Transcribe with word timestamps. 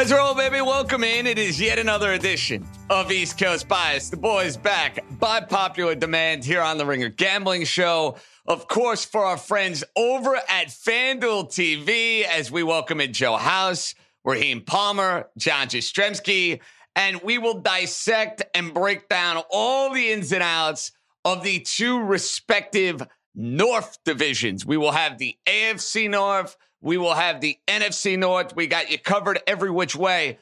Let's 0.00 0.12
roll, 0.12 0.34
baby. 0.34 0.62
Welcome 0.62 1.04
in. 1.04 1.26
It 1.26 1.38
is 1.38 1.60
yet 1.60 1.78
another 1.78 2.14
edition 2.14 2.66
of 2.88 3.12
East 3.12 3.36
Coast 3.36 3.68
Bias. 3.68 4.08
The 4.08 4.16
boys 4.16 4.56
back 4.56 5.04
by 5.18 5.42
popular 5.42 5.94
demand 5.94 6.42
here 6.42 6.62
on 6.62 6.78
the 6.78 6.86
Ringer 6.86 7.10
Gambling 7.10 7.66
Show. 7.66 8.16
Of 8.46 8.66
course, 8.66 9.04
for 9.04 9.22
our 9.22 9.36
friends 9.36 9.84
over 9.94 10.36
at 10.36 10.68
FanDuel 10.68 11.50
TV, 11.50 12.22
as 12.22 12.50
we 12.50 12.62
welcome 12.62 12.98
in 12.98 13.12
Joe 13.12 13.36
House, 13.36 13.94
Raheem 14.24 14.62
Palmer, 14.62 15.28
John 15.36 15.66
Jastremski, 15.66 16.60
and 16.96 17.20
we 17.20 17.36
will 17.36 17.60
dissect 17.60 18.42
and 18.54 18.72
break 18.72 19.06
down 19.10 19.42
all 19.50 19.92
the 19.92 20.12
ins 20.12 20.32
and 20.32 20.42
outs 20.42 20.92
of 21.26 21.42
the 21.42 21.60
two 21.60 22.00
respective 22.00 23.06
North 23.34 23.98
divisions. 24.06 24.64
We 24.64 24.78
will 24.78 24.92
have 24.92 25.18
the 25.18 25.36
AFC 25.46 26.08
North 26.08 26.56
we 26.80 26.96
will 26.96 27.14
have 27.14 27.40
the 27.40 27.58
NFC 27.66 28.18
North. 28.18 28.54
We 28.56 28.66
got 28.66 28.90
you 28.90 28.98
covered 28.98 29.40
every 29.46 29.70
which 29.70 29.94
way. 29.94 30.38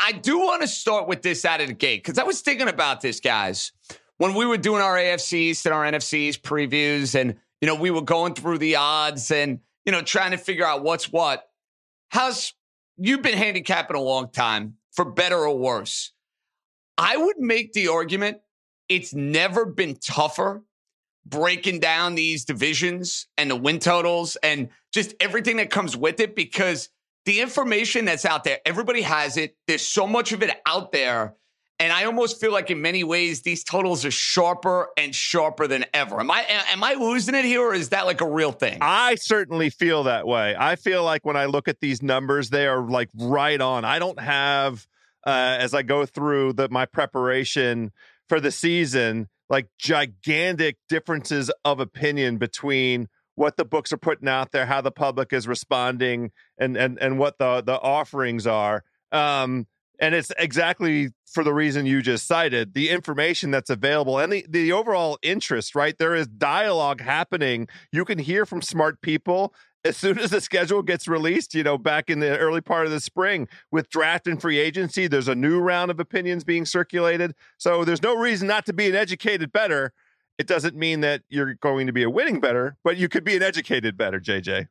I 0.00 0.12
do 0.12 0.38
want 0.38 0.62
to 0.62 0.68
start 0.68 1.06
with 1.06 1.22
this 1.22 1.44
out 1.44 1.60
of 1.60 1.68
the 1.68 1.74
gate 1.74 2.02
because 2.02 2.18
I 2.18 2.24
was 2.24 2.40
thinking 2.40 2.68
about 2.68 3.02
this, 3.02 3.20
guys, 3.20 3.72
when 4.16 4.34
we 4.34 4.46
were 4.46 4.56
doing 4.56 4.80
our 4.80 4.96
AFCs 4.96 5.64
and 5.66 5.74
our 5.74 5.84
NFCs 5.84 6.40
previews, 6.40 7.14
and 7.14 7.36
you 7.60 7.66
know 7.66 7.74
we 7.74 7.90
were 7.90 8.02
going 8.02 8.34
through 8.34 8.58
the 8.58 8.76
odds 8.76 9.30
and 9.30 9.60
you 9.84 9.92
know 9.92 10.02
trying 10.02 10.30
to 10.30 10.38
figure 10.38 10.66
out 10.66 10.82
what's 10.82 11.12
what. 11.12 11.48
How's 12.08 12.54
you've 12.96 13.22
been 13.22 13.36
handicapping 13.36 13.96
a 13.96 14.00
long 14.00 14.30
time, 14.30 14.76
for 14.92 15.04
better 15.04 15.36
or 15.36 15.58
worse? 15.58 16.12
I 16.96 17.16
would 17.16 17.38
make 17.38 17.74
the 17.74 17.88
argument 17.88 18.38
it's 18.88 19.12
never 19.12 19.66
been 19.66 19.96
tougher 19.96 20.62
breaking 21.28 21.80
down 21.80 22.14
these 22.14 22.44
divisions 22.44 23.26
and 23.36 23.50
the 23.50 23.56
win 23.56 23.78
totals 23.78 24.36
and 24.42 24.68
just 24.92 25.14
everything 25.20 25.56
that 25.56 25.70
comes 25.70 25.96
with 25.96 26.20
it 26.20 26.36
because 26.36 26.88
the 27.24 27.40
information 27.40 28.04
that's 28.04 28.24
out 28.24 28.44
there, 28.44 28.60
everybody 28.64 29.02
has 29.02 29.36
it. 29.36 29.56
There's 29.66 29.86
so 29.86 30.06
much 30.06 30.32
of 30.32 30.42
it 30.42 30.50
out 30.64 30.92
there. 30.92 31.34
And 31.78 31.92
I 31.92 32.04
almost 32.04 32.40
feel 32.40 32.52
like 32.52 32.70
in 32.70 32.80
many 32.80 33.04
ways 33.04 33.42
these 33.42 33.62
totals 33.62 34.04
are 34.06 34.10
sharper 34.10 34.88
and 34.96 35.14
sharper 35.14 35.66
than 35.66 35.84
ever. 35.92 36.20
Am 36.20 36.30
I 36.30 36.46
am 36.48 36.82
I 36.82 36.94
losing 36.94 37.34
it 37.34 37.44
here 37.44 37.60
or 37.60 37.74
is 37.74 37.90
that 37.90 38.06
like 38.06 38.22
a 38.22 38.28
real 38.28 38.52
thing? 38.52 38.78
I 38.80 39.16
certainly 39.16 39.68
feel 39.68 40.04
that 40.04 40.26
way. 40.26 40.56
I 40.58 40.76
feel 40.76 41.04
like 41.04 41.26
when 41.26 41.36
I 41.36 41.46
look 41.46 41.68
at 41.68 41.80
these 41.80 42.02
numbers, 42.02 42.48
they 42.48 42.66
are 42.66 42.88
like 42.88 43.10
right 43.18 43.60
on. 43.60 43.84
I 43.84 43.98
don't 43.98 44.18
have 44.18 44.86
uh, 45.26 45.56
as 45.60 45.74
I 45.74 45.82
go 45.82 46.06
through 46.06 46.54
the 46.54 46.68
my 46.70 46.86
preparation 46.86 47.92
for 48.28 48.40
the 48.40 48.50
season, 48.50 49.28
like 49.48 49.68
gigantic 49.78 50.76
differences 50.88 51.50
of 51.64 51.80
opinion 51.80 52.38
between 52.38 53.08
what 53.34 53.56
the 53.56 53.64
books 53.64 53.92
are 53.92 53.98
putting 53.98 54.28
out 54.28 54.52
there, 54.52 54.66
how 54.66 54.80
the 54.80 54.90
public 54.90 55.32
is 55.32 55.46
responding, 55.46 56.32
and 56.58 56.76
and 56.76 56.98
and 57.00 57.18
what 57.18 57.38
the 57.38 57.62
the 57.62 57.80
offerings 57.80 58.46
are. 58.46 58.82
Um, 59.12 59.66
and 59.98 60.14
it's 60.14 60.32
exactly 60.38 61.10
for 61.26 61.44
the 61.44 61.52
reason 61.52 61.86
you 61.86 62.02
just 62.02 62.26
cited 62.26 62.74
the 62.74 62.90
information 62.90 63.50
that's 63.50 63.70
available 63.70 64.18
and 64.18 64.32
the, 64.32 64.46
the 64.48 64.72
overall 64.72 65.18
interest 65.22 65.74
right 65.74 65.96
there 65.98 66.14
is 66.14 66.26
dialogue 66.26 67.00
happening 67.00 67.66
you 67.92 68.04
can 68.04 68.18
hear 68.18 68.44
from 68.44 68.60
smart 68.60 69.00
people 69.00 69.54
as 69.86 69.96
soon 69.96 70.18
as 70.18 70.30
the 70.30 70.40
schedule 70.40 70.82
gets 70.82 71.06
released, 71.08 71.54
you 71.54 71.62
know, 71.62 71.78
back 71.78 72.10
in 72.10 72.18
the 72.18 72.36
early 72.38 72.60
part 72.60 72.86
of 72.86 72.92
the 72.92 73.00
spring 73.00 73.48
with 73.70 73.88
draft 73.88 74.26
and 74.26 74.40
free 74.40 74.58
agency, 74.58 75.06
there's 75.06 75.28
a 75.28 75.34
new 75.34 75.60
round 75.60 75.90
of 75.90 76.00
opinions 76.00 76.44
being 76.44 76.64
circulated. 76.64 77.34
So 77.58 77.84
there's 77.84 78.02
no 78.02 78.16
reason 78.16 78.48
not 78.48 78.66
to 78.66 78.72
be 78.72 78.88
an 78.88 78.94
educated 78.94 79.52
bettor. 79.52 79.92
It 80.38 80.46
doesn't 80.46 80.76
mean 80.76 81.00
that 81.00 81.22
you're 81.28 81.54
going 81.54 81.86
to 81.86 81.92
be 81.92 82.02
a 82.02 82.10
winning 82.10 82.40
bettor, 82.40 82.76
but 82.84 82.96
you 82.96 83.08
could 83.08 83.24
be 83.24 83.36
an 83.36 83.42
educated 83.42 83.96
bettor, 83.96 84.20
JJ. 84.20 84.68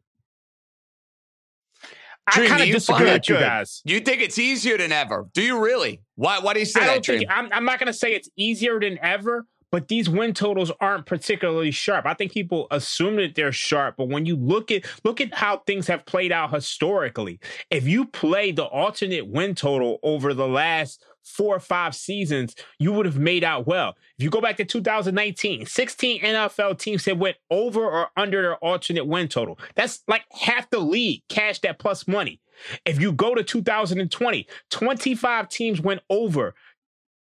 I 2.28 2.48
kind 2.48 2.62
of 2.62 2.68
disagree 2.70 3.12
with 3.12 3.30
you 3.30 3.36
guys. 3.36 3.82
You 3.86 4.00
think 4.00 4.22
it's 4.22 4.40
easier 4.40 4.78
than 4.78 4.92
ever? 4.92 5.28
Do 5.34 5.44
you 5.44 5.64
really? 5.64 6.02
Why? 6.16 6.40
Why 6.40 6.54
do 6.54 6.60
you 6.60 6.66
say 6.66 6.82
I 6.82 6.86
that? 6.86 6.94
Don't 6.94 7.06
Dream? 7.06 7.20
think, 7.20 7.32
I'm, 7.32 7.50
I'm 7.52 7.66
not 7.66 7.80
going 7.80 7.88
to 7.88 7.94
say 7.94 8.14
it's 8.14 8.30
easier 8.36 8.80
than 8.80 8.98
ever, 9.00 9.46
but 9.72 9.88
these 9.88 10.10
win 10.10 10.34
totals 10.34 10.72
aren't 10.80 11.06
particularly 11.06 11.72
sharp. 11.72 12.06
I 12.06 12.14
think 12.14 12.32
people 12.32 12.68
assume 12.72 13.16
that 13.18 13.36
they're 13.36 13.52
sharp, 13.52 13.96
but 13.98 14.10
when 14.10 14.26
you 14.26 14.36
look 14.36 14.72
at 14.72 14.86
look 15.04 15.22
at 15.22 15.34
how 15.34 15.58
things 15.60 15.88
have 15.88 16.06
played 16.06 16.32
out 16.32 16.54
historically, 16.54 17.40
if 17.70 17.88
you 17.88 18.06
play 18.06 18.52
the 18.52 18.66
alternate 18.66 19.28
win 19.28 19.56
total 19.56 20.00
over 20.04 20.34
the 20.34 20.48
last 20.48 21.04
four 21.26 21.56
or 21.56 21.60
five 21.60 21.96
seasons, 21.96 22.56
you 22.80 22.94
would 22.94 23.06
have 23.06 23.18
made 23.18 23.44
out 23.44 23.68
well. 23.68 23.96
If 24.18 24.24
you 24.24 24.30
go 24.30 24.42
back 24.42 24.58
to 24.58 24.66
2019, 24.66 25.66
16 25.66 26.22
NFL 26.22 26.80
teams 26.80 27.06
have 27.06 27.18
went 27.18 27.38
over 27.50 27.84
or 27.84 28.10
under 28.16 28.42
their 28.42 28.58
alternate 28.58 29.08
win 29.08 29.28
total. 29.28 29.60
That's 29.76 30.04
like 30.08 30.24
half 30.32 30.70
the 30.70 30.80
league 30.80 31.24
cashed 31.28 31.64
that 31.64 31.80
plus 31.80 32.08
money. 32.08 32.40
If 32.86 33.02
you 33.02 33.12
go 33.12 33.36
to 33.36 33.44
2020, 33.44 34.48
25 34.70 35.50
teams 35.50 35.82
went 35.82 36.02
over 36.10 36.56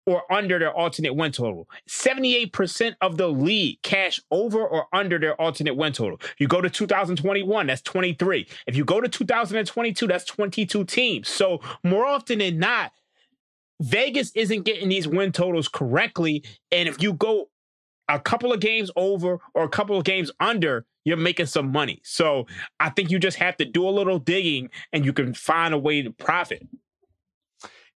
or 0.09 0.23
under 0.33 0.57
their 0.57 0.73
alternate 0.73 1.13
win 1.13 1.31
total. 1.31 1.69
78% 1.87 2.95
of 2.99 3.17
the 3.17 3.27
league 3.27 3.79
cash 3.83 4.19
over 4.31 4.65
or 4.65 4.87
under 4.91 5.19
their 5.19 5.39
alternate 5.39 5.75
win 5.75 5.93
total. 5.93 6.19
You 6.39 6.47
go 6.47 6.61
to 6.61 6.69
2021, 6.69 7.67
that's 7.67 7.83
23. 7.83 8.47
If 8.65 8.75
you 8.75 8.83
go 8.83 8.99
to 8.99 9.07
2022, 9.07 10.07
that's 10.07 10.25
22 10.25 10.83
teams. 10.85 11.29
So 11.29 11.61
more 11.83 12.05
often 12.05 12.39
than 12.39 12.57
not, 12.57 12.91
Vegas 13.81 14.31
isn't 14.35 14.63
getting 14.63 14.89
these 14.89 15.07
win 15.07 15.31
totals 15.31 15.67
correctly. 15.67 16.43
And 16.71 16.89
if 16.89 17.01
you 17.01 17.13
go 17.13 17.49
a 18.07 18.19
couple 18.19 18.51
of 18.51 18.59
games 18.59 18.89
over 18.95 19.39
or 19.53 19.63
a 19.63 19.69
couple 19.69 19.95
of 19.95 20.05
games 20.05 20.31
under, 20.39 20.87
you're 21.05 21.17
making 21.17 21.45
some 21.45 21.71
money. 21.71 22.01
So 22.03 22.47
I 22.79 22.89
think 22.89 23.11
you 23.11 23.19
just 23.19 23.37
have 23.37 23.57
to 23.57 23.65
do 23.65 23.87
a 23.87 23.91
little 23.91 24.17
digging 24.17 24.71
and 24.91 25.05
you 25.05 25.13
can 25.13 25.35
find 25.35 25.73
a 25.73 25.77
way 25.77 26.01
to 26.01 26.09
profit. 26.09 26.67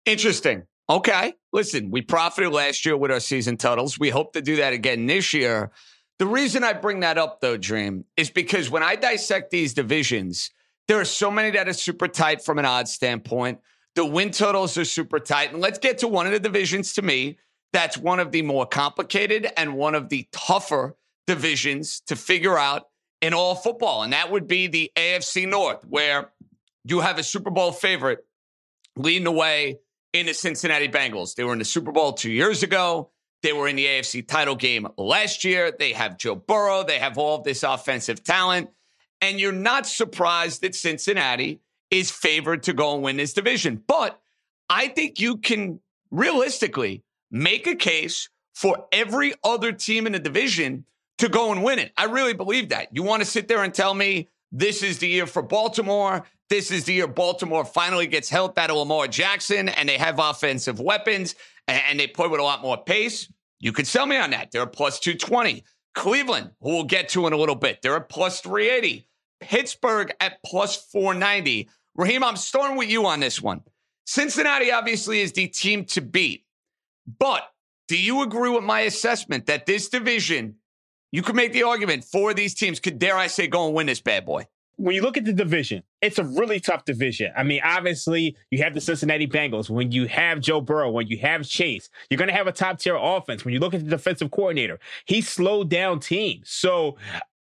Interesting. 0.05 0.63
Okay. 0.91 1.35
Listen, 1.53 1.89
we 1.89 2.01
profited 2.01 2.51
last 2.51 2.85
year 2.85 2.97
with 2.97 3.11
our 3.11 3.21
season 3.21 3.55
totals. 3.55 3.97
We 3.97 4.09
hope 4.09 4.33
to 4.33 4.41
do 4.41 4.57
that 4.57 4.73
again 4.73 5.05
this 5.05 5.33
year. 5.33 5.71
The 6.19 6.25
reason 6.27 6.65
I 6.65 6.73
bring 6.73 6.99
that 6.99 7.17
up, 7.17 7.39
though, 7.39 7.55
Dream, 7.55 8.03
is 8.17 8.29
because 8.29 8.69
when 8.69 8.83
I 8.83 8.97
dissect 8.97 9.51
these 9.51 9.73
divisions, 9.73 10.51
there 10.89 10.99
are 10.99 11.05
so 11.05 11.31
many 11.31 11.51
that 11.51 11.69
are 11.69 11.73
super 11.73 12.09
tight 12.09 12.43
from 12.43 12.59
an 12.59 12.65
odds 12.65 12.91
standpoint. 12.91 13.59
The 13.95 14.05
win 14.05 14.31
totals 14.31 14.77
are 14.77 14.83
super 14.83 15.19
tight. 15.19 15.53
And 15.53 15.61
let's 15.61 15.79
get 15.79 15.99
to 15.99 16.09
one 16.09 16.25
of 16.25 16.33
the 16.33 16.41
divisions 16.41 16.93
to 16.95 17.01
me 17.01 17.37
that's 17.71 17.97
one 17.97 18.19
of 18.19 18.33
the 18.33 18.41
more 18.41 18.65
complicated 18.65 19.47
and 19.55 19.75
one 19.75 19.95
of 19.95 20.09
the 20.09 20.27
tougher 20.33 20.97
divisions 21.25 22.01
to 22.07 22.17
figure 22.17 22.57
out 22.57 22.87
in 23.21 23.33
all 23.33 23.55
football. 23.55 24.03
And 24.03 24.11
that 24.11 24.29
would 24.29 24.45
be 24.45 24.67
the 24.67 24.91
AFC 24.97 25.47
North, 25.47 25.85
where 25.85 26.31
you 26.83 26.99
have 26.99 27.17
a 27.17 27.23
Super 27.23 27.49
Bowl 27.49 27.71
favorite 27.71 28.25
leading 28.97 29.23
the 29.23 29.31
way 29.31 29.79
in 30.13 30.25
the 30.25 30.33
Cincinnati 30.33 30.87
Bengals. 30.87 31.35
They 31.35 31.43
were 31.43 31.53
in 31.53 31.59
the 31.59 31.65
Super 31.65 31.91
Bowl 31.91 32.13
two 32.13 32.31
years 32.31 32.63
ago. 32.63 33.09
They 33.43 33.53
were 33.53 33.67
in 33.67 33.75
the 33.75 33.85
AFC 33.85 34.27
title 34.27 34.55
game 34.55 34.87
last 34.97 35.43
year. 35.43 35.71
They 35.71 35.93
have 35.93 36.17
Joe 36.17 36.35
Burrow. 36.35 36.83
They 36.83 36.99
have 36.99 37.17
all 37.17 37.37
of 37.37 37.43
this 37.43 37.63
offensive 37.63 38.23
talent. 38.23 38.69
And 39.19 39.39
you're 39.39 39.51
not 39.51 39.87
surprised 39.87 40.61
that 40.61 40.75
Cincinnati 40.75 41.61
is 41.89 42.11
favored 42.11 42.63
to 42.63 42.73
go 42.73 42.93
and 42.93 43.03
win 43.03 43.17
this 43.17 43.33
division. 43.33 43.83
But 43.85 44.19
I 44.69 44.87
think 44.87 45.19
you 45.19 45.37
can 45.37 45.79
realistically 46.11 47.03
make 47.29 47.67
a 47.67 47.75
case 47.75 48.29
for 48.53 48.85
every 48.91 49.33
other 49.43 49.71
team 49.71 50.05
in 50.05 50.13
the 50.13 50.19
division 50.19 50.85
to 51.17 51.29
go 51.29 51.51
and 51.51 51.63
win 51.63 51.79
it. 51.79 51.91
I 51.97 52.05
really 52.05 52.33
believe 52.33 52.69
that. 52.69 52.95
You 52.95 53.03
want 53.03 53.21
to 53.21 53.29
sit 53.29 53.47
there 53.47 53.63
and 53.63 53.73
tell 53.73 53.93
me 53.93 54.29
this 54.51 54.83
is 54.83 54.99
the 54.99 55.07
year 55.07 55.27
for 55.27 55.41
Baltimore. 55.41 56.25
This 56.51 56.69
is 56.69 56.83
the 56.83 56.91
year 56.91 57.07
Baltimore 57.07 57.63
finally 57.63 58.07
gets 58.07 58.29
help 58.29 58.57
out 58.57 58.69
of 58.69 58.75
Lamar 58.75 59.07
Jackson 59.07 59.69
and 59.69 59.87
they 59.87 59.97
have 59.97 60.19
offensive 60.19 60.81
weapons 60.81 61.33
and 61.69 61.97
they 61.97 62.07
play 62.07 62.27
with 62.27 62.41
a 62.41 62.43
lot 62.43 62.61
more 62.61 62.75
pace. 62.75 63.31
You 63.61 63.71
could 63.71 63.87
sell 63.87 64.05
me 64.05 64.17
on 64.17 64.31
that. 64.31 64.51
They're 64.51 64.63
a 64.63 64.67
plus 64.67 64.99
220. 64.99 65.63
Cleveland, 65.95 66.51
who 66.59 66.71
we'll 66.71 66.83
get 66.83 67.07
to 67.09 67.25
in 67.25 67.31
a 67.31 67.37
little 67.37 67.55
bit, 67.55 67.81
they're 67.81 67.95
at 67.95 68.09
plus 68.09 68.41
380. 68.41 69.07
Pittsburgh 69.39 70.13
at 70.19 70.43
plus 70.45 70.75
490. 70.91 71.69
Raheem, 71.95 72.21
I'm 72.21 72.35
starting 72.35 72.75
with 72.75 72.89
you 72.89 73.05
on 73.05 73.21
this 73.21 73.41
one. 73.41 73.61
Cincinnati 74.05 74.73
obviously 74.73 75.21
is 75.21 75.31
the 75.31 75.47
team 75.47 75.85
to 75.85 76.01
beat. 76.01 76.43
But 77.17 77.43
do 77.87 77.97
you 77.97 78.23
agree 78.23 78.49
with 78.49 78.65
my 78.65 78.81
assessment 78.81 79.45
that 79.45 79.67
this 79.67 79.87
division, 79.87 80.55
you 81.13 81.21
could 81.21 81.37
make 81.37 81.53
the 81.53 81.63
argument 81.63 82.03
for 82.03 82.33
these 82.33 82.53
teams 82.53 82.81
could, 82.81 82.99
dare 82.99 83.15
I 83.15 83.27
say, 83.27 83.47
go 83.47 83.67
and 83.67 83.73
win 83.73 83.87
this 83.87 84.01
bad 84.01 84.25
boy? 84.25 84.47
When 84.81 84.95
you 84.95 85.03
look 85.03 85.15
at 85.15 85.25
the 85.25 85.33
division, 85.33 85.83
it's 86.01 86.17
a 86.17 86.23
really 86.23 86.59
tough 86.59 86.85
division. 86.85 87.31
I 87.37 87.43
mean, 87.43 87.61
obviously, 87.63 88.35
you 88.49 88.63
have 88.63 88.73
the 88.73 88.81
Cincinnati 88.81 89.27
Bengals. 89.27 89.69
When 89.69 89.91
you 89.91 90.07
have 90.07 90.39
Joe 90.39 90.59
Burrow, 90.59 90.89
when 90.89 91.05
you 91.05 91.19
have 91.19 91.47
Chase, 91.47 91.87
you're 92.09 92.17
going 92.17 92.29
to 92.29 92.33
have 92.33 92.47
a 92.47 92.51
top 92.51 92.79
tier 92.79 92.97
offense. 92.99 93.45
When 93.45 93.53
you 93.53 93.59
look 93.59 93.75
at 93.75 93.83
the 93.83 93.89
defensive 93.91 94.31
coordinator, 94.31 94.79
he 95.05 95.21
slowed 95.21 95.69
down 95.69 95.99
teams. 95.99 96.49
So 96.49 96.97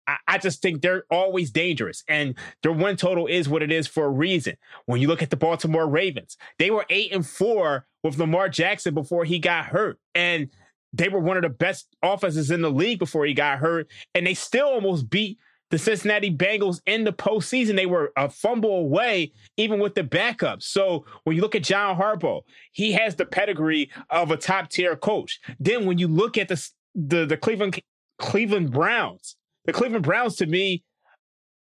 I, 0.09 0.17
I 0.27 0.39
just 0.39 0.61
think 0.61 0.83
they're 0.83 1.05
always 1.13 1.53
dangerous. 1.53 2.03
And 2.09 2.35
their 2.65 2.73
win 2.73 2.97
total 2.97 3.29
is 3.29 3.49
what 3.49 3.63
it 3.63 3.71
is 3.71 3.87
for 3.87 4.07
a 4.07 4.11
reason. 4.11 4.57
When 4.87 5.01
you 5.01 5.07
look 5.07 5.23
at 5.23 5.31
the 5.31 5.37
Baltimore 5.37 5.87
Ravens, 5.87 6.37
they 6.59 6.73
were 6.73 6.87
eight 6.91 7.13
and 7.13 7.25
four 7.25 7.87
with 8.03 8.19
Lamar 8.19 8.49
Jackson 8.49 8.95
before 8.95 9.25
he 9.25 9.39
got 9.39 9.67
hurt. 9.67 10.01
And 10.13 10.51
they 10.93 11.09
were 11.09 11.21
one 11.21 11.37
of 11.37 11.45
the 11.45 11.51
best 11.51 11.87
offenses 12.03 12.51
in 12.51 12.63
the 12.63 12.71
league 12.71 12.99
before 12.99 13.27
he 13.27 13.35
got 13.35 13.61
hurt. 13.61 13.89
And 14.13 14.27
they 14.27 14.35
still 14.35 14.67
almost 14.67 15.09
beat 15.09 15.39
the 15.71 15.79
Cincinnati 15.79 16.35
Bengals 16.35 16.81
in 16.87 17.05
the 17.05 17.13
postseason. 17.13 17.77
They 17.77 17.87
were 17.87 18.13
a 18.17 18.29
fumble 18.29 18.79
away, 18.79 19.33
even 19.57 19.81
with 19.81 19.95
the 19.95 20.03
backup. 20.03 20.63
So 20.63 21.05
when 21.25 21.37
you 21.37 21.43
look 21.43 21.55
at 21.55 21.63
John 21.63 21.97
Harbaugh, 21.97 22.43
he 22.73 22.93
has 22.93 23.17
the 23.17 23.27
pedigree 23.27 23.91
of 24.11 24.31
a 24.31 24.37
top 24.37 24.71
tier 24.71 24.97
coach. 24.97 25.41
Then 25.61 25.87
when 25.87 25.99
you 25.99 26.09
look 26.09 26.39
at 26.39 26.49
the, 26.49 26.71
the 26.95 27.27
the 27.27 27.37
Cleveland 27.37 27.81
Cleveland 28.19 28.73
Browns, 28.73 29.37
the 29.65 29.73
Cleveland 29.73 30.05
Browns 30.05 30.37
to 30.37 30.47
me, 30.47 30.83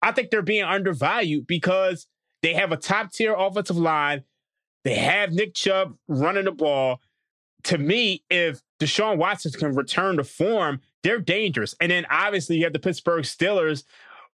I 0.02 0.12
think 0.12 0.30
they're 0.30 0.42
being 0.42 0.64
undervalued 0.64 1.46
because 1.46 2.06
they 2.42 2.54
have 2.54 2.72
a 2.72 2.76
top 2.76 3.12
tier 3.12 3.34
offensive 3.34 3.76
line. 3.76 4.22
They 4.84 4.94
have 4.94 5.32
Nick 5.32 5.54
Chubb 5.54 5.96
running 6.06 6.44
the 6.44 6.52
ball. 6.52 7.00
To 7.64 7.78
me, 7.78 8.22
if 8.30 8.60
Deshaun 8.78 9.16
Watson 9.16 9.50
can 9.50 9.74
return 9.74 10.18
to 10.18 10.24
form, 10.24 10.80
they're 11.06 11.20
dangerous. 11.20 11.72
And 11.80 11.92
then 11.92 12.04
obviously 12.10 12.56
you 12.56 12.64
have 12.64 12.72
the 12.72 12.80
Pittsburgh 12.80 13.22
Steelers, 13.22 13.84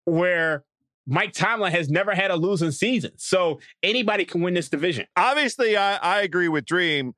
where 0.04 0.66
Mike 1.06 1.32
Tomlin 1.32 1.72
has 1.72 1.90
never 1.90 2.14
had 2.14 2.30
a 2.30 2.36
losing 2.36 2.72
season. 2.72 3.12
So 3.16 3.62
anybody 3.82 4.26
can 4.26 4.42
win 4.42 4.54
this 4.54 4.68
division. 4.68 5.06
Obviously, 5.16 5.78
I, 5.78 5.96
I 5.96 6.22
agree 6.24 6.50
with 6.50 6.66
Dream. 6.66 7.16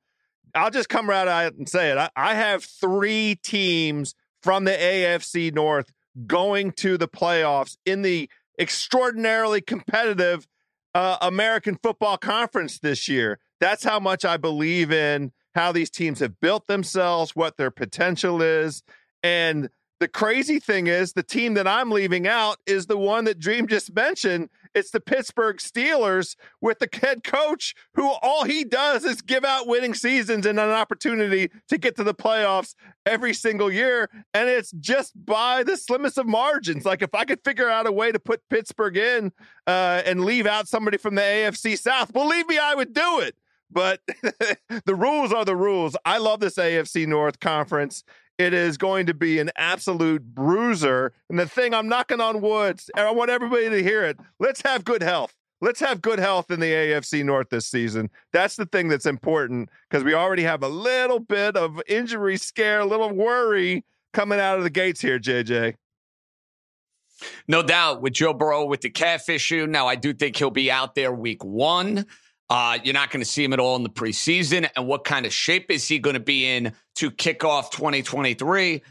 I'll 0.54 0.70
just 0.70 0.88
come 0.88 1.10
right 1.10 1.26
out 1.26 1.54
and 1.54 1.68
say 1.68 1.90
it. 1.90 1.98
I, 1.98 2.10
I 2.14 2.34
have 2.34 2.62
three 2.62 3.40
teams 3.42 4.14
from 4.40 4.64
the 4.64 4.70
AFC 4.70 5.52
North 5.52 5.92
going 6.28 6.70
to 6.72 6.96
the 6.96 7.08
playoffs 7.08 7.76
in 7.84 8.02
the 8.02 8.30
extraordinarily 8.56 9.60
competitive 9.60 10.46
uh, 10.94 11.16
American 11.20 11.76
Football 11.82 12.18
Conference 12.18 12.78
this 12.78 13.08
year. 13.08 13.40
That's 13.58 13.82
how 13.82 13.98
much 13.98 14.24
I 14.24 14.36
believe 14.36 14.92
in 14.92 15.32
how 15.56 15.72
these 15.72 15.90
teams 15.90 16.20
have 16.20 16.38
built 16.40 16.68
themselves, 16.68 17.34
what 17.34 17.56
their 17.56 17.72
potential 17.72 18.40
is. 18.42 18.84
And 19.22 19.70
the 20.00 20.08
crazy 20.08 20.58
thing 20.58 20.86
is, 20.86 21.12
the 21.12 21.22
team 21.22 21.52
that 21.54 21.68
I'm 21.68 21.90
leaving 21.90 22.26
out 22.26 22.56
is 22.66 22.86
the 22.86 22.96
one 22.96 23.24
that 23.26 23.38
Dream 23.38 23.66
just 23.66 23.94
mentioned. 23.94 24.48
It's 24.74 24.90
the 24.90 25.00
Pittsburgh 25.00 25.58
Steelers 25.58 26.36
with 26.62 26.78
the 26.78 26.88
head 26.90 27.22
coach 27.22 27.74
who 27.94 28.08
all 28.22 28.44
he 28.44 28.64
does 28.64 29.04
is 29.04 29.20
give 29.20 29.44
out 29.44 29.66
winning 29.66 29.92
seasons 29.92 30.46
and 30.46 30.58
an 30.58 30.70
opportunity 30.70 31.50
to 31.68 31.76
get 31.76 31.96
to 31.96 32.04
the 32.04 32.14
playoffs 32.14 32.74
every 33.04 33.34
single 33.34 33.70
year. 33.70 34.08
And 34.32 34.48
it's 34.48 34.70
just 34.72 35.12
by 35.26 35.64
the 35.64 35.76
slimmest 35.76 36.16
of 36.16 36.26
margins. 36.26 36.86
Like 36.86 37.02
if 37.02 37.14
I 37.14 37.26
could 37.26 37.44
figure 37.44 37.68
out 37.68 37.86
a 37.86 37.92
way 37.92 38.10
to 38.10 38.18
put 38.18 38.48
Pittsburgh 38.48 38.96
in 38.96 39.32
uh, 39.66 40.02
and 40.06 40.24
leave 40.24 40.46
out 40.46 40.66
somebody 40.66 40.96
from 40.96 41.14
the 41.14 41.22
AFC 41.22 41.78
South, 41.78 42.10
believe 42.14 42.48
me, 42.48 42.58
I 42.58 42.74
would 42.74 42.94
do 42.94 43.20
it 43.20 43.36
but 43.72 44.00
the 44.84 44.96
rules 44.96 45.32
are 45.32 45.44
the 45.44 45.54
rules. 45.54 45.96
I 46.04 46.18
love 46.18 46.40
this 46.40 46.56
AFC 46.56 47.06
North 47.06 47.38
conference. 47.38 48.02
It 48.40 48.54
is 48.54 48.78
going 48.78 49.04
to 49.04 49.12
be 49.12 49.38
an 49.38 49.50
absolute 49.56 50.24
bruiser. 50.34 51.12
And 51.28 51.38
the 51.38 51.46
thing, 51.46 51.74
I'm 51.74 51.88
knocking 51.88 52.22
on 52.22 52.40
wood, 52.40 52.80
I 52.94 53.10
want 53.10 53.30
everybody 53.30 53.68
to 53.68 53.82
hear 53.82 54.02
it. 54.02 54.18
Let's 54.38 54.62
have 54.62 54.82
good 54.82 55.02
health. 55.02 55.34
Let's 55.60 55.80
have 55.80 56.00
good 56.00 56.18
health 56.18 56.50
in 56.50 56.58
the 56.58 56.72
AFC 56.72 57.22
North 57.22 57.50
this 57.50 57.66
season. 57.66 58.08
That's 58.32 58.56
the 58.56 58.64
thing 58.64 58.88
that's 58.88 59.04
important 59.04 59.68
because 59.90 60.04
we 60.04 60.14
already 60.14 60.42
have 60.44 60.62
a 60.62 60.68
little 60.68 61.20
bit 61.20 61.54
of 61.54 61.82
injury 61.86 62.38
scare, 62.38 62.80
a 62.80 62.86
little 62.86 63.10
worry 63.10 63.84
coming 64.14 64.40
out 64.40 64.56
of 64.56 64.64
the 64.64 64.70
gates 64.70 65.02
here, 65.02 65.18
JJ. 65.18 65.74
No 67.46 67.62
doubt 67.62 68.00
with 68.00 68.14
Joe 68.14 68.32
Burrow 68.32 68.64
with 68.64 68.80
the 68.80 68.88
calf 68.88 69.28
issue. 69.28 69.66
Now, 69.66 69.86
I 69.86 69.96
do 69.96 70.14
think 70.14 70.36
he'll 70.36 70.50
be 70.50 70.70
out 70.70 70.94
there 70.94 71.12
week 71.12 71.44
one. 71.44 72.06
Uh, 72.50 72.78
you're 72.82 72.94
not 72.94 73.12
going 73.12 73.22
to 73.22 73.30
see 73.30 73.44
him 73.44 73.52
at 73.52 73.60
all 73.60 73.76
in 73.76 73.84
the 73.84 73.88
preseason. 73.88 74.68
And 74.76 74.88
what 74.88 75.04
kind 75.04 75.24
of 75.24 75.32
shape 75.32 75.70
is 75.70 75.86
he 75.86 76.00
going 76.00 76.14
to 76.14 76.20
be 76.20 76.46
in 76.46 76.72
to 76.96 77.12
kick 77.12 77.44
off 77.44 77.70
2023? 77.70 78.82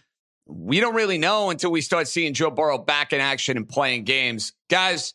We 0.48 0.80
don't 0.80 0.96
really 0.96 1.18
know 1.18 1.50
until 1.50 1.70
we 1.70 1.82
start 1.82 2.08
seeing 2.08 2.34
Joe 2.34 2.50
Burrow 2.50 2.78
back 2.78 3.12
in 3.12 3.20
action 3.20 3.58
and 3.58 3.68
playing 3.68 4.06
games. 4.06 4.54
Guys, 4.70 5.14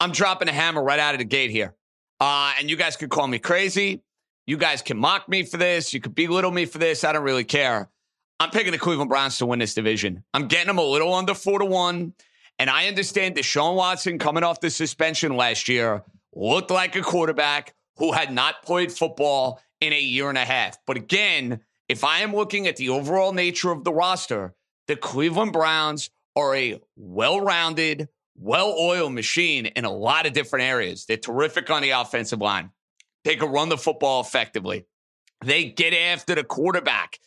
I'm 0.00 0.12
dropping 0.12 0.48
a 0.48 0.52
hammer 0.52 0.82
right 0.82 0.98
out 0.98 1.14
of 1.14 1.18
the 1.18 1.26
gate 1.26 1.50
here. 1.50 1.74
Uh, 2.20 2.54
and 2.58 2.70
you 2.70 2.76
guys 2.76 2.96
could 2.96 3.10
call 3.10 3.26
me 3.26 3.38
crazy. 3.38 4.02
You 4.46 4.56
guys 4.56 4.80
can 4.80 4.96
mock 4.96 5.28
me 5.28 5.42
for 5.42 5.58
this. 5.58 5.92
You 5.92 6.00
could 6.00 6.14
belittle 6.14 6.50
me 6.50 6.64
for 6.64 6.78
this. 6.78 7.04
I 7.04 7.12
don't 7.12 7.22
really 7.22 7.44
care. 7.44 7.90
I'm 8.40 8.50
picking 8.50 8.72
the 8.72 8.78
Cleveland 8.78 9.10
Browns 9.10 9.38
to 9.38 9.46
win 9.46 9.58
this 9.58 9.74
division. 9.74 10.24
I'm 10.32 10.48
getting 10.48 10.68
them 10.68 10.78
a 10.78 10.82
little 10.82 11.14
under 11.14 11.34
four 11.34 11.58
to 11.58 11.66
one. 11.66 12.14
And 12.58 12.70
I 12.70 12.88
understand 12.88 13.36
Deshaun 13.36 13.74
Watson 13.74 14.18
coming 14.18 14.42
off 14.42 14.60
the 14.60 14.70
suspension 14.70 15.36
last 15.36 15.68
year 15.68 16.02
looked 16.34 16.70
like 16.70 16.96
a 16.96 17.02
quarterback 17.02 17.74
who 17.96 18.12
had 18.12 18.32
not 18.32 18.62
played 18.64 18.92
football 18.92 19.60
in 19.80 19.92
a 19.92 20.00
year 20.00 20.28
and 20.28 20.38
a 20.38 20.44
half. 20.44 20.78
But 20.86 20.96
again, 20.96 21.60
if 21.88 22.04
I 22.04 22.20
am 22.20 22.34
looking 22.34 22.66
at 22.66 22.76
the 22.76 22.88
overall 22.88 23.32
nature 23.32 23.70
of 23.70 23.84
the 23.84 23.92
roster, 23.92 24.54
the 24.88 24.96
Cleveland 24.96 25.52
Browns 25.52 26.10
are 26.36 26.54
a 26.54 26.80
well 26.96 27.40
rounded, 27.40 28.08
well 28.36 28.74
oiled 28.78 29.12
machine 29.12 29.66
in 29.66 29.84
a 29.84 29.92
lot 29.92 30.26
of 30.26 30.32
different 30.32 30.64
areas. 30.64 31.06
They're 31.06 31.16
terrific 31.16 31.70
on 31.70 31.82
the 31.82 31.90
offensive 31.90 32.40
line. 32.40 32.70
They 33.24 33.36
can 33.36 33.50
run 33.50 33.68
the 33.68 33.78
football 33.78 34.20
effectively. 34.20 34.86
They 35.44 35.64
get 35.64 35.94
after 35.94 36.34
the 36.34 36.44
quarterback. 36.44 37.18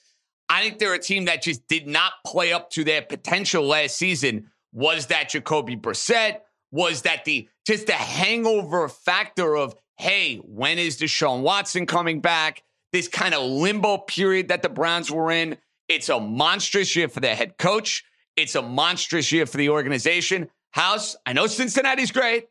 I 0.50 0.64
think 0.64 0.80
they're 0.80 0.94
a 0.94 1.00
team 1.00 1.26
that 1.26 1.44
just 1.44 1.68
did 1.68 1.88
not 1.88 2.14
play 2.26 2.54
up 2.54 2.70
to 2.72 2.84
their 2.84 3.02
potential 3.02 3.66
last 3.66 3.98
season. 3.98 4.50
Was 4.72 5.08
that 5.08 5.30
Jacoby 5.30 5.76
Brissett? 5.76 6.40
Was 6.72 7.04
that 7.04 7.26
the 7.26 7.48
just 7.66 7.88
the 7.88 7.94
hangover 7.94 8.90
factor 8.90 9.56
of, 9.56 9.76
hey, 9.98 10.38
when 10.38 10.78
is 10.78 10.98
Deshaun 10.98 11.42
Watson 11.42 11.86
coming 11.86 12.22
back? 12.22 12.64
This 12.94 13.08
kind 13.08 13.34
of 13.34 13.44
limbo 13.44 13.98
period 13.98 14.50
that 14.50 14.62
the 14.62 14.70
Browns 14.70 15.12
were 15.12 15.32
in. 15.32 15.58
It's 15.88 16.10
a 16.10 16.20
monstrous 16.20 16.96
year 16.96 17.08
for 17.08 17.20
their 17.20 17.36
head 17.36 17.58
coach. 17.58 18.04
It's 18.36 18.56
a 18.56 18.62
monstrous 18.62 19.32
year 19.32 19.46
for 19.46 19.58
the 19.58 19.70
organization. 19.70 20.50
House, 20.72 21.16
I 21.26 21.34
know 21.34 21.48
Cincinnati's 21.48 22.12
great. 22.12 22.48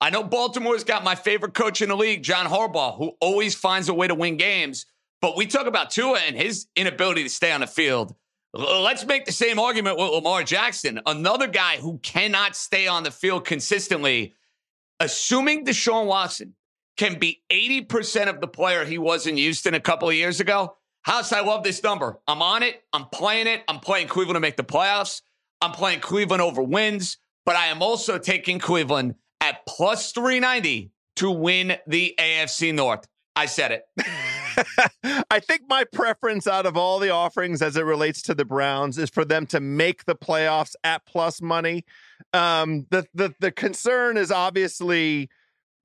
I 0.00 0.10
know 0.10 0.22
Baltimore's 0.22 0.84
got 0.84 1.02
my 1.02 1.14
favorite 1.14 1.54
coach 1.54 1.80
in 1.80 1.88
the 1.88 1.96
league, 1.96 2.22
John 2.22 2.46
Harbaugh, 2.46 2.96
who 2.96 3.12
always 3.20 3.54
finds 3.54 3.88
a 3.88 3.94
way 3.94 4.06
to 4.06 4.14
win 4.14 4.36
games. 4.36 4.86
But 5.22 5.36
we 5.36 5.46
talk 5.46 5.66
about 5.66 5.90
Tua 5.90 6.18
and 6.18 6.36
his 6.36 6.66
inability 6.76 7.22
to 7.22 7.30
stay 7.30 7.52
on 7.52 7.62
the 7.62 7.66
field. 7.66 8.14
Let's 8.54 9.04
make 9.04 9.24
the 9.24 9.32
same 9.32 9.58
argument 9.58 9.98
with 9.98 10.10
Lamar 10.10 10.44
Jackson, 10.44 11.00
another 11.06 11.48
guy 11.48 11.76
who 11.76 11.98
cannot 11.98 12.54
stay 12.54 12.86
on 12.86 13.02
the 13.02 13.10
field 13.10 13.44
consistently 13.44 14.34
assuming 15.00 15.64
Deshaun 15.64 16.06
Watson 16.06 16.54
can 16.96 17.18
be 17.18 17.42
80% 17.50 18.28
of 18.28 18.40
the 18.40 18.46
player 18.46 18.84
he 18.84 18.98
was 18.98 19.26
in 19.26 19.36
Houston 19.36 19.74
a 19.74 19.80
couple 19.80 20.08
of 20.08 20.14
years 20.14 20.40
ago, 20.40 20.76
House, 21.02 21.32
I 21.32 21.40
love 21.40 21.64
this 21.64 21.82
number. 21.82 22.18
I'm 22.26 22.40
on 22.40 22.62
it. 22.62 22.82
I'm 22.94 23.06
playing 23.06 23.46
it. 23.46 23.62
I'm 23.68 23.78
playing 23.78 24.08
Cleveland 24.08 24.36
to 24.36 24.40
make 24.40 24.56
the 24.56 24.64
playoffs. 24.64 25.20
I'm 25.60 25.72
playing 25.72 26.00
Cleveland 26.00 26.40
over 26.40 26.62
wins, 26.62 27.18
but 27.44 27.56
I 27.56 27.66
am 27.66 27.82
also 27.82 28.18
taking 28.18 28.58
Cleveland 28.58 29.14
at 29.40 29.66
plus 29.66 30.12
390 30.12 30.92
to 31.16 31.30
win 31.30 31.76
the 31.86 32.14
AFC 32.18 32.74
North. 32.74 33.06
I 33.36 33.46
said 33.46 33.72
it. 33.72 33.82
I 35.30 35.40
think 35.40 35.62
my 35.68 35.84
preference 35.84 36.46
out 36.46 36.66
of 36.66 36.76
all 36.76 36.98
the 36.98 37.10
offerings 37.10 37.62
as 37.62 37.76
it 37.76 37.84
relates 37.84 38.22
to 38.22 38.34
the 38.34 38.44
Browns 38.44 38.98
is 38.98 39.10
for 39.10 39.24
them 39.24 39.46
to 39.46 39.60
make 39.60 40.04
the 40.04 40.14
playoffs 40.14 40.74
at 40.84 41.04
plus 41.06 41.40
money. 41.40 41.84
Um, 42.32 42.86
the 42.90 43.06
the 43.14 43.34
the 43.40 43.50
concern 43.50 44.16
is 44.16 44.30
obviously 44.30 45.28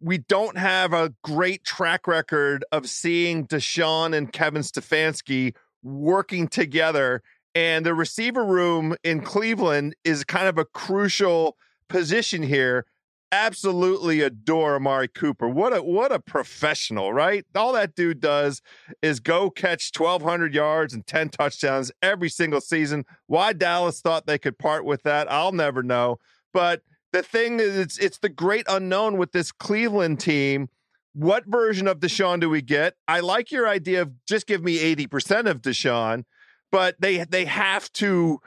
we 0.02 0.18
don't 0.18 0.58
have 0.58 0.94
a 0.94 1.14
great 1.24 1.64
track 1.64 2.08
record 2.08 2.64
of 2.72 2.88
seeing 2.88 3.46
Deshaun 3.48 4.16
and 4.16 4.32
Kevin 4.32 4.62
Stefanski 4.62 5.56
working 5.84 6.48
together. 6.48 7.22
And 7.56 7.86
the 7.86 7.94
receiver 7.94 8.46
room 8.46 8.96
in 9.04 9.22
Cleveland 9.22 9.96
is 10.04 10.24
kind 10.24 10.48
of 10.48 10.58
a 10.58 10.66
crucial 10.66 11.58
position 11.90 12.44
here 12.44 12.86
absolutely 13.32 14.22
adore 14.22 14.76
Amari 14.76 15.08
Cooper. 15.08 15.48
What 15.48 15.76
a 15.76 15.82
what 15.82 16.12
a 16.12 16.20
professional, 16.20 17.14
right? 17.14 17.46
All 17.56 17.74
that 17.74 17.96
dude 17.96 18.20
does 18.20 18.62
is 19.02 19.20
go 19.20 19.50
catch 19.50 19.92
1200 19.96 20.54
yards 20.54 20.94
and 20.94 21.06
10 21.06 21.30
touchdowns 21.30 21.92
every 22.02 22.30
single 22.30 22.62
season. 22.62 23.06
Why 23.28 23.54
Dallas 23.54 24.02
thought 24.02 24.26
they 24.26 24.38
could 24.38 24.58
part 24.58 24.86
with 24.86 25.04
that, 25.04 25.32
I'll 25.32 25.52
never 25.52 25.84
know. 25.84 26.20
But 26.54 26.82
the 27.12 27.24
thing 27.24 27.60
is 27.60 27.78
it's 27.78 27.98
it's 27.98 28.20
the 28.20 28.30
great 28.30 28.66
unknown 28.68 29.18
with 29.18 29.32
this 29.32 29.52
Cleveland 29.52 30.20
team. 30.20 30.70
What 31.14 31.46
version 31.46 31.88
of 31.88 32.00
Deshaun 32.00 32.40
do 32.40 32.50
we 32.50 32.62
get? 32.62 32.96
I 33.08 33.20
like 33.20 33.52
your 33.52 33.68
idea 33.68 34.04
of 34.04 34.12
just 34.26 34.46
give 34.46 34.64
me 34.64 34.78
80% 34.96 35.50
of 35.50 35.62
Deshaun, 35.62 36.24
but 36.72 36.96
they 37.00 37.24
they 37.24 37.46
have 37.46 37.92
to 37.94 38.40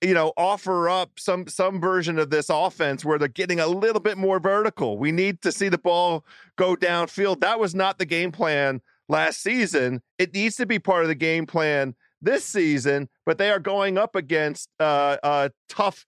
you 0.00 0.14
know 0.14 0.32
offer 0.36 0.88
up 0.88 1.10
some 1.18 1.46
some 1.46 1.80
version 1.80 2.18
of 2.18 2.30
this 2.30 2.48
offense 2.48 3.04
where 3.04 3.18
they're 3.18 3.28
getting 3.28 3.60
a 3.60 3.66
little 3.66 4.00
bit 4.00 4.16
more 4.16 4.40
vertical. 4.40 4.98
We 4.98 5.12
need 5.12 5.42
to 5.42 5.52
see 5.52 5.68
the 5.68 5.78
ball 5.78 6.24
go 6.56 6.74
downfield. 6.74 7.40
That 7.40 7.60
was 7.60 7.74
not 7.74 7.98
the 7.98 8.06
game 8.06 8.32
plan 8.32 8.80
last 9.08 9.42
season. 9.42 10.02
It 10.18 10.32
needs 10.34 10.56
to 10.56 10.66
be 10.66 10.78
part 10.78 11.02
of 11.02 11.08
the 11.08 11.14
game 11.14 11.46
plan 11.46 11.94
this 12.20 12.44
season, 12.44 13.08
but 13.26 13.38
they 13.38 13.50
are 13.50 13.60
going 13.60 13.98
up 13.98 14.16
against 14.16 14.70
uh, 14.80 15.16
uh, 15.22 15.48
tough 15.68 16.06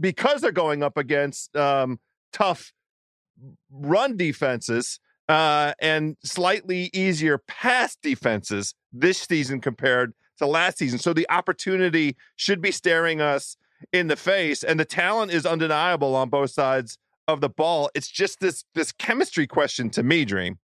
because 0.00 0.40
they're 0.40 0.52
going 0.52 0.82
up 0.82 0.96
against 0.96 1.54
um, 1.56 1.98
tough 2.32 2.72
run 3.70 4.16
defenses 4.16 4.98
uh, 5.28 5.72
and 5.80 6.16
slightly 6.24 6.90
easier 6.92 7.38
pass 7.38 7.96
defenses 7.96 8.74
this 8.92 9.18
season 9.18 9.60
compared 9.60 10.12
to 10.38 10.46
last 10.46 10.78
season. 10.78 10.98
So 10.98 11.12
the 11.12 11.28
opportunity 11.30 12.16
should 12.36 12.60
be 12.60 12.70
staring 12.70 13.20
us 13.20 13.56
in 13.92 14.08
the 14.08 14.16
face, 14.16 14.62
and 14.62 14.78
the 14.80 14.84
talent 14.84 15.32
is 15.32 15.44
undeniable 15.44 16.14
on 16.14 16.28
both 16.30 16.50
sides 16.50 16.98
of 17.28 17.40
the 17.40 17.48
ball. 17.48 17.90
It's 17.94 18.08
just 18.08 18.40
this 18.40 18.64
this 18.74 18.92
chemistry 18.92 19.46
question 19.46 19.90
to 19.90 20.02
me, 20.02 20.24
Dream. 20.24 20.58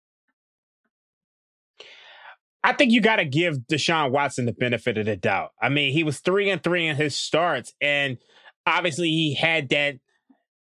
I 2.63 2.73
think 2.73 2.91
you 2.91 3.01
got 3.01 3.17
to 3.17 3.25
give 3.25 3.59
Deshaun 3.71 4.11
Watson 4.11 4.45
the 4.45 4.51
benefit 4.51 4.97
of 4.97 5.05
the 5.05 5.15
doubt. 5.15 5.51
I 5.61 5.69
mean, 5.69 5.93
he 5.93 6.03
was 6.03 6.19
three 6.19 6.49
and 6.49 6.61
three 6.61 6.88
in 6.88 6.97
his 6.97 7.15
starts, 7.15 7.73
and 7.79 8.17
obviously 8.65 9.09
he 9.09 9.33
had 9.33 9.69
that 9.69 9.95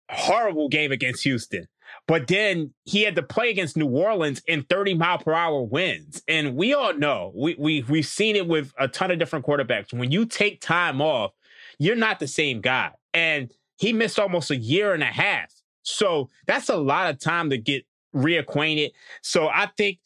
horrible 0.09 0.67
game 0.67 0.91
against 0.91 1.23
Houston. 1.23 1.67
But 2.07 2.27
then 2.27 2.73
he 2.83 3.01
had 3.01 3.15
to 3.15 3.23
play 3.23 3.49
against 3.49 3.75
New 3.75 3.87
Orleans 3.87 4.41
in 4.47 4.63
30 4.63 4.93
mile 4.93 5.17
per 5.17 5.33
hour 5.33 5.61
winds. 5.63 6.21
And 6.27 6.55
we 6.55 6.73
all 6.73 6.93
know, 6.93 7.31
we, 7.35 7.55
we, 7.57 7.83
we've 7.83 8.05
seen 8.05 8.35
it 8.35 8.47
with 8.47 8.73
a 8.77 8.87
ton 8.87 9.11
of 9.11 9.17
different 9.17 9.45
quarterbacks. 9.45 9.91
When 9.91 10.11
you 10.11 10.25
take 10.25 10.61
time 10.61 11.01
off, 11.01 11.31
you're 11.79 11.95
not 11.95 12.19
the 12.19 12.27
same 12.27 12.61
guy. 12.61 12.91
And 13.13 13.51
he 13.77 13.91
missed 13.91 14.19
almost 14.19 14.51
a 14.51 14.55
year 14.55 14.93
and 14.93 15.01
a 15.01 15.07
half. 15.07 15.51
So 15.81 16.29
that's 16.45 16.69
a 16.69 16.77
lot 16.77 17.09
of 17.09 17.19
time 17.19 17.49
to 17.49 17.57
get 17.57 17.85
reacquainted. 18.15 18.91
So 19.21 19.47
I 19.47 19.69
think 19.77 19.99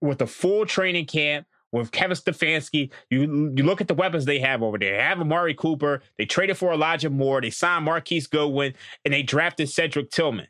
with 0.00 0.20
a 0.20 0.26
full 0.26 0.66
training 0.66 1.06
camp, 1.06 1.46
with 1.70 1.92
Kevin 1.92 2.16
Stefanski, 2.16 2.90
you 3.10 3.52
you 3.54 3.62
look 3.62 3.82
at 3.82 3.88
the 3.88 3.94
weapons 3.94 4.24
they 4.24 4.38
have 4.38 4.62
over 4.62 4.78
there. 4.78 4.96
They 4.96 5.02
have 5.02 5.20
Amari 5.20 5.52
Cooper. 5.52 6.02
They 6.16 6.24
traded 6.24 6.56
for 6.56 6.72
Elijah 6.72 7.10
Moore. 7.10 7.42
They 7.42 7.50
signed 7.50 7.84
Marquise 7.84 8.26
Goodwin, 8.26 8.72
and 9.04 9.12
they 9.12 9.22
drafted 9.22 9.68
Cedric 9.68 10.10
Tillman. 10.10 10.46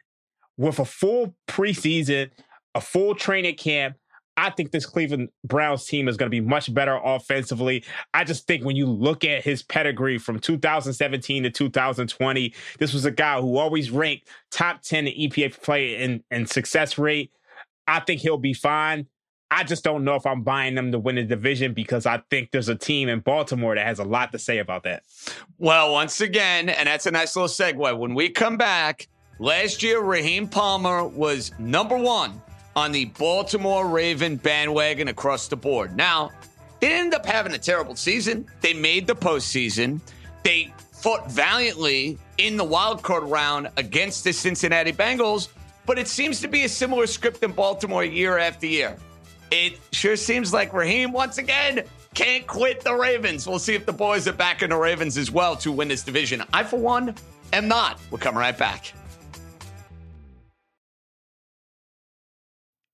With 0.58 0.78
a 0.78 0.84
full 0.84 1.34
preseason, 1.48 2.30
a 2.74 2.80
full 2.82 3.14
training 3.14 3.54
camp, 3.54 3.96
I 4.36 4.50
think 4.50 4.70
this 4.70 4.86
Cleveland 4.86 5.30
Browns 5.42 5.84
team 5.86 6.06
is 6.06 6.16
going 6.16 6.28
to 6.28 6.30
be 6.30 6.40
much 6.40 6.72
better 6.72 7.00
offensively. 7.02 7.84
I 8.14 8.22
just 8.22 8.46
think 8.46 8.64
when 8.64 8.76
you 8.76 8.86
look 8.86 9.24
at 9.24 9.42
his 9.42 9.64
pedigree 9.64 10.18
from 10.18 10.38
2017 10.38 11.42
to 11.42 11.50
2020, 11.50 12.54
this 12.78 12.92
was 12.92 13.04
a 13.04 13.10
guy 13.10 13.40
who 13.40 13.56
always 13.56 13.90
ranked 13.90 14.28
top 14.52 14.82
10 14.82 15.08
in 15.08 15.30
EPA 15.30 15.60
play 15.60 15.96
and, 15.96 16.22
and 16.30 16.48
success 16.48 16.98
rate. 16.98 17.32
I 17.88 17.98
think 17.98 18.20
he'll 18.20 18.38
be 18.38 18.54
fine. 18.54 19.08
I 19.50 19.64
just 19.64 19.82
don't 19.82 20.04
know 20.04 20.14
if 20.14 20.26
I'm 20.26 20.42
buying 20.42 20.74
them 20.76 20.92
to 20.92 20.98
win 20.98 21.16
the 21.16 21.24
division 21.24 21.72
because 21.72 22.06
I 22.06 22.22
think 22.30 22.50
there's 22.52 22.68
a 22.68 22.76
team 22.76 23.08
in 23.08 23.20
Baltimore 23.20 23.74
that 23.74 23.86
has 23.86 23.98
a 23.98 24.04
lot 24.04 24.30
to 24.32 24.38
say 24.38 24.58
about 24.58 24.84
that. 24.84 25.02
Well, 25.56 25.92
once 25.92 26.20
again, 26.20 26.68
and 26.68 26.86
that's 26.86 27.06
a 27.06 27.10
nice 27.10 27.34
little 27.34 27.48
segue. 27.48 27.98
When 27.98 28.14
we 28.14 28.28
come 28.28 28.56
back, 28.56 29.08
last 29.38 29.82
year, 29.82 30.00
Raheem 30.00 30.48
Palmer 30.48 31.04
was 31.04 31.52
number 31.58 31.96
one 31.96 32.40
on 32.76 32.92
the 32.92 33.06
Baltimore 33.06 33.88
Raven 33.88 34.36
bandwagon 34.36 35.08
across 35.08 35.48
the 35.48 35.56
board. 35.56 35.96
Now, 35.96 36.30
they 36.80 36.88
didn't 36.88 37.06
end 37.06 37.14
up 37.14 37.26
having 37.26 37.52
a 37.54 37.58
terrible 37.58 37.96
season. 37.96 38.46
They 38.60 38.72
made 38.72 39.06
the 39.06 39.16
postseason. 39.16 40.00
They 40.44 40.72
fought 40.92 41.30
valiantly 41.30 42.18
in 42.38 42.56
the 42.56 42.64
wild 42.64 43.02
card 43.02 43.24
round 43.24 43.68
against 43.76 44.24
the 44.24 44.32
Cincinnati 44.32 44.92
Bengals, 44.92 45.48
but 45.86 45.98
it 45.98 46.08
seems 46.08 46.40
to 46.40 46.48
be 46.48 46.64
a 46.64 46.68
similar 46.68 47.06
script 47.06 47.42
in 47.42 47.52
Baltimore 47.52 48.04
year 48.04 48.38
after 48.38 48.66
year. 48.66 48.96
It 49.50 49.78
sure 49.92 50.16
seems 50.16 50.52
like 50.52 50.72
Raheem, 50.72 51.12
once 51.12 51.38
again, 51.38 51.84
can't 52.14 52.46
quit 52.46 52.82
the 52.82 52.94
Ravens. 52.94 53.46
We'll 53.46 53.58
see 53.58 53.74
if 53.74 53.86
the 53.86 53.92
boys 53.92 54.28
are 54.28 54.32
back 54.32 54.62
in 54.62 54.70
the 54.70 54.76
Ravens 54.76 55.16
as 55.16 55.30
well 55.30 55.56
to 55.56 55.72
win 55.72 55.88
this 55.88 56.02
division. 56.02 56.42
I, 56.52 56.64
for 56.64 56.78
one, 56.78 57.14
am 57.52 57.68
not. 57.68 58.00
We'll 58.10 58.18
come 58.18 58.36
right 58.36 58.56
back. 58.56 58.92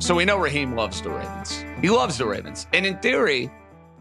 So 0.00 0.14
we 0.14 0.24
know 0.24 0.38
Raheem 0.38 0.76
loves 0.76 1.02
the 1.02 1.10
Ravens. 1.10 1.64
He 1.80 1.90
loves 1.90 2.18
the 2.18 2.26
Ravens. 2.26 2.68
And 2.72 2.86
in 2.86 2.98
theory, 2.98 3.50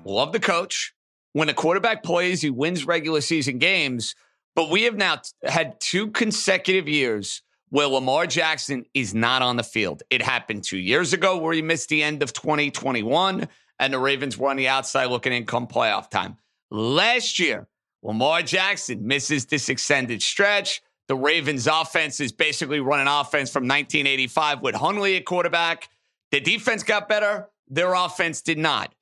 love 0.05 0.31
the 0.31 0.39
coach. 0.39 0.93
When 1.33 1.49
a 1.49 1.53
quarterback 1.53 2.03
plays, 2.03 2.41
he 2.41 2.51
wins 2.51 2.85
regular 2.85 3.19
season 3.19 3.57
games. 3.57 4.15
But 4.55 4.69
we 4.69 4.83
have 4.83 4.95
now 4.95 5.17
t- 5.17 5.31
had 5.43 5.79
two 5.79 6.11
consecutive 6.11 6.87
years 6.87 7.41
where 7.69 7.87
Lamar 7.87 8.27
Jackson 8.27 8.85
is 8.93 9.15
not 9.15 9.41
on 9.41 9.57
the 9.57 9.63
field. 9.63 10.03
It 10.09 10.21
happened 10.21 10.63
two 10.63 10.77
years 10.77 11.13
ago 11.13 11.37
where 11.37 11.53
he 11.53 11.61
missed 11.61 11.89
the 11.89 12.03
end 12.03 12.21
of 12.21 12.31
2021 12.31 13.47
and 13.79 13.93
the 13.93 13.99
Ravens 13.99 14.37
were 14.37 14.49
on 14.49 14.55
the 14.55 14.67
outside 14.67 15.05
looking 15.05 15.33
in 15.33 15.45
come 15.45 15.67
playoff 15.67 16.09
time. 16.09 16.37
Last 16.69 17.39
year, 17.39 17.67
Lamar 18.03 18.43
Jackson 18.43 19.05
misses 19.05 19.47
this 19.47 19.67
extended 19.67 20.21
stretch. 20.21 20.81
The 21.07 21.15
Ravens 21.15 21.67
offense 21.67 22.19
is 22.19 22.31
basically 22.31 22.79
running 22.79 23.07
offense 23.07 23.49
from 23.49 23.63
1985 23.63 24.61
with 24.61 24.75
Huntley 24.75 25.15
at 25.15 25.25
quarterback. 25.25 25.89
The 26.31 26.41
defense 26.41 26.83
got 26.83 27.07
better. 27.07 27.47
Their 27.69 27.93
offense 27.93 28.41
did 28.41 28.57
not. 28.57 28.93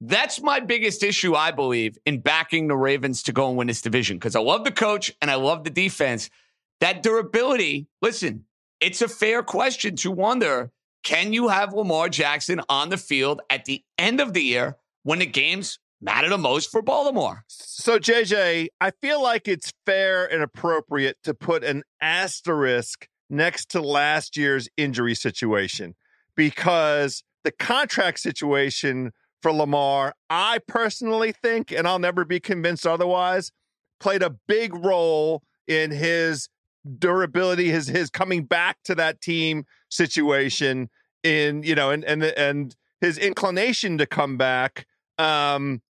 That's 0.00 0.40
my 0.40 0.60
biggest 0.60 1.02
issue, 1.02 1.34
I 1.34 1.50
believe, 1.50 1.98
in 2.06 2.20
backing 2.20 2.68
the 2.68 2.76
Ravens 2.76 3.22
to 3.24 3.32
go 3.32 3.48
and 3.48 3.58
win 3.58 3.66
this 3.66 3.82
division 3.82 4.16
because 4.16 4.34
I 4.34 4.40
love 4.40 4.64
the 4.64 4.72
coach 4.72 5.14
and 5.20 5.30
I 5.30 5.34
love 5.34 5.64
the 5.64 5.70
defense. 5.70 6.30
That 6.80 7.02
durability, 7.02 7.86
listen, 8.00 8.46
it's 8.80 9.02
a 9.02 9.08
fair 9.08 9.42
question 9.42 9.96
to 9.96 10.10
wonder 10.10 10.72
can 11.02 11.32
you 11.32 11.48
have 11.48 11.72
Lamar 11.72 12.08
Jackson 12.08 12.60
on 12.68 12.88
the 12.88 12.96
field 12.96 13.40
at 13.50 13.66
the 13.66 13.84
end 13.98 14.20
of 14.20 14.32
the 14.32 14.42
year 14.42 14.76
when 15.02 15.18
the 15.18 15.26
games 15.26 15.78
matter 16.00 16.28
the 16.28 16.38
most 16.38 16.70
for 16.70 16.82
Baltimore? 16.82 17.44
So, 17.48 17.98
JJ, 17.98 18.68
I 18.80 18.90
feel 19.02 19.22
like 19.22 19.48
it's 19.48 19.72
fair 19.86 20.26
and 20.26 20.42
appropriate 20.42 21.16
to 21.24 21.34
put 21.34 21.64
an 21.64 21.82
asterisk 22.00 23.08
next 23.28 23.70
to 23.70 23.80
last 23.80 24.36
year's 24.36 24.68
injury 24.76 25.14
situation 25.14 25.94
because 26.34 27.22
the 27.44 27.52
contract 27.52 28.20
situation 28.20 29.12
for 29.42 29.52
Lamar, 29.52 30.14
I 30.28 30.58
personally 30.66 31.32
think, 31.32 31.72
and 31.72 31.86
I'll 31.86 31.98
never 31.98 32.24
be 32.24 32.40
convinced 32.40 32.86
otherwise, 32.86 33.50
played 33.98 34.22
a 34.22 34.36
big 34.46 34.74
role 34.74 35.42
in 35.66 35.90
his 35.90 36.48
durability, 36.98 37.70
his 37.70 37.86
his 37.86 38.10
coming 38.10 38.44
back 38.44 38.78
to 38.84 38.94
that 38.96 39.20
team 39.20 39.64
situation 39.90 40.90
in 41.22 41.62
you 41.62 41.74
know 41.74 41.90
and 41.90 42.04
and 42.04 42.22
and 42.24 42.76
his 43.00 43.18
inclination 43.18 43.98
to 43.98 44.06
come 44.06 44.36
back 44.36 44.86
um 45.18 45.82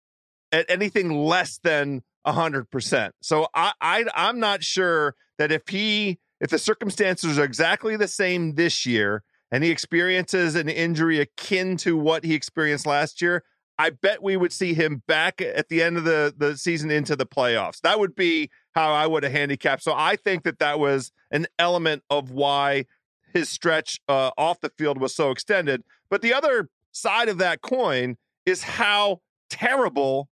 at 0.51 0.65
anything 0.69 1.11
less 1.11 1.59
than 1.63 2.03
a 2.25 2.33
hundred 2.33 2.69
percent. 2.69 3.15
So 3.21 3.47
I, 3.53 3.73
I 3.81 4.05
I'm 4.13 4.39
not 4.39 4.63
sure 4.63 5.15
that 5.37 5.51
if 5.51 5.67
he 5.67 6.19
if 6.41 6.49
the 6.49 6.57
circumstances 6.57 7.37
are 7.37 7.43
exactly 7.43 7.95
the 7.95 8.07
same 8.07 8.55
this 8.55 8.85
year 8.85 9.23
and 9.51 9.63
he 9.63 9.71
experiences 9.71 10.55
an 10.55 10.69
injury 10.69 11.19
akin 11.19 11.77
to 11.77 11.97
what 11.97 12.23
he 12.23 12.33
experienced 12.33 12.85
last 12.85 13.21
year, 13.21 13.43
I 13.77 13.91
bet 13.91 14.21
we 14.21 14.37
would 14.37 14.53
see 14.53 14.73
him 14.73 15.03
back 15.07 15.41
at 15.41 15.69
the 15.69 15.81
end 15.81 15.97
of 15.97 16.03
the, 16.03 16.33
the 16.37 16.57
season 16.57 16.91
into 16.91 17.15
the 17.15 17.25
playoffs. 17.25 17.79
That 17.81 17.99
would 17.99 18.15
be 18.15 18.49
how 18.75 18.91
I 18.91 19.07
would 19.07 19.23
have 19.23 19.31
handicapped. 19.31 19.83
So 19.83 19.93
I 19.95 20.17
think 20.17 20.43
that 20.43 20.59
that 20.59 20.79
was 20.79 21.11
an 21.31 21.47
element 21.57 22.03
of 22.09 22.31
why 22.31 22.85
his 23.33 23.49
stretch 23.49 23.99
uh, 24.07 24.31
off 24.37 24.59
the 24.59 24.71
field 24.77 24.99
was 24.99 25.15
so 25.15 25.31
extended. 25.31 25.83
But 26.09 26.21
the 26.21 26.33
other 26.33 26.69
side 26.91 27.29
of 27.29 27.37
that 27.37 27.61
coin 27.61 28.17
is 28.45 28.63
how 28.63 29.21
terrible, 29.49 30.29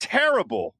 terrible, 0.00 0.74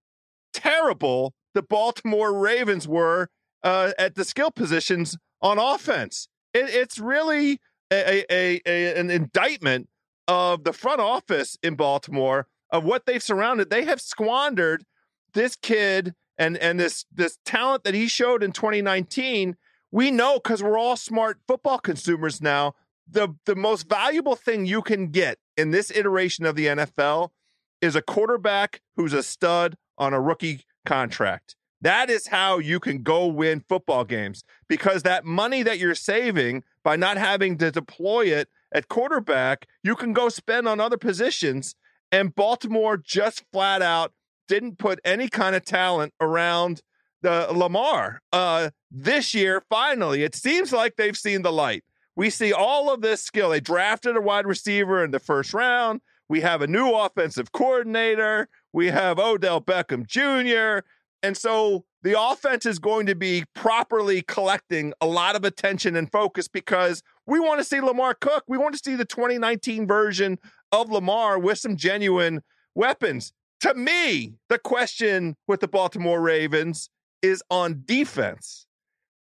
terrible 0.53 1.35
the 1.55 1.63
Baltimore 1.63 2.33
Ravens 2.39 2.87
were 2.87 3.31
uh, 3.63 3.93
at 3.99 4.15
the 4.15 4.25
skill 4.25 4.51
positions 4.51 5.17
on 5.41 5.59
offense. 5.59 6.29
It, 6.55 6.69
it's 6.71 6.99
really 6.99 7.61
a, 7.91 8.25
a, 8.31 8.61
a, 8.67 9.01
an 9.01 9.11
indictment 9.11 9.89
of 10.27 10.65
the 10.65 10.73
front 10.73 11.01
office 11.01 11.57
in 11.63 11.75
Baltimore 11.75 12.47
of 12.71 12.85
what 12.85 13.07
they've 13.07 13.23
surrounded. 13.23 13.71
They 13.71 13.85
have 13.85 14.01
squandered 14.01 14.85
this 15.35 15.57
kid 15.57 16.15
and 16.37 16.57
and 16.59 16.79
this 16.79 17.05
this 17.13 17.39
talent 17.45 17.85
that 17.85 17.95
he 17.95 18.07
showed 18.09 18.43
in 18.43 18.53
2019 18.53 19.57
we 19.91 20.11
know 20.11 20.39
because 20.43 20.63
we're 20.63 20.79
all 20.79 20.97
smart 20.97 21.39
football 21.47 21.79
consumers 21.79 22.41
now. 22.43 22.75
The 23.11 23.35
the 23.47 23.57
most 23.57 23.89
valuable 23.89 24.37
thing 24.37 24.67
you 24.67 24.83
can 24.83 25.09
get 25.09 25.39
in 25.57 25.71
this 25.71 25.91
iteration 25.91 26.45
of 26.45 26.57
the 26.57 26.67
NFL 26.67 27.31
is 27.80 27.97
a 27.97 28.02
quarterback 28.02 28.80
who's 28.97 29.12
a 29.12 29.23
stud 29.23 29.76
on 29.97 30.12
a 30.12 30.20
rookie 30.20 30.64
contract. 30.85 31.56
That 31.80 32.11
is 32.11 32.26
how 32.26 32.58
you 32.58 32.80
can 32.80 33.02
go 33.02 33.26
win 33.26 33.64
football 33.68 34.04
games 34.04 34.42
because 34.68 35.04
that 35.04 35.25
money 35.25 35.62
that 35.62 35.78
you're 35.78 35.94
saving 35.94 36.64
by 36.82 36.97
not 36.97 37.16
having 37.16 37.56
to 37.58 37.70
deploy 37.70 38.26
it 38.26 38.49
at 38.73 38.88
quarterback, 38.88 39.66
you 39.82 39.94
can 39.94 40.12
go 40.12 40.28
spend 40.28 40.66
on 40.66 40.80
other 40.80 40.99
positions. 40.99 41.75
And 42.11 42.35
Baltimore 42.35 42.97
just 42.97 43.44
flat 43.52 43.82
out 43.82 44.12
didn't 44.49 44.78
put 44.78 44.99
any 45.04 45.28
kind 45.28 45.54
of 45.54 45.64
talent 45.64 46.14
around 46.20 46.82
the 47.23 47.47
Lamar. 47.52 48.23
Uh, 48.32 48.70
this 48.90 49.35
year, 49.35 49.62
finally, 49.68 50.23
it 50.23 50.35
seems 50.35 50.73
like 50.73 50.97
they've 50.97 51.16
seen 51.16 51.42
the 51.42 51.52
light. 51.52 51.85
We 52.16 52.30
see 52.30 52.52
all 52.52 52.92
of 52.92 53.00
this 53.00 53.23
skill. 53.23 53.50
They 53.50 53.61
drafted 53.61 54.16
a 54.16 54.20
wide 54.20 54.47
receiver 54.47 55.04
in 55.04 55.11
the 55.12 55.20
first 55.20 55.54
round. 55.54 56.00
We 56.28 56.40
have 56.42 56.62
a 56.62 56.66
new 56.66 56.92
offensive 56.92 57.52
coordinator. 57.52 58.49
We 58.73 58.88
have 58.88 59.18
Odell 59.18 59.61
Beckham 59.61 60.06
Jr. 60.06 60.87
And 61.23 61.37
so 61.37 61.85
the 62.02 62.20
offense 62.20 62.66
is 62.66 62.78
going 62.78 63.06
to 63.06 63.14
be 63.14 63.44
properly 63.54 64.23
collecting 64.23 64.92
a 65.00 65.06
lot 65.06 65.37
of 65.37 65.44
attention 65.44 65.97
and 65.97 66.11
focus 66.11 66.47
because 66.47 67.02
we 67.26 67.40
want 67.40 67.61
to 67.61 67.64
see 67.64 67.80
Lamar 67.80 68.14
cook. 68.14 68.44
We 68.47 68.58
want 68.58 68.75
to 68.75 68.80
see 68.82 68.94
the 68.94 69.04
2019 69.04 69.87
version 69.87 70.38
of 70.70 70.90
Lamar 70.90 71.38
with 71.38 71.58
some 71.58 71.76
genuine 71.76 72.42
weapons. 72.75 73.32
To 73.61 73.75
me, 73.75 74.35
the 74.49 74.58
question 74.58 75.37
with 75.49 75.61
the 75.61 75.68
Baltimore 75.68 76.20
Ravens 76.20 76.90
is 77.23 77.42
on 77.50 77.82
defense. 77.85 78.66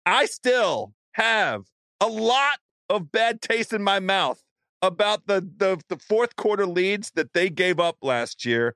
I 0.07 0.27
still 0.27 0.95
have 1.13 1.65
a 2.01 2.07
lot 2.07 2.59
of 2.89 3.11
bad 3.11 3.43
taste 3.43 3.73
in 3.73 3.83
my 3.83 3.99
mouth 3.99 4.43
about 4.83 5.27
the, 5.27 5.41
the, 5.41 5.81
the 5.89 5.97
fourth 5.97 6.37
quarter 6.37 6.67
leads 6.67 7.11
that 7.15 7.33
they 7.33 7.51
gave 7.51 7.79
up 7.79 7.97
last 8.03 8.45
year. 8.45 8.75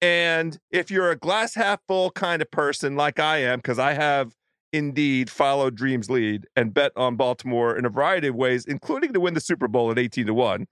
And 0.00 0.58
if 0.70 0.90
you're 0.90 1.10
a 1.10 1.16
glass 1.16 1.54
half 1.54 1.80
full 1.86 2.10
kind 2.10 2.40
of 2.40 2.50
person 2.50 2.96
like 2.96 3.18
I 3.18 3.38
am, 3.38 3.58
because 3.58 3.78
I 3.78 3.92
have 3.92 4.34
indeed 4.72 5.28
followed 5.28 5.74
Dreams 5.74 6.08
lead 6.08 6.46
and 6.56 6.72
bet 6.72 6.92
on 6.96 7.16
Baltimore 7.16 7.76
in 7.76 7.84
a 7.84 7.90
variety 7.90 8.28
of 8.28 8.36
ways, 8.36 8.64
including 8.64 9.12
to 9.12 9.20
win 9.20 9.34
the 9.34 9.40
Super 9.40 9.68
Bowl 9.68 9.90
at 9.90 9.98
18 9.98 10.26
to 10.26 10.34
1. 10.34 10.66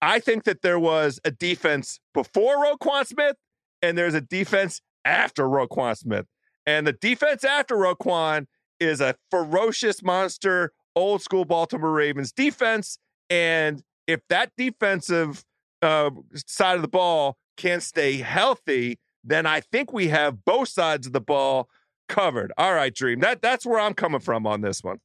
I 0.00 0.20
think 0.20 0.44
that 0.44 0.62
there 0.62 0.78
was 0.78 1.18
a 1.24 1.30
defense 1.30 1.98
before 2.12 2.56
Roquan 2.64 3.06
Smith 3.06 3.36
and 3.82 3.98
there's 3.98 4.14
a 4.14 4.20
defense 4.20 4.80
after 5.04 5.44
Roquan 5.44 5.96
Smith. 5.96 6.26
And 6.66 6.86
the 6.86 6.92
defense 6.92 7.44
after 7.44 7.76
Roquan 7.76 8.46
is 8.80 9.00
a 9.00 9.16
ferocious 9.30 10.02
monster, 10.02 10.72
old 10.96 11.22
school 11.22 11.44
Baltimore 11.44 11.92
Ravens 11.92 12.32
defense. 12.32 12.98
And 13.30 13.82
if 14.06 14.20
that 14.28 14.52
defensive 14.56 15.44
uh, 15.82 16.10
side 16.34 16.76
of 16.76 16.82
the 16.82 16.88
ball 16.88 17.36
can't 17.56 17.82
stay 17.82 18.18
healthy, 18.18 18.98
then 19.22 19.46
I 19.46 19.60
think 19.60 19.92
we 19.92 20.08
have 20.08 20.44
both 20.44 20.68
sides 20.68 21.06
of 21.06 21.12
the 21.12 21.20
ball 21.20 21.68
covered. 22.08 22.52
All 22.58 22.74
right, 22.74 22.94
Dream. 22.94 23.20
That 23.20 23.42
that's 23.42 23.64
where 23.64 23.80
I'm 23.80 23.94
coming 23.94 24.20
from 24.20 24.46
on 24.46 24.60
this 24.60 24.82
one. 24.82 25.00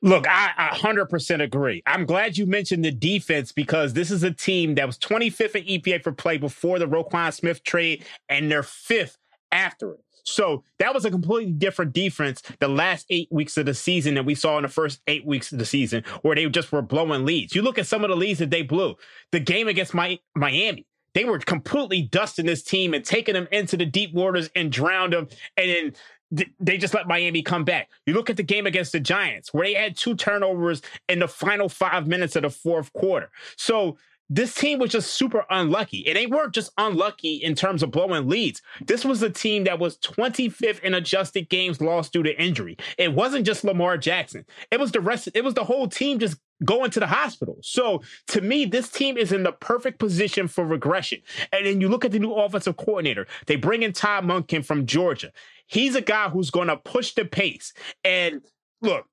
Look, 0.00 0.28
I, 0.28 0.52
I 0.56 0.76
100% 0.76 1.42
agree. 1.42 1.82
I'm 1.84 2.06
glad 2.06 2.38
you 2.38 2.46
mentioned 2.46 2.84
the 2.84 2.92
defense 2.92 3.50
because 3.50 3.94
this 3.94 4.12
is 4.12 4.22
a 4.22 4.30
team 4.30 4.76
that 4.76 4.86
was 4.86 4.96
25th 4.96 5.56
in 5.56 5.64
EPA 5.64 6.04
for 6.04 6.12
play 6.12 6.38
before 6.38 6.78
the 6.78 6.86
Roquan 6.86 7.32
Smith 7.32 7.64
trade, 7.64 8.04
and 8.28 8.48
they're 8.48 8.62
fifth 8.62 9.18
after 9.50 9.94
it. 9.94 10.04
So 10.28 10.64
that 10.78 10.94
was 10.94 11.04
a 11.04 11.10
completely 11.10 11.52
different 11.52 11.92
defense 11.92 12.42
the 12.60 12.68
last 12.68 13.06
eight 13.10 13.28
weeks 13.30 13.56
of 13.56 13.66
the 13.66 13.74
season 13.74 14.14
that 14.14 14.24
we 14.24 14.34
saw 14.34 14.56
in 14.58 14.62
the 14.62 14.68
first 14.68 15.00
eight 15.06 15.26
weeks 15.26 15.52
of 15.52 15.58
the 15.58 15.64
season, 15.64 16.04
where 16.22 16.34
they 16.34 16.48
just 16.48 16.72
were 16.72 16.82
blowing 16.82 17.24
leads. 17.24 17.54
You 17.54 17.62
look 17.62 17.78
at 17.78 17.86
some 17.86 18.04
of 18.04 18.10
the 18.10 18.16
leads 18.16 18.38
that 18.38 18.50
they 18.50 18.62
blew. 18.62 18.96
The 19.32 19.40
game 19.40 19.68
against 19.68 19.94
my, 19.94 20.18
Miami, 20.34 20.86
they 21.14 21.24
were 21.24 21.38
completely 21.38 22.02
dusting 22.02 22.46
this 22.46 22.62
team 22.62 22.94
and 22.94 23.04
taking 23.04 23.34
them 23.34 23.48
into 23.50 23.76
the 23.76 23.86
deep 23.86 24.12
waters 24.12 24.50
and 24.54 24.70
drowned 24.70 25.12
them. 25.12 25.28
And 25.56 25.94
then 26.30 26.46
they 26.60 26.76
just 26.76 26.94
let 26.94 27.08
Miami 27.08 27.42
come 27.42 27.64
back. 27.64 27.88
You 28.06 28.14
look 28.14 28.28
at 28.28 28.36
the 28.36 28.42
game 28.42 28.66
against 28.66 28.92
the 28.92 29.00
Giants, 29.00 29.54
where 29.54 29.66
they 29.66 29.74
had 29.74 29.96
two 29.96 30.14
turnovers 30.14 30.82
in 31.08 31.20
the 31.20 31.28
final 31.28 31.68
five 31.68 32.06
minutes 32.06 32.36
of 32.36 32.42
the 32.42 32.50
fourth 32.50 32.92
quarter. 32.92 33.30
So 33.56 33.96
this 34.30 34.54
team 34.54 34.78
was 34.78 34.90
just 34.90 35.14
super 35.14 35.44
unlucky. 35.50 36.06
And 36.06 36.16
they 36.16 36.26
weren't 36.26 36.54
just 36.54 36.72
unlucky 36.76 37.36
in 37.36 37.54
terms 37.54 37.82
of 37.82 37.90
blowing 37.90 38.28
leads. 38.28 38.60
This 38.84 39.04
was 39.04 39.22
a 39.22 39.30
team 39.30 39.64
that 39.64 39.78
was 39.78 39.98
25th 39.98 40.80
in 40.80 40.94
adjusted 40.94 41.48
games 41.48 41.80
lost 41.80 42.12
due 42.12 42.22
to 42.22 42.40
injury. 42.40 42.76
It 42.98 43.14
wasn't 43.14 43.46
just 43.46 43.64
Lamar 43.64 43.96
Jackson. 43.96 44.44
It 44.70 44.80
was 44.80 44.92
the 44.92 45.00
rest, 45.00 45.28
it 45.34 45.44
was 45.44 45.54
the 45.54 45.64
whole 45.64 45.88
team 45.88 46.18
just 46.18 46.38
going 46.64 46.90
to 46.90 47.00
the 47.00 47.06
hospital. 47.06 47.56
So 47.62 48.02
to 48.28 48.40
me, 48.40 48.64
this 48.64 48.90
team 48.90 49.16
is 49.16 49.32
in 49.32 49.44
the 49.44 49.52
perfect 49.52 49.98
position 49.98 50.48
for 50.48 50.64
regression. 50.64 51.20
And 51.52 51.64
then 51.64 51.80
you 51.80 51.88
look 51.88 52.04
at 52.04 52.12
the 52.12 52.18
new 52.18 52.32
offensive 52.32 52.76
coordinator. 52.76 53.26
They 53.46 53.56
bring 53.56 53.82
in 53.82 53.92
Todd 53.92 54.24
Monken 54.24 54.64
from 54.64 54.86
Georgia. 54.86 55.32
He's 55.66 55.94
a 55.94 56.00
guy 56.00 56.28
who's 56.28 56.50
going 56.50 56.68
to 56.68 56.76
push 56.76 57.12
the 57.12 57.24
pace. 57.24 57.72
And 58.04 58.42
look, 58.82 59.06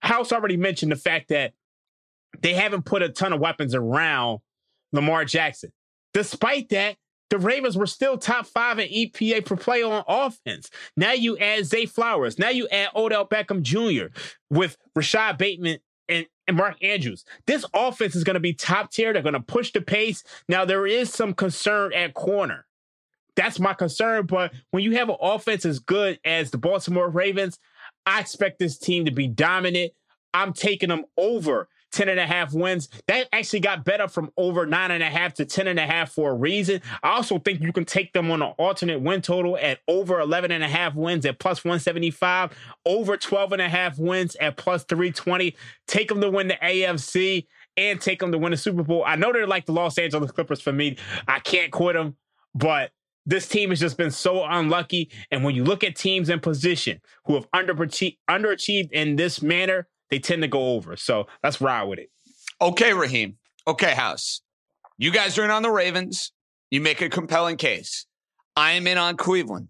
House 0.00 0.32
already 0.32 0.56
mentioned 0.56 0.92
the 0.92 0.96
fact 0.96 1.28
that 1.28 1.54
they 2.40 2.54
haven't 2.54 2.84
put 2.84 3.02
a 3.02 3.08
ton 3.08 3.32
of 3.32 3.40
weapons 3.40 3.74
around 3.74 4.40
Lamar 4.92 5.24
Jackson. 5.24 5.72
Despite 6.12 6.68
that, 6.70 6.96
the 7.30 7.38
Ravens 7.38 7.76
were 7.76 7.86
still 7.86 8.18
top 8.18 8.46
five 8.46 8.78
in 8.80 8.88
EPA 8.88 9.46
per 9.46 9.56
play 9.56 9.82
on 9.82 10.04
offense. 10.08 10.68
Now 10.96 11.12
you 11.12 11.38
add 11.38 11.64
Zay 11.64 11.86
Flowers. 11.86 12.38
Now 12.38 12.48
you 12.48 12.68
add 12.68 12.88
Odell 12.94 13.26
Beckham 13.26 13.62
Jr. 13.62 14.12
with 14.50 14.76
Rashod 14.96 15.38
Bateman 15.38 15.78
and, 16.08 16.26
and 16.48 16.56
Mark 16.56 16.82
Andrews. 16.82 17.24
This 17.46 17.64
offense 17.72 18.16
is 18.16 18.24
going 18.24 18.34
to 18.34 18.40
be 18.40 18.52
top 18.52 18.90
tier. 18.90 19.12
They're 19.12 19.22
going 19.22 19.34
to 19.34 19.40
push 19.40 19.72
the 19.72 19.80
pace. 19.80 20.24
Now 20.48 20.64
there 20.64 20.86
is 20.86 21.12
some 21.12 21.32
concern 21.32 21.92
at 21.92 22.14
corner. 22.14 22.66
That's 23.36 23.60
my 23.60 23.74
concern. 23.74 24.26
But 24.26 24.52
when 24.72 24.82
you 24.82 24.96
have 24.96 25.08
an 25.08 25.16
offense 25.20 25.64
as 25.64 25.78
good 25.78 26.18
as 26.24 26.50
the 26.50 26.58
Baltimore 26.58 27.08
Ravens, 27.08 27.60
I 28.06 28.20
expect 28.20 28.58
this 28.58 28.76
team 28.76 29.04
to 29.04 29.12
be 29.12 29.28
dominant. 29.28 29.92
I'm 30.34 30.52
taking 30.52 30.88
them 30.88 31.04
over 31.16 31.68
10 31.92 32.08
and 32.08 32.20
a 32.20 32.26
half 32.26 32.52
wins. 32.52 32.88
That 33.06 33.28
actually 33.32 33.60
got 33.60 33.84
better 33.84 34.08
from 34.08 34.30
over 34.36 34.66
nine 34.66 34.90
and 34.90 35.02
a 35.02 35.10
half 35.10 35.34
to 35.34 35.44
10 35.44 35.66
and 35.66 35.78
a 35.78 35.86
half 35.86 36.12
for 36.12 36.30
a 36.30 36.34
reason. 36.34 36.80
I 37.02 37.10
also 37.10 37.38
think 37.38 37.60
you 37.60 37.72
can 37.72 37.84
take 37.84 38.12
them 38.12 38.30
on 38.30 38.42
an 38.42 38.52
alternate 38.58 39.00
win 39.00 39.22
total 39.22 39.56
at 39.56 39.80
over 39.88 40.20
11 40.20 40.52
and 40.52 40.64
a 40.64 40.68
half 40.68 40.94
wins 40.94 41.26
at 41.26 41.38
plus 41.38 41.64
175, 41.64 42.56
over 42.86 43.16
12 43.16 43.52
and 43.52 43.62
a 43.62 43.68
half 43.68 43.98
wins 43.98 44.36
at 44.36 44.56
plus 44.56 44.84
320. 44.84 45.54
Take 45.86 46.08
them 46.08 46.20
to 46.20 46.30
win 46.30 46.48
the 46.48 46.58
AFC 46.62 47.46
and 47.76 48.00
take 48.00 48.20
them 48.20 48.32
to 48.32 48.38
win 48.38 48.50
the 48.50 48.56
Super 48.56 48.82
Bowl. 48.82 49.04
I 49.06 49.16
know 49.16 49.32
they're 49.32 49.46
like 49.46 49.66
the 49.66 49.72
Los 49.72 49.98
Angeles 49.98 50.32
Clippers 50.32 50.60
for 50.60 50.72
me. 50.72 50.96
I 51.26 51.38
can't 51.40 51.70
quit 51.70 51.94
them, 51.94 52.16
but 52.54 52.90
this 53.26 53.46
team 53.46 53.70
has 53.70 53.80
just 53.80 53.96
been 53.96 54.10
so 54.10 54.44
unlucky. 54.44 55.10
And 55.30 55.44
when 55.44 55.54
you 55.54 55.64
look 55.64 55.84
at 55.84 55.96
teams 55.96 56.28
in 56.28 56.40
position 56.40 57.00
who 57.26 57.34
have 57.34 57.50
underachieved 57.52 58.92
in 58.92 59.16
this 59.16 59.42
manner, 59.42 59.86
they 60.10 60.18
tend 60.18 60.42
to 60.42 60.48
go 60.48 60.74
over. 60.74 60.96
So 60.96 61.26
let's 61.42 61.60
ride 61.60 61.84
with 61.84 61.98
it. 61.98 62.10
Okay, 62.60 62.92
Raheem. 62.92 63.36
Okay, 63.66 63.92
House. 63.92 64.42
You 64.98 65.10
guys 65.10 65.38
are 65.38 65.44
in 65.44 65.50
on 65.50 65.62
the 65.62 65.70
Ravens. 65.70 66.32
You 66.70 66.80
make 66.80 67.00
a 67.00 67.08
compelling 67.08 67.56
case. 67.56 68.06
I 68.56 68.72
am 68.72 68.86
in 68.86 68.98
on 68.98 69.16
Cleveland. 69.16 69.68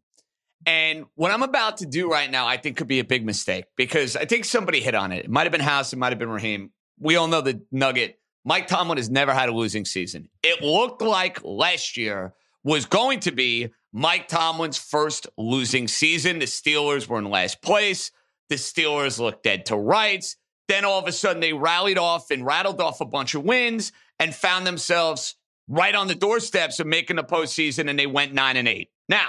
And 0.66 1.06
what 1.14 1.30
I'm 1.30 1.42
about 1.42 1.78
to 1.78 1.86
do 1.86 2.10
right 2.10 2.30
now, 2.30 2.46
I 2.46 2.56
think 2.56 2.76
could 2.76 2.88
be 2.88 2.98
a 2.98 3.04
big 3.04 3.24
mistake 3.24 3.64
because 3.76 4.16
I 4.16 4.24
think 4.24 4.44
somebody 4.44 4.80
hit 4.80 4.94
on 4.94 5.12
it. 5.12 5.24
It 5.24 5.30
might 5.30 5.44
have 5.44 5.52
been 5.52 5.60
House, 5.60 5.92
it 5.92 5.98
might 5.98 6.12
have 6.12 6.18
been 6.18 6.28
Raheem. 6.28 6.70
We 6.98 7.16
all 7.16 7.28
know 7.28 7.40
the 7.40 7.62
nugget. 7.72 8.18
Mike 8.44 8.66
Tomlin 8.66 8.98
has 8.98 9.10
never 9.10 9.32
had 9.32 9.48
a 9.48 9.52
losing 9.52 9.84
season. 9.84 10.28
It 10.42 10.62
looked 10.62 11.02
like 11.02 11.40
last 11.44 11.96
year 11.96 12.34
was 12.62 12.86
going 12.86 13.20
to 13.20 13.32
be 13.32 13.70
Mike 13.92 14.28
Tomlin's 14.28 14.78
first 14.78 15.26
losing 15.36 15.88
season. 15.88 16.38
The 16.38 16.46
Steelers 16.46 17.06
were 17.06 17.18
in 17.18 17.24
last 17.24 17.62
place. 17.62 18.10
The 18.50 18.56
Steelers 18.56 19.18
looked 19.18 19.44
dead 19.44 19.66
to 19.66 19.76
rights. 19.76 20.36
Then 20.68 20.84
all 20.84 20.98
of 20.98 21.08
a 21.08 21.12
sudden 21.12 21.40
they 21.40 21.52
rallied 21.52 21.98
off 21.98 22.30
and 22.30 22.44
rattled 22.44 22.80
off 22.80 23.00
a 23.00 23.06
bunch 23.06 23.34
of 23.34 23.44
wins 23.44 23.92
and 24.18 24.34
found 24.34 24.66
themselves 24.66 25.36
right 25.68 25.94
on 25.94 26.08
the 26.08 26.14
doorsteps 26.14 26.78
of 26.78 26.86
making 26.86 27.16
the 27.16 27.24
postseason 27.24 27.88
and 27.88 27.98
they 27.98 28.06
went 28.06 28.34
nine 28.34 28.56
and 28.56 28.68
eight. 28.68 28.90
Now, 29.08 29.28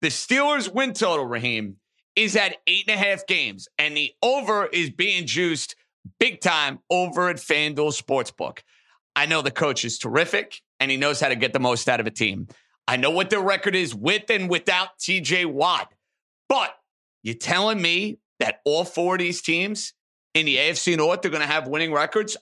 the 0.00 0.08
Steelers 0.08 0.72
win 0.72 0.94
total, 0.94 1.26
Raheem, 1.26 1.76
is 2.16 2.36
at 2.36 2.56
eight 2.66 2.84
and 2.88 3.00
a 3.00 3.04
half 3.04 3.26
games, 3.26 3.68
and 3.78 3.96
the 3.96 4.12
over 4.22 4.66
is 4.66 4.90
being 4.90 5.26
juiced 5.26 5.76
big 6.18 6.40
time 6.40 6.80
over 6.90 7.28
at 7.28 7.36
FanDuel 7.36 8.00
Sportsbook. 8.00 8.58
I 9.14 9.26
know 9.26 9.42
the 9.42 9.50
coach 9.50 9.84
is 9.84 9.98
terrific 9.98 10.60
and 10.80 10.90
he 10.90 10.96
knows 10.96 11.20
how 11.20 11.28
to 11.28 11.36
get 11.36 11.52
the 11.52 11.60
most 11.60 11.88
out 11.88 12.00
of 12.00 12.06
a 12.06 12.10
team. 12.10 12.48
I 12.88 12.96
know 12.96 13.10
what 13.10 13.30
their 13.30 13.40
record 13.40 13.76
is 13.76 13.94
with 13.94 14.30
and 14.30 14.50
without 14.50 14.98
TJ 14.98 15.46
Watt. 15.46 15.92
But 16.48 16.74
you're 17.22 17.34
telling 17.34 17.80
me 17.80 18.18
that 18.42 18.60
all 18.64 18.84
four 18.84 19.14
of 19.14 19.20
these 19.20 19.40
teams 19.40 19.94
in 20.34 20.46
the 20.46 20.56
AFC 20.56 20.96
North 20.96 21.22
they're 21.22 21.30
going 21.30 21.40
to 21.42 21.46
have 21.46 21.66
winning 21.66 21.92
records? 21.92 22.36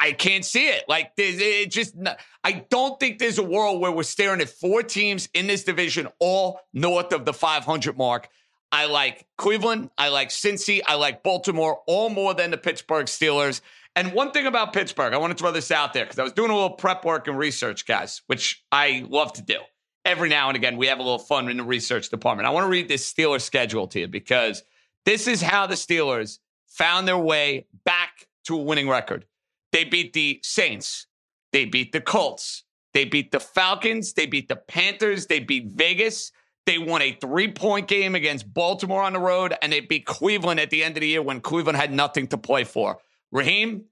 I 0.00 0.12
can't 0.12 0.44
see 0.44 0.68
it. 0.68 0.84
Like, 0.88 1.12
it 1.16 1.70
just, 1.70 1.96
I 2.44 2.64
don't 2.70 3.00
think 3.00 3.18
there's 3.18 3.38
a 3.38 3.42
world 3.42 3.80
where 3.80 3.90
we're 3.90 4.02
staring 4.02 4.40
at 4.40 4.48
four 4.48 4.82
teams 4.82 5.28
in 5.34 5.46
this 5.46 5.64
division, 5.64 6.08
all 6.20 6.60
north 6.72 7.12
of 7.12 7.24
the 7.24 7.32
500 7.32 7.96
mark. 7.96 8.28
I 8.70 8.86
like 8.86 9.26
Cleveland. 9.38 9.90
I 9.96 10.08
like 10.08 10.28
Cincy. 10.28 10.80
I 10.86 10.96
like 10.96 11.22
Baltimore 11.22 11.80
all 11.86 12.10
more 12.10 12.34
than 12.34 12.50
the 12.50 12.58
Pittsburgh 12.58 13.06
Steelers. 13.06 13.60
And 13.94 14.12
one 14.12 14.32
thing 14.32 14.46
about 14.46 14.74
Pittsburgh, 14.74 15.14
I 15.14 15.16
want 15.16 15.36
to 15.36 15.42
throw 15.42 15.52
this 15.52 15.70
out 15.70 15.94
there 15.94 16.04
because 16.04 16.18
I 16.18 16.22
was 16.22 16.32
doing 16.32 16.50
a 16.50 16.54
little 16.54 16.70
prep 16.70 17.04
work 17.04 17.28
and 17.28 17.38
research, 17.38 17.86
guys, 17.86 18.20
which 18.26 18.62
I 18.70 19.06
love 19.08 19.32
to 19.34 19.42
do. 19.42 19.58
Every 20.04 20.28
now 20.28 20.48
and 20.48 20.56
again, 20.56 20.76
we 20.76 20.88
have 20.88 20.98
a 20.98 21.02
little 21.02 21.18
fun 21.18 21.48
in 21.48 21.56
the 21.56 21.64
research 21.64 22.10
department. 22.10 22.46
I 22.46 22.50
want 22.50 22.64
to 22.64 22.68
read 22.68 22.88
this 22.88 23.10
Steelers 23.10 23.40
schedule 23.40 23.88
to 23.88 24.00
you 24.00 24.08
because 24.08 24.62
this 25.06 25.26
is 25.26 25.40
how 25.40 25.66
the 25.66 25.74
Steelers 25.74 26.38
found 26.66 27.08
their 27.08 27.16
way 27.16 27.66
back 27.84 28.26
to 28.44 28.58
a 28.58 28.62
winning 28.62 28.88
record. 28.88 29.24
They 29.72 29.84
beat 29.84 30.12
the 30.12 30.40
Saints, 30.42 31.06
they 31.52 31.64
beat 31.64 31.92
the 31.92 32.00
Colts, 32.00 32.64
they 32.92 33.04
beat 33.04 33.30
the 33.30 33.40
Falcons, 33.40 34.12
they 34.12 34.26
beat 34.26 34.48
the 34.48 34.56
Panthers, 34.56 35.26
they 35.26 35.40
beat 35.40 35.66
Vegas. 35.66 36.32
They 36.66 36.78
won 36.78 37.00
a 37.00 37.12
three 37.12 37.52
point 37.52 37.86
game 37.86 38.16
against 38.16 38.52
Baltimore 38.52 39.02
on 39.02 39.12
the 39.12 39.20
road, 39.20 39.54
and 39.62 39.72
they 39.72 39.80
beat 39.80 40.04
Cleveland 40.04 40.58
at 40.58 40.70
the 40.70 40.82
end 40.82 40.96
of 40.96 41.00
the 41.00 41.06
year 41.06 41.22
when 41.22 41.40
Cleveland 41.40 41.78
had 41.78 41.92
nothing 41.92 42.26
to 42.28 42.38
play 42.38 42.64
for. 42.64 42.98
Raheem, 43.30 43.84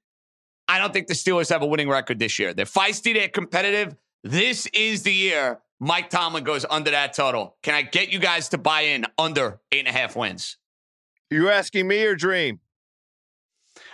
I 0.67 0.81
don't 0.81 0.93
think 0.93 1.07
the 1.07 1.15
Steelers 1.15 1.51
have 1.51 1.63
a 1.63 1.67
winning 1.67 1.89
record 1.89 2.19
this 2.19 2.37
year. 2.39 2.53
They're 2.53 2.65
feisty, 2.65 3.15
they're 3.15 3.29
competitive. 3.29 3.95
This 4.25 4.67
is 4.73 5.05
the 5.05 5.13
year 5.13 5.61
Mike 5.79 6.11
Tomlin 6.11 6.43
goes 6.43 6.65
under 6.69 6.91
that 6.91 7.13
total. 7.13 7.57
Can 7.63 7.75
I 7.75 7.83
get 7.83 8.13
you 8.13 8.19
guys 8.19 8.49
to 8.49 8.59
buy 8.59 8.81
in 8.81 9.05
under 9.19 9.61
eight 9.71 9.87
and 9.87 9.89
a 9.89 9.93
half 9.93 10.17
wins? 10.17 10.57
You 11.31 11.51
asking 11.51 11.89
me 11.89 12.05
or 12.05 12.15
Dream? 12.15 12.61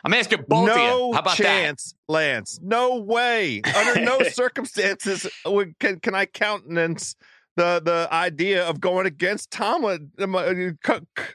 I'm 0.05 0.14
asking 0.14 0.45
both 0.49 0.66
no 0.66 0.73
of 0.73 0.79
you. 0.79 1.12
How 1.14 1.21
about 1.21 1.37
chance, 1.37 1.95
that? 2.07 2.12
Lance. 2.12 2.59
No 2.62 2.97
way. 2.97 3.62
Under 3.75 4.01
no 4.01 4.23
circumstances 4.31 5.27
uh, 5.45 5.64
can 5.79 6.01
can 6.01 6.14
I 6.14 6.27
countenance 6.27 7.16
the 7.61 7.83
the 7.85 8.09
idea 8.11 8.66
of 8.66 8.81
going 8.81 9.07
against 9.07 9.51
Tomlin. 9.51 10.11
Uh, 10.18 10.27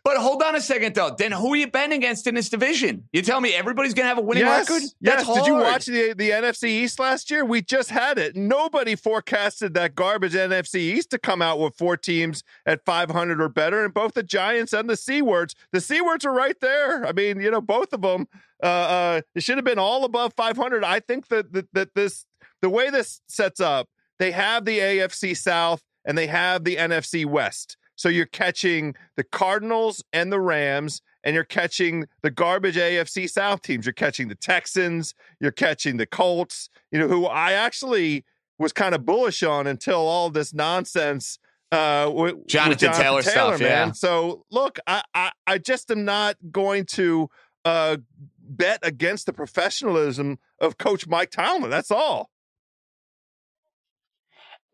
but 0.04 0.18
hold 0.18 0.42
on 0.42 0.56
a 0.56 0.62
second 0.62 0.96
though. 0.96 1.16
Then 1.16 1.32
who 1.32 1.54
are 1.54 1.56
you 1.56 1.68
betting 1.70 1.98
against 1.98 2.26
in 2.26 2.36
this 2.36 2.50
division? 2.50 3.08
You 3.14 3.22
tell 3.22 3.40
me 3.40 3.54
everybody's 3.54 3.94
going 3.94 4.06
to 4.06 4.10
have 4.10 4.18
a 4.18 4.22
winning 4.22 4.44
yes, 4.44 4.70
record? 4.70 4.84
That's 5.02 5.20
yes. 5.20 5.26
Hard. 5.26 5.38
Did 5.40 5.48
you 5.48 5.54
watch 5.56 5.86
the 5.86 6.14
the 6.14 6.32
NFC 6.32 6.64
East 6.66 7.00
last 7.00 7.30
year? 7.30 7.46
We 7.46 7.62
just 7.62 7.92
had 7.92 8.18
it. 8.18 8.36
Nobody 8.36 8.96
forecasted 8.96 9.76
that 9.76 9.94
garbage 9.94 10.34
NFC 10.34 10.76
East 10.76 11.12
to 11.12 11.20
come 11.20 11.42
out 11.42 11.60
with 11.60 11.76
four 11.76 11.96
teams 11.96 12.44
at 12.66 12.84
500 12.86 13.40
or 13.40 13.50
better, 13.50 13.86
and 13.86 13.94
both 13.94 14.14
the 14.14 14.24
Giants 14.24 14.74
and 14.74 14.90
the 14.90 14.96
Seawards. 14.96 15.54
The 15.72 15.80
Seawards 15.80 16.26
are 16.26 16.34
right 16.34 16.60
there. 16.60 17.06
I 17.06 17.12
mean, 17.12 17.40
you 17.40 17.52
know, 17.52 17.62
both 17.62 17.94
of 17.94 18.02
them. 18.02 18.28
Uh, 18.64 18.68
uh, 18.68 19.22
it 19.36 19.44
should 19.44 19.58
have 19.58 19.66
been 19.66 19.78
all 19.78 20.06
above 20.06 20.34
500. 20.34 20.84
I 20.84 21.02
think 21.02 21.28
that, 21.28 21.52
that 21.54 21.68
that 21.74 21.94
this 21.94 22.26
the 22.62 22.70
way 22.70 22.90
this 22.90 23.22
sets 23.28 23.60
up, 23.60 23.90
they 24.18 24.32
have 24.32 24.66
the 24.66 24.80
AFC 24.80 25.38
South 25.38 25.84
and 26.06 26.18
they 26.18 26.28
have 26.28 26.64
the 26.64 26.78
NFC 26.78 27.26
West. 27.26 27.78
So 27.96 28.10
you're 28.10 28.26
catching 28.26 28.96
the 29.16 29.24
Cardinals 29.24 30.04
and 30.12 30.32
the 30.32 30.40
Rams, 30.40 31.02
and 31.24 31.34
you're 31.34 31.44
catching 31.44 32.08
the 32.22 32.32
garbage 32.32 32.76
AFC 32.76 33.30
South 33.30 33.62
teams. 33.62 33.86
You're 33.86 33.94
catching 33.94 34.28
the 34.28 34.36
Texans, 34.36 35.16
you're 35.40 35.52
catching 35.52 35.98
the 35.98 36.06
Colts, 36.06 36.70
you 36.92 37.00
know, 37.00 37.08
who 37.08 37.26
I 37.26 37.54
actually 37.54 38.26
was 38.60 38.74
kind 38.74 38.96
of 38.96 39.06
bullish 39.06 39.44
on 39.44 39.68
until 39.68 39.98
all 39.98 40.30
this 40.30 40.54
nonsense 40.54 41.40
uh 41.72 42.10
with 42.14 42.48
Jonathan, 42.48 42.70
with 42.70 42.80
Jonathan 42.80 43.02
Taylor, 43.02 43.22
Taylor 43.22 43.22
stuff, 43.22 43.60
man. 43.60 43.88
Yeah. 43.88 43.92
So 43.94 44.46
look, 44.52 44.78
I, 44.88 45.04
I 45.14 45.32
I 45.48 45.58
just 45.58 45.90
am 45.90 46.06
not 46.06 46.36
going 46.52 46.86
to 46.92 47.30
uh 47.66 47.98
bet 48.40 48.80
against 48.84 49.26
the 49.26 49.34
professionalism 49.34 50.38
of 50.60 50.78
Coach 50.78 51.08
Mike 51.08 51.32
Tomlin. 51.32 51.72
That's 51.72 51.92
all. 51.92 52.30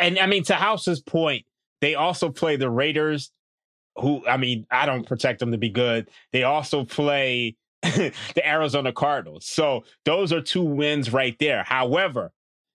And 0.02 0.20
I 0.20 0.26
mean, 0.26 0.44
to 0.46 0.56
House's 0.56 1.00
point, 1.00 1.46
they 1.80 1.96
also 1.96 2.30
play 2.30 2.56
the 2.56 2.70
Raiders, 2.70 3.32
who, 3.96 4.26
I 4.28 4.38
mean, 4.38 4.66
I 4.72 4.86
don't 4.86 5.08
protect 5.08 5.40
them 5.40 5.52
to 5.52 5.58
be 5.58 5.70
good. 5.70 6.10
They 6.34 6.44
also 6.44 6.84
play 6.84 7.56
the 7.82 8.14
Arizona 8.44 8.92
Cardinals. 8.92 9.46
So 9.46 9.84
those 10.06 10.34
are 10.34 10.42
two 10.42 10.64
wins 10.64 11.14
right 11.14 11.36
there. 11.40 11.64
However, 11.64 12.32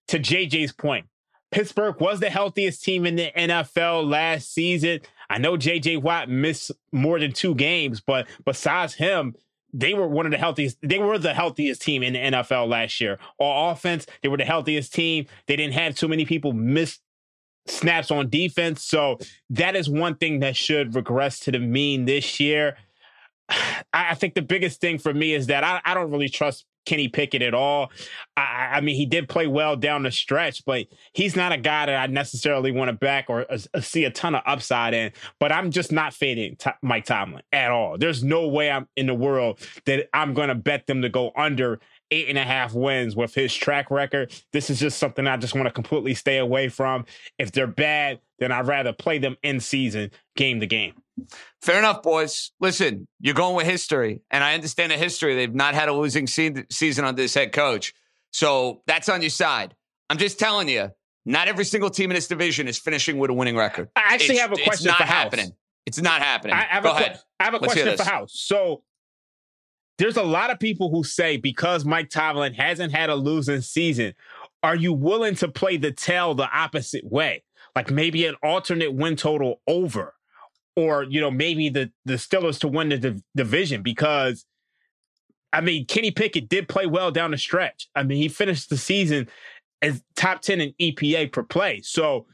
to 0.09 0.19
JJ's 0.19 0.73
point, 0.73 1.07
Pittsburgh 1.51 2.01
was 2.01 2.21
the 2.21 2.31
healthiest 2.31 2.83
team 2.83 3.07
in 3.07 3.17
the 3.17 3.31
NFL 3.37 4.09
last 4.09 4.53
season. 4.53 5.01
I 5.31 5.39
know 5.39 5.57
JJ 5.57 6.03
Watt 6.03 6.29
missed 6.29 6.73
more 6.93 7.19
than 7.19 7.33
two 7.33 7.55
games, 7.55 8.01
but 8.01 8.27
besides 8.45 8.95
him, 8.95 9.35
they 9.73 9.95
were 9.95 10.09
one 10.09 10.27
of 10.27 10.33
the 10.33 10.39
healthiest. 10.39 10.79
They 10.83 10.99
were 10.99 11.19
the 11.19 11.35
healthiest 11.35 11.83
team 11.83 12.03
in 12.03 12.15
the 12.15 12.19
NFL 12.19 12.69
last 12.69 13.01
year. 13.01 13.19
On 13.39 13.73
offense, 13.73 14.07
they 14.23 14.29
were 14.29 14.37
the 14.37 14.45
healthiest 14.45 14.95
team. 14.95 15.27
They 15.47 15.57
didn't 15.57 15.75
have 15.75 15.95
too 15.95 16.09
many 16.09 16.25
people 16.25 16.53
miss 16.53 16.99
snaps 17.69 18.11
on 18.11 18.29
defense. 18.29 18.85
So 18.85 19.19
that 19.51 19.77
is 19.77 19.89
one 19.89 20.17
thing 20.17 20.41
that 20.41 20.57
should 20.57 20.95
regress 20.95 21.41
to 21.41 21.53
the 21.53 21.59
mean 21.59 22.05
this 22.05 22.41
year. 22.41 22.77
I, 23.93 24.15
think 24.15 24.35
the 24.35 24.43
biggest 24.43 24.81
thing 24.81 24.99
for 24.99 25.15
me 25.15 25.35
is 25.35 25.47
that 25.47 25.65
I, 25.65 25.81
I 25.85 25.95
don't 25.95 26.11
really 26.11 26.29
trust 26.29 26.67
Kenny 26.87 27.09
Pickett 27.09 27.43
at 27.43 27.53
all. 27.53 27.91
I, 28.37 28.71
I, 28.75 28.81
mean, 28.81 28.97
he 28.97 29.05
did 29.05 29.29
play 29.29 29.47
well 29.47 29.77
down 29.77 30.05
the 30.05 30.11
stretch, 30.11 30.65
but 30.65 30.87
he's 31.13 31.37
not 31.37 31.53
a 31.53 31.59
guy 31.59 31.87
that 31.87 31.97
I 31.97 32.07
necessarily 32.07 32.73
want 32.73 32.89
to 32.89 32.93
back 32.93 33.27
or 33.29 33.45
uh, 33.51 33.81
see 33.81 34.05
a 34.05 34.11
ton 34.11 34.35
of 34.35 34.43
upside 34.47 34.95
in. 34.95 35.13
But 35.39 35.53
I'm 35.53 35.71
just 35.71 35.93
not 35.93 36.15
fading 36.15 36.57
t- 36.57 36.71
Mike 36.83 37.05
Tomlin 37.05 37.43
at 37.53 37.71
all. 37.71 37.99
There's 37.99 38.25
no 38.25 38.49
way 38.49 38.71
I'm 38.71 38.89
in 38.97 39.07
the 39.07 39.15
world 39.15 39.59
that 39.85 40.09
I'm 40.15 40.33
going 40.33 40.49
to 40.49 40.55
bet 40.55 40.87
them 40.87 41.03
to 41.03 41.09
go 41.09 41.33
under 41.37 41.81
eight 42.11 42.29
and 42.29 42.39
a 42.39 42.45
half 42.45 42.75
wins 42.75 43.17
with 43.17 43.35
his 43.35 43.55
track 43.55 43.91
record. 43.91 44.33
This 44.53 44.71
is 44.71 44.79
just 44.79 44.99
something 44.99 45.27
I 45.27 45.37
just 45.37 45.55
want 45.55 45.67
to 45.67 45.73
completely 45.73 46.15
stay 46.15 46.39
away 46.39 46.69
from. 46.69 47.05
If 47.39 47.53
they're 47.53 47.67
bad, 47.67 48.21
then 48.39 48.53
I'd 48.53 48.67
rather 48.67 48.93
play 48.93 49.19
them 49.19 49.37
in 49.43 49.61
season, 49.61 50.11
game 50.37 50.61
to 50.61 50.67
game. 50.67 50.95
Fair 51.63 51.79
enough, 51.79 52.03
boys. 52.03 52.53
Listen, 52.61 53.09
you're 53.21 53.35
going 53.35 53.57
with 53.57 53.67
history, 53.67 54.21
and 54.31 54.45
I 54.45 54.55
understand 54.55 54.93
the 54.93 54.97
history. 54.97 55.35
They've 55.35 55.55
not 55.55 55.75
had 55.75 55.89
a 55.89 55.93
losing 55.93 56.27
se- 56.27 56.67
season 56.71 57.05
under 57.05 57.23
this 57.23 57.35
head 57.35 57.53
coach. 57.53 57.95
So 58.33 58.83
that's 58.87 59.09
on 59.09 59.23
your 59.23 59.31
side. 59.31 59.75
I'm 60.11 60.19
just 60.19 60.39
telling 60.39 60.69
you, 60.69 60.91
not 61.25 61.49
every 61.49 61.65
single 61.65 61.91
team 61.91 62.11
in 62.11 62.15
this 62.15 62.29
division 62.29 62.69
is 62.69 62.79
finishing 62.79 63.19
with 63.19 63.31
a 63.31 63.35
winning 63.35 63.57
record. 63.57 63.89
I 63.97 64.15
actually 64.15 64.37
it's, 64.37 64.41
have 64.43 64.53
a 64.53 64.57
question 64.57 64.71
it's 64.73 64.85
not 64.85 64.99
for 64.99 65.05
happening. 65.05 65.47
House. 65.47 65.55
It's 65.87 66.03
not 66.03 66.21
happening. 66.21 66.55
I 66.55 66.67
have 66.69 66.83
Go 66.83 66.91
a, 66.91 66.95
ahead. 66.95 67.21
I 67.41 67.45
have 67.45 67.55
a 67.55 67.59
Let's 67.59 67.73
question 67.73 67.97
for 67.97 68.05
House. 68.05 68.33
So 68.35 68.83
there's 69.99 70.17
a 70.17 70.23
lot 70.23 70.51
of 70.51 70.59
people 70.59 70.91
who 70.91 71.05
say 71.05 71.37
because 71.37 71.85
Mike 71.85 72.11
Tomlin 72.11 72.55
hasn't 72.55 72.93
had 72.93 73.11
a 73.11 73.15
losing 73.15 73.63
season, 73.63 74.15
are 74.63 74.77
you 74.77 74.93
willing 74.93 75.35
to 75.37 75.49
play 75.49 75.77
the 75.77 75.93
tail 75.93 76.35
the 76.35 76.49
opposite 76.51 77.05
way? 77.05 77.43
Like 77.75 77.91
maybe 77.91 78.27
an 78.27 78.37
alternate 78.43 78.95
win 78.95 79.17
total 79.17 79.61
over, 79.67 80.15
or 80.77 81.05
you 81.05 81.21
know 81.21 81.31
maybe 81.31 81.69
the 81.69 81.91
the 82.05 82.15
Steelers 82.15 82.59
to 82.61 82.69
win 82.69 82.89
the 82.91 82.99
div- 82.99 83.23
division 83.35 83.83
because. 83.83 84.45
I 85.53 85.63
mean, 85.63 85.87
Kenny 85.87 86.11
Pickett 86.11 86.51
did 86.51 86.69
play 86.69 86.85
well 86.85 87.11
down 87.11 87.31
the 87.31 87.39
stretch. 87.39 87.89
I 87.95 88.03
mean, 88.03 88.19
he 88.19 88.29
finished 88.29 88.69
the 88.69 88.77
season 88.77 89.27
as 89.81 90.03
top 90.15 90.43
10 90.43 90.61
in 90.61 90.75
EPA 90.79 91.33
per 91.33 91.45
play. 91.45 91.81
So, 91.83 92.27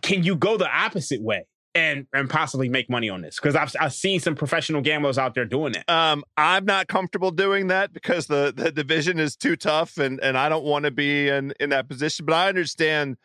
can 0.00 0.22
you 0.22 0.36
go 0.36 0.56
the 0.56 0.70
opposite 0.70 1.20
way? 1.20 1.46
And 1.74 2.06
and 2.12 2.28
possibly 2.28 2.68
make 2.68 2.90
money 2.90 3.08
on 3.08 3.22
this 3.22 3.36
because 3.36 3.56
I've 3.56 3.74
I've 3.80 3.94
seen 3.94 4.20
some 4.20 4.34
professional 4.34 4.82
gamblers 4.82 5.18
out 5.18 5.34
there 5.34 5.44
doing 5.44 5.74
it. 5.74 5.88
Um, 5.88 6.24
I'm 6.36 6.64
not 6.64 6.88
comfortable 6.88 7.30
doing 7.30 7.68
that 7.68 7.92
because 7.92 8.26
the 8.26 8.52
the 8.54 8.70
division 8.70 9.18
is 9.18 9.36
too 9.36 9.56
tough, 9.56 9.98
and 9.98 10.20
and 10.20 10.36
I 10.36 10.48
don't 10.48 10.64
want 10.64 10.84
to 10.84 10.90
be 10.90 11.28
in 11.28 11.54
in 11.60 11.70
that 11.70 11.88
position. 11.88 12.26
But 12.26 12.34
I 12.34 12.48
understand 12.48 13.16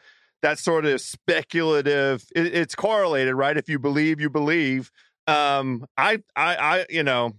that 0.42 0.60
sort 0.60 0.86
of 0.86 1.02
speculative. 1.02 2.24
It, 2.36 2.56
it's 2.56 2.76
correlated, 2.76 3.36
right? 3.36 3.58
If 3.58 3.70
you 3.70 3.80
believe, 3.80 4.22
you 4.22 4.30
believe. 4.30 4.92
Um, 5.28 5.86
I 5.98 6.20
I 6.36 6.56
I 6.56 6.86
you 6.90 7.04
know 7.04 7.34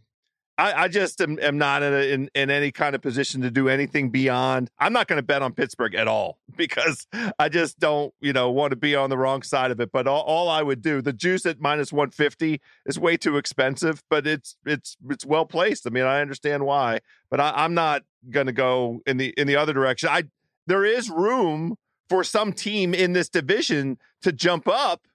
I, 0.58 0.84
I 0.84 0.88
just 0.88 1.20
am, 1.20 1.38
am 1.38 1.56
not 1.56 1.84
in, 1.84 1.94
a, 1.94 2.12
in, 2.12 2.30
in 2.34 2.50
any 2.50 2.72
kind 2.72 2.96
of 2.96 3.00
position 3.00 3.42
to 3.42 3.50
do 3.50 3.68
anything 3.68 4.10
beyond. 4.10 4.70
I'm 4.80 4.92
not 4.92 5.06
going 5.06 5.18
to 5.18 5.22
bet 5.22 5.40
on 5.40 5.52
Pittsburgh 5.52 5.94
at 5.94 6.08
all 6.08 6.38
because 6.56 7.06
I 7.38 7.48
just 7.48 7.78
don't, 7.78 8.12
you 8.20 8.32
know, 8.32 8.50
want 8.50 8.72
to 8.72 8.76
be 8.76 8.96
on 8.96 9.08
the 9.08 9.16
wrong 9.16 9.42
side 9.42 9.70
of 9.70 9.80
it. 9.80 9.92
But 9.92 10.08
all, 10.08 10.22
all 10.22 10.48
I 10.48 10.62
would 10.62 10.82
do, 10.82 11.00
the 11.00 11.12
juice 11.12 11.46
at 11.46 11.60
minus 11.60 11.92
150 11.92 12.60
is 12.86 12.98
way 12.98 13.16
too 13.16 13.36
expensive, 13.36 14.02
but 14.10 14.26
it's 14.26 14.56
it's 14.66 14.96
it's 15.08 15.24
well 15.24 15.46
placed. 15.46 15.86
I 15.86 15.90
mean, 15.90 16.04
I 16.04 16.20
understand 16.20 16.66
why, 16.66 17.00
but 17.30 17.40
I, 17.40 17.52
I'm 17.54 17.74
not 17.74 18.02
going 18.28 18.46
to 18.46 18.52
go 18.52 19.00
in 19.06 19.16
the 19.16 19.28
in 19.38 19.46
the 19.46 19.56
other 19.56 19.72
direction. 19.72 20.08
I 20.10 20.24
there 20.66 20.84
is 20.84 21.08
room 21.08 21.76
for 22.08 22.24
some 22.24 22.52
team 22.52 22.94
in 22.94 23.12
this 23.12 23.28
division 23.28 23.98
to 24.22 24.32
jump 24.32 24.66
up 24.66 25.06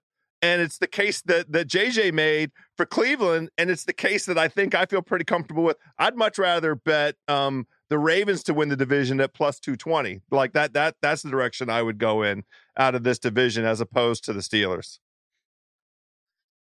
and 0.43 0.62
it's 0.62 0.77
the 0.77 0.88
case 0.88 1.21
that 1.21 1.51
that 1.51 1.67
JJ 1.67 2.13
made 2.13 2.51
for 2.77 2.86
Cleveland, 2.86 3.49
and 3.57 3.69
it's 3.69 3.86
the 3.86 3.93
case 3.93 4.25
that 4.25 4.38
I 4.38 4.47
think 4.47 4.73
I 4.73 4.86
feel 4.86 5.01
pretty 5.01 5.25
comfortable 5.25 5.63
with. 5.63 5.77
I'd 5.97 6.15
much 6.15 6.38
rather 6.38 6.75
bet 6.75 7.15
um, 7.27 7.67
the 7.89 7.99
Ravens 7.99 8.43
to 8.43 8.53
win 8.53 8.69
the 8.69 8.75
division 8.75 9.19
at 9.21 9.33
plus 9.33 9.59
two 9.59 9.75
twenty. 9.75 10.21
Like 10.31 10.53
that 10.53 10.73
that 10.73 10.95
that's 11.01 11.21
the 11.21 11.29
direction 11.29 11.69
I 11.69 11.81
would 11.81 11.97
go 11.97 12.23
in 12.23 12.43
out 12.77 12.95
of 12.95 13.03
this 13.03 13.19
division 13.19 13.65
as 13.65 13.81
opposed 13.81 14.23
to 14.25 14.33
the 14.33 14.41
Steelers. 14.41 14.99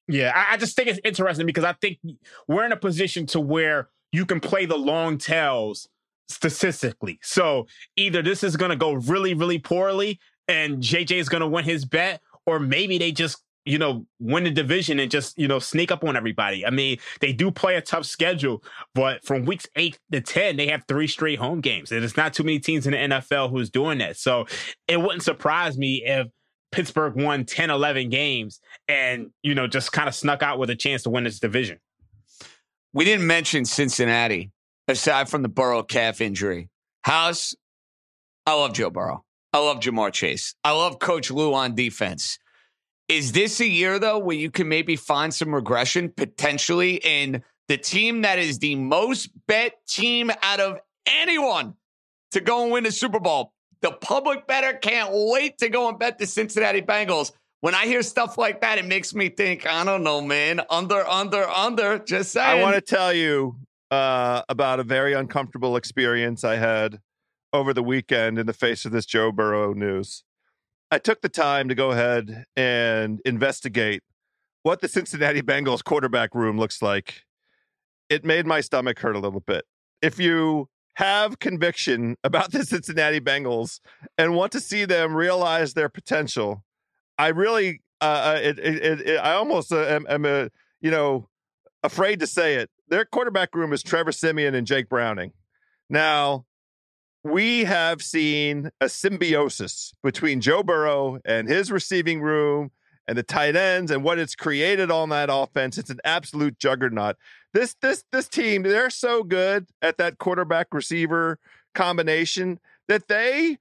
Yeah, 0.08 0.32
I, 0.34 0.54
I 0.54 0.56
just 0.56 0.76
think 0.76 0.88
it's 0.88 1.00
interesting 1.04 1.46
because 1.46 1.64
I 1.64 1.72
think 1.72 1.98
we're 2.46 2.64
in 2.64 2.72
a 2.72 2.76
position 2.76 3.26
to 3.26 3.40
where 3.40 3.88
you 4.12 4.24
can 4.24 4.40
play 4.40 4.66
the 4.66 4.76
long 4.76 5.18
tails 5.18 5.88
statistically. 6.28 7.18
So 7.22 7.66
either 7.96 8.22
this 8.22 8.42
is 8.42 8.56
going 8.56 8.70
to 8.70 8.76
go 8.76 8.92
really, 8.92 9.34
really 9.34 9.58
poorly 9.58 10.20
and 10.48 10.78
JJ 10.78 11.12
is 11.12 11.28
going 11.28 11.40
to 11.40 11.46
win 11.46 11.64
his 11.64 11.84
bet, 11.84 12.20
or 12.46 12.60
maybe 12.60 12.98
they 12.98 13.12
just 13.12 13.42
you 13.66 13.78
know, 13.78 14.06
win 14.20 14.44
the 14.44 14.50
division 14.50 15.00
and 15.00 15.10
just, 15.10 15.36
you 15.36 15.48
know, 15.48 15.58
sneak 15.58 15.90
up 15.90 16.04
on 16.04 16.16
everybody. 16.16 16.64
I 16.64 16.70
mean, 16.70 16.98
they 17.20 17.32
do 17.32 17.50
play 17.50 17.74
a 17.74 17.80
tough 17.80 18.06
schedule, 18.06 18.62
but 18.94 19.24
from 19.24 19.44
weeks 19.44 19.66
eight 19.74 19.98
to 20.12 20.20
10, 20.20 20.56
they 20.56 20.68
have 20.68 20.84
three 20.86 21.08
straight 21.08 21.40
home 21.40 21.60
games. 21.60 21.90
And 21.90 22.04
it's 22.04 22.16
not 22.16 22.32
too 22.32 22.44
many 22.44 22.60
teams 22.60 22.86
in 22.86 22.92
the 22.92 22.98
NFL 22.98 23.50
who's 23.50 23.68
doing 23.68 23.98
that. 23.98 24.16
So 24.16 24.46
it 24.86 25.00
wouldn't 25.00 25.24
surprise 25.24 25.76
me 25.76 26.04
if 26.04 26.28
Pittsburgh 26.70 27.16
won 27.16 27.44
10, 27.44 27.70
11 27.70 28.08
games 28.08 28.60
and, 28.86 29.30
you 29.42 29.54
know, 29.54 29.66
just 29.66 29.90
kind 29.92 30.08
of 30.08 30.14
snuck 30.14 30.42
out 30.42 30.60
with 30.60 30.70
a 30.70 30.76
chance 30.76 31.02
to 31.02 31.10
win 31.10 31.24
this 31.24 31.40
division. 31.40 31.80
We 32.92 33.04
didn't 33.04 33.26
mention 33.26 33.64
Cincinnati, 33.64 34.52
aside 34.86 35.28
from 35.28 35.42
the 35.42 35.48
Burrow 35.48 35.82
calf 35.82 36.20
injury. 36.20 36.70
House, 37.02 37.54
I 38.46 38.54
love 38.54 38.74
Joe 38.74 38.90
Burrow. 38.90 39.24
I 39.52 39.58
love 39.58 39.80
Ja'Marr 39.80 40.12
Chase. 40.12 40.54
I 40.62 40.72
love 40.72 40.98
Coach 40.98 41.30
Lou 41.30 41.52
on 41.54 41.74
defense. 41.74 42.38
Is 43.08 43.32
this 43.32 43.60
a 43.60 43.66
year, 43.68 43.98
though, 43.98 44.18
where 44.18 44.36
you 44.36 44.50
can 44.50 44.68
maybe 44.68 44.96
find 44.96 45.32
some 45.32 45.54
regression 45.54 46.08
potentially 46.08 46.96
in 46.96 47.42
the 47.68 47.76
team 47.76 48.22
that 48.22 48.38
is 48.38 48.58
the 48.58 48.74
most 48.74 49.30
bet 49.46 49.74
team 49.86 50.30
out 50.42 50.60
of 50.60 50.78
anyone 51.06 51.74
to 52.32 52.40
go 52.40 52.64
and 52.64 52.72
win 52.72 52.84
the 52.84 52.90
Super 52.90 53.20
Bowl? 53.20 53.52
The 53.80 53.92
public 53.92 54.46
bettor 54.48 54.72
can't 54.78 55.10
wait 55.12 55.58
to 55.58 55.68
go 55.68 55.88
and 55.88 55.98
bet 55.98 56.18
the 56.18 56.26
Cincinnati 56.26 56.82
Bengals. 56.82 57.30
When 57.60 57.74
I 57.74 57.86
hear 57.86 58.02
stuff 58.02 58.38
like 58.38 58.60
that, 58.62 58.78
it 58.78 58.84
makes 58.84 59.14
me 59.14 59.28
think, 59.28 59.66
I 59.66 59.84
don't 59.84 60.02
know, 60.02 60.20
man. 60.20 60.60
Under, 60.68 61.06
under, 61.06 61.48
under. 61.48 61.98
Just 62.00 62.32
saying. 62.32 62.60
I 62.60 62.62
want 62.62 62.74
to 62.74 62.80
tell 62.80 63.12
you 63.12 63.56
uh, 63.90 64.42
about 64.48 64.80
a 64.80 64.84
very 64.84 65.12
uncomfortable 65.12 65.76
experience 65.76 66.42
I 66.42 66.56
had 66.56 67.00
over 67.52 67.72
the 67.72 67.82
weekend 67.82 68.38
in 68.38 68.46
the 68.46 68.52
face 68.52 68.84
of 68.84 68.92
this 68.92 69.06
Joe 69.06 69.30
Burrow 69.30 69.72
news. 69.72 70.24
I 70.90 70.98
took 70.98 71.20
the 71.20 71.28
time 71.28 71.68
to 71.68 71.74
go 71.74 71.90
ahead 71.90 72.44
and 72.56 73.20
investigate 73.24 74.02
what 74.62 74.80
the 74.80 74.88
Cincinnati 74.96 75.42
Bengals 75.42 75.82
quarterback 75.82 76.34
room 76.34 76.58
looks 76.58 76.80
like. 76.80 77.22
It 78.08 78.24
made 78.24 78.46
my 78.46 78.60
stomach 78.60 79.00
hurt 79.00 79.16
a 79.16 79.18
little 79.18 79.40
bit. 79.40 79.64
If 80.00 80.20
you 80.20 80.68
have 80.94 81.38
conviction 81.38 82.16
about 82.24 82.52
the 82.52 82.64
Cincinnati 82.64 83.20
Bengals 83.20 83.80
and 84.16 84.34
want 84.34 84.52
to 84.52 84.60
see 84.60 84.84
them 84.84 85.14
realize 85.14 85.74
their 85.74 85.88
potential, 85.88 86.64
I 87.18 87.28
really, 87.28 87.80
uh, 88.00 88.34
uh 88.36 88.40
it, 88.40 88.58
it, 88.58 89.00
it, 89.00 89.16
I 89.18 89.32
almost 89.32 89.72
uh, 89.72 89.80
am, 89.80 90.06
am 90.08 90.24
a, 90.24 90.50
you 90.80 90.90
know, 90.90 91.28
afraid 91.82 92.20
to 92.20 92.26
say 92.26 92.54
it. 92.54 92.70
Their 92.88 93.04
quarterback 93.04 93.54
room 93.54 93.72
is 93.72 93.82
Trevor 93.82 94.12
Siemian 94.12 94.54
and 94.54 94.66
Jake 94.66 94.88
Browning. 94.88 95.32
Now, 95.90 96.44
we 97.26 97.64
have 97.64 98.02
seen 98.02 98.70
a 98.80 98.88
symbiosis 98.88 99.92
between 100.02 100.40
Joe 100.40 100.62
Burrow 100.62 101.18
and 101.24 101.48
his 101.48 101.72
receiving 101.72 102.20
room 102.20 102.70
and 103.08 103.18
the 103.18 103.22
tight 103.22 103.56
ends 103.56 103.90
and 103.90 104.04
what 104.04 104.18
it's 104.18 104.34
created 104.34 104.90
on 104.90 105.08
that 105.10 105.28
offense. 105.30 105.76
It's 105.76 105.90
an 105.90 106.00
absolute 106.04 106.58
juggernaut. 106.58 107.16
This 107.52 107.74
this 107.82 108.04
this 108.12 108.28
team, 108.28 108.62
they're 108.62 108.90
so 108.90 109.22
good 109.22 109.66
at 109.82 109.98
that 109.98 110.18
quarterback 110.18 110.72
receiver 110.72 111.38
combination 111.74 112.60
that 112.88 113.08
they 113.08 113.58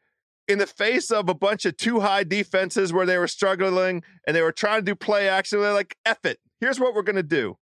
in 0.48 0.60
the 0.60 0.68
face 0.68 1.10
of 1.10 1.28
a 1.28 1.34
bunch 1.34 1.66
of 1.66 1.76
too 1.76 2.02
high 2.02 2.24
defenses 2.24 2.94
where 2.94 3.06
they 3.08 3.18
were 3.18 3.28
struggling 3.28 4.04
and 4.28 4.36
they 4.36 4.44
were 4.44 4.52
trying 4.52 4.82
to 4.82 4.86
do 4.86 4.96
play 4.96 5.28
action, 5.28 5.60
they're 5.60 5.74
like, 5.74 5.98
F 6.06 6.24
it. 6.24 6.40
Here's 6.60 6.80
what 6.80 6.94
we're 6.94 7.02
gonna 7.02 7.24
do. 7.24 7.58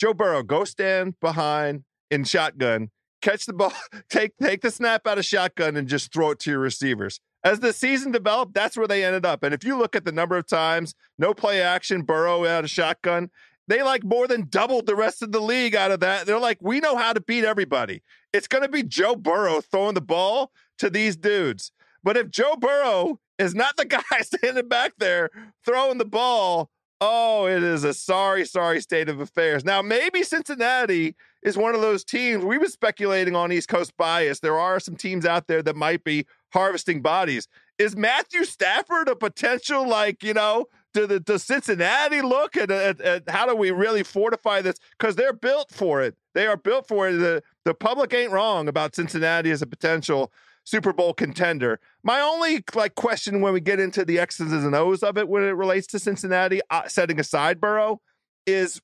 Joe 0.00 0.14
Burrow, 0.14 0.42
go 0.42 0.64
stand 0.64 1.20
behind 1.20 1.84
in 2.10 2.24
shotgun 2.24 2.90
catch 3.20 3.46
the 3.46 3.52
ball, 3.52 3.72
take 4.10 4.36
take 4.36 4.62
the 4.62 4.70
snap 4.70 5.06
out 5.06 5.18
of 5.18 5.24
shotgun 5.24 5.76
and 5.76 5.88
just 5.88 6.12
throw 6.12 6.30
it 6.30 6.38
to 6.40 6.50
your 6.50 6.60
receivers. 6.60 7.20
As 7.44 7.60
the 7.60 7.72
season 7.72 8.10
developed, 8.12 8.54
that's 8.54 8.76
where 8.76 8.88
they 8.88 9.04
ended 9.04 9.24
up. 9.24 9.42
And 9.42 9.54
if 9.54 9.62
you 9.62 9.78
look 9.78 9.94
at 9.94 10.04
the 10.04 10.12
number 10.12 10.36
of 10.36 10.46
times, 10.46 10.94
no 11.18 11.32
play 11.32 11.62
action, 11.62 12.02
Burrow 12.02 12.44
out 12.44 12.64
of 12.64 12.70
shotgun, 12.70 13.30
they 13.68 13.82
like 13.82 14.02
more 14.02 14.26
than 14.26 14.48
doubled 14.48 14.86
the 14.86 14.96
rest 14.96 15.22
of 15.22 15.30
the 15.30 15.40
league 15.40 15.76
out 15.76 15.90
of 15.90 16.00
that. 16.00 16.26
They're 16.26 16.40
like, 16.40 16.58
we 16.60 16.80
know 16.80 16.96
how 16.96 17.12
to 17.12 17.20
beat 17.20 17.44
everybody. 17.44 18.02
It's 18.32 18.48
going 18.48 18.62
to 18.62 18.68
be 18.68 18.82
Joe 18.82 19.14
Burrow 19.14 19.60
throwing 19.60 19.94
the 19.94 20.00
ball 20.00 20.52
to 20.78 20.90
these 20.90 21.16
dudes. 21.16 21.70
But 22.02 22.16
if 22.16 22.30
Joe 22.30 22.56
Burrow 22.56 23.20
is 23.38 23.54
not 23.54 23.76
the 23.76 23.84
guy 23.86 24.02
standing 24.22 24.68
back 24.68 24.94
there 24.98 25.30
throwing 25.64 25.98
the 25.98 26.04
ball, 26.04 26.70
oh, 27.00 27.46
it 27.46 27.62
is 27.62 27.84
a 27.84 27.94
sorry, 27.94 28.44
sorry 28.44 28.80
state 28.80 29.08
of 29.08 29.20
affairs. 29.20 29.64
Now, 29.64 29.82
maybe 29.82 30.22
Cincinnati 30.22 31.14
is 31.42 31.56
one 31.56 31.74
of 31.74 31.80
those 31.80 32.04
teams. 32.04 32.44
We've 32.44 32.60
been 32.60 32.70
speculating 32.70 33.36
on 33.36 33.52
East 33.52 33.68
Coast 33.68 33.96
bias. 33.96 34.40
There 34.40 34.58
are 34.58 34.80
some 34.80 34.96
teams 34.96 35.24
out 35.24 35.46
there 35.46 35.62
that 35.62 35.76
might 35.76 36.04
be 36.04 36.26
harvesting 36.52 37.02
bodies. 37.02 37.48
Is 37.78 37.96
Matthew 37.96 38.44
Stafford 38.44 39.08
a 39.08 39.14
potential, 39.14 39.86
like, 39.86 40.22
you 40.22 40.34
know, 40.34 40.66
to 40.94 41.06
the 41.06 41.20
to 41.20 41.38
Cincinnati 41.38 42.22
look 42.22 42.56
at, 42.56 42.70
at, 42.70 43.00
at 43.00 43.28
how 43.28 43.46
do 43.46 43.54
we 43.54 43.70
really 43.70 44.02
fortify 44.02 44.62
this? 44.62 44.76
Because 44.98 45.16
they're 45.16 45.32
built 45.32 45.70
for 45.70 46.02
it. 46.02 46.16
They 46.34 46.46
are 46.46 46.56
built 46.56 46.88
for 46.88 47.08
it. 47.08 47.18
The, 47.18 47.42
the 47.64 47.74
public 47.74 48.12
ain't 48.14 48.32
wrong 48.32 48.68
about 48.68 48.96
Cincinnati 48.96 49.50
as 49.50 49.62
a 49.62 49.66
potential 49.66 50.32
Super 50.64 50.92
Bowl 50.92 51.14
contender. 51.14 51.80
My 52.02 52.20
only 52.20 52.64
like 52.74 52.94
question 52.94 53.40
when 53.40 53.52
we 53.52 53.60
get 53.60 53.80
into 53.80 54.04
the 54.04 54.18
X's 54.18 54.52
and 54.52 54.74
O's 54.74 55.02
of 55.02 55.16
it 55.16 55.28
when 55.28 55.42
it 55.42 55.56
relates 55.56 55.86
to 55.88 55.98
Cincinnati, 55.98 56.60
uh, 56.70 56.88
setting 56.88 57.18
aside 57.20 57.60
Burrow, 57.60 58.00
is 58.46 58.80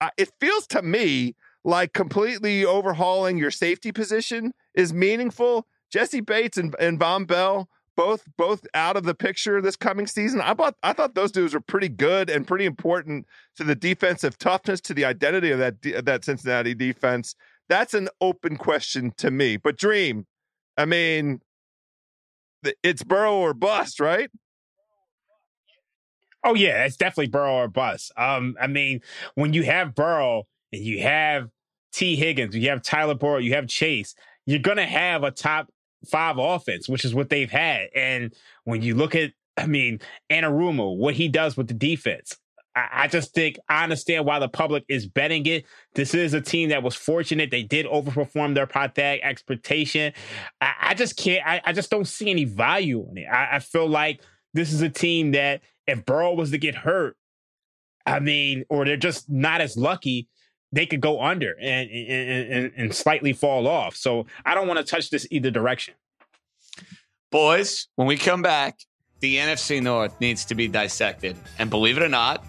uh, 0.00 0.10
it 0.16 0.30
feels 0.40 0.66
to 0.68 0.82
me 0.82 1.34
like 1.66 1.92
completely 1.92 2.64
overhauling 2.64 3.36
your 3.36 3.50
safety 3.50 3.90
position 3.90 4.54
is 4.74 4.94
meaningful. 4.94 5.66
Jessie 5.90 6.20
Bates 6.20 6.56
and, 6.56 6.74
and 6.78 6.98
Vonn 6.98 7.26
Bell 7.26 7.68
both 7.96 8.24
both 8.36 8.66
out 8.74 8.96
of 8.96 9.04
the 9.04 9.14
picture 9.14 9.60
this 9.60 9.74
coming 9.74 10.06
season. 10.06 10.40
I 10.40 10.54
thought 10.54 10.76
I 10.82 10.92
thought 10.92 11.14
those 11.14 11.32
dudes 11.32 11.54
were 11.54 11.60
pretty 11.60 11.88
good 11.88 12.30
and 12.30 12.46
pretty 12.46 12.66
important 12.66 13.26
to 13.56 13.64
the 13.64 13.74
defensive 13.74 14.38
toughness, 14.38 14.80
to 14.82 14.94
the 14.94 15.04
identity 15.04 15.50
of 15.50 15.58
that 15.58 15.82
that 16.04 16.24
Cincinnati 16.24 16.74
defense. 16.74 17.34
That's 17.68 17.94
an 17.94 18.08
open 18.20 18.56
question 18.58 19.12
to 19.16 19.30
me. 19.32 19.56
But 19.56 19.76
Dream, 19.76 20.26
I 20.76 20.84
mean, 20.84 21.40
it's 22.84 23.02
Burrow 23.02 23.34
or 23.34 23.54
bust, 23.54 23.98
right? 23.98 24.30
Oh 26.44 26.54
yeah, 26.54 26.84
it's 26.84 26.96
definitely 26.96 27.28
Burrow 27.28 27.54
or 27.54 27.68
bust. 27.68 28.12
Um, 28.16 28.56
I 28.60 28.68
mean, 28.68 29.00
when 29.34 29.52
you 29.52 29.64
have 29.64 29.96
Burrow 29.96 30.44
and 30.72 30.84
you 30.84 31.00
have 31.02 31.50
Tee 31.96 32.14
Higgins, 32.14 32.54
you 32.54 32.68
have 32.68 32.82
Tyler 32.82 33.14
Boyd, 33.14 33.42
you 33.42 33.54
have 33.54 33.68
Chase, 33.68 34.14
you're 34.44 34.58
going 34.58 34.76
to 34.76 34.86
have 34.86 35.24
a 35.24 35.30
top 35.30 35.70
five 36.06 36.36
offense, 36.36 36.90
which 36.90 37.06
is 37.06 37.14
what 37.14 37.30
they've 37.30 37.50
had. 37.50 37.88
And 37.94 38.34
when 38.64 38.82
you 38.82 38.94
look 38.94 39.14
at, 39.14 39.32
I 39.56 39.66
mean, 39.66 40.00
Anarumo, 40.30 40.94
what 40.94 41.14
he 41.14 41.28
does 41.28 41.56
with 41.56 41.68
the 41.68 41.74
defense, 41.74 42.36
I, 42.74 43.08
just 43.08 43.32
think 43.32 43.58
I 43.70 43.84
understand 43.84 44.26
why 44.26 44.38
the 44.38 44.50
public 44.50 44.84
is 44.86 45.06
betting 45.06 45.46
it. 45.46 45.64
This 45.94 46.12
is 46.12 46.34
a 46.34 46.42
team 46.42 46.68
that 46.68 46.82
was 46.82 46.94
fortunate. 46.94 47.50
They 47.50 47.62
did 47.62 47.86
overperform 47.86 48.54
their 48.54 48.66
Pythag 48.66 49.20
expectation. 49.22 50.12
I, 50.60 50.74
I, 50.80 50.94
just 50.94 51.16
can't, 51.16 51.46
I, 51.46 51.62
I, 51.64 51.72
just 51.72 51.90
don't 51.90 52.06
see 52.06 52.28
any 52.28 52.44
value 52.44 53.08
in 53.10 53.16
it. 53.16 53.26
I, 53.26 53.56
I 53.56 53.58
feel 53.60 53.88
like 53.88 54.20
this 54.52 54.74
is 54.74 54.82
a 54.82 54.90
team 54.90 55.32
that 55.32 55.62
if 55.86 56.04
Burrow 56.04 56.34
was 56.34 56.50
to 56.50 56.58
get 56.58 56.74
hurt, 56.74 57.16
I 58.04 58.20
mean, 58.20 58.66
or 58.68 58.84
they're 58.84 58.98
just 58.98 59.30
not 59.30 59.62
as 59.62 59.78
lucky, 59.78 60.28
they 60.72 60.86
could 60.86 61.00
go 61.00 61.22
under 61.22 61.56
and, 61.60 61.90
and, 61.90 62.52
and, 62.52 62.72
and 62.76 62.94
slightly 62.94 63.32
fall 63.32 63.66
off. 63.66 63.96
So 63.96 64.26
I 64.44 64.54
don't 64.54 64.66
want 64.66 64.78
to 64.78 64.84
touch 64.84 65.10
this 65.10 65.26
either 65.30 65.50
direction. 65.50 65.94
Boys, 67.30 67.88
when 67.96 68.06
we 68.06 68.16
come 68.16 68.42
back, 68.42 68.78
the 69.20 69.36
NFC 69.36 69.82
North 69.82 70.20
needs 70.20 70.44
to 70.46 70.54
be 70.54 70.68
dissected. 70.68 71.36
And 71.58 71.70
believe 71.70 71.96
it 71.96 72.02
or 72.02 72.08
not, 72.08 72.44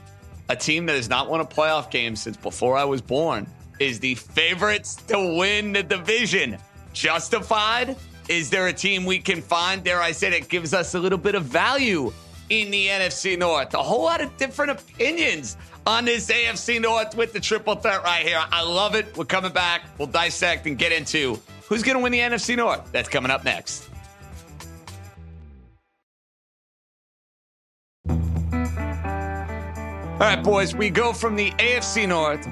a 0.49 0.56
team 0.56 0.86
that 0.86 0.95
has 0.95 1.10
not 1.10 1.30
won 1.30 1.41
a 1.41 1.45
playoff 1.45 1.91
game 1.91 2.15
since 2.15 2.38
before 2.38 2.77
I 2.77 2.84
was 2.84 3.01
born 3.01 3.47
is 3.80 3.99
the 3.99 4.15
favorites 4.15 4.95
to 5.08 5.38
win 5.38 5.73
the 5.73 5.84
division. 5.84 6.58
Justified? 6.93 7.95
Is 8.27 8.49
there 8.49 8.67
a 8.67 8.73
team 8.73 9.06
we 9.06 9.19
can 9.19 9.41
find, 9.41 9.84
There, 9.84 10.01
I 10.01 10.12
said 10.12 10.34
it 10.34 10.49
gives 10.49 10.73
us 10.73 10.95
a 10.95 10.99
little 10.99 11.17
bit 11.17 11.36
of 11.36 11.43
value 11.43 12.12
in 12.49 12.71
the 12.71 12.88
NFC 12.88 13.38
North? 13.38 13.73
A 13.73 13.84
whole 13.84 14.03
lot 14.03 14.19
of 14.21 14.36
different 14.38 14.71
opinions 14.71 15.58
on 15.88 16.04
this 16.04 16.30
AFC 16.30 16.82
North 16.82 17.15
with 17.15 17.32
the 17.32 17.39
triple 17.39 17.76
threat 17.76 18.04
right 18.04 18.26
here. 18.26 18.43
I 18.52 18.62
love 18.62 18.93
it. 18.93 19.15
We're 19.15 19.23
coming 19.23 19.54
back. 19.54 19.84
We'll 19.97 20.10
dissect 20.10 20.67
and 20.67 20.78
get 20.78 20.91
into 20.91 21.39
who's 21.69 21.82
going 21.82 21.97
to 21.97 22.04
win 22.04 22.12
the 22.12 22.19
NFC 22.19 22.58
North. 22.58 22.91
That's 22.91 23.08
coming 23.08 23.32
up 23.32 23.45
next. 23.45 23.89
All 30.19 30.23
right, 30.23 30.43
boys, 30.43 30.76
we 30.76 30.89
go 30.89 31.13
from 31.13 31.36
the 31.36 31.52
AFC 31.52 32.08
North, 32.08 32.45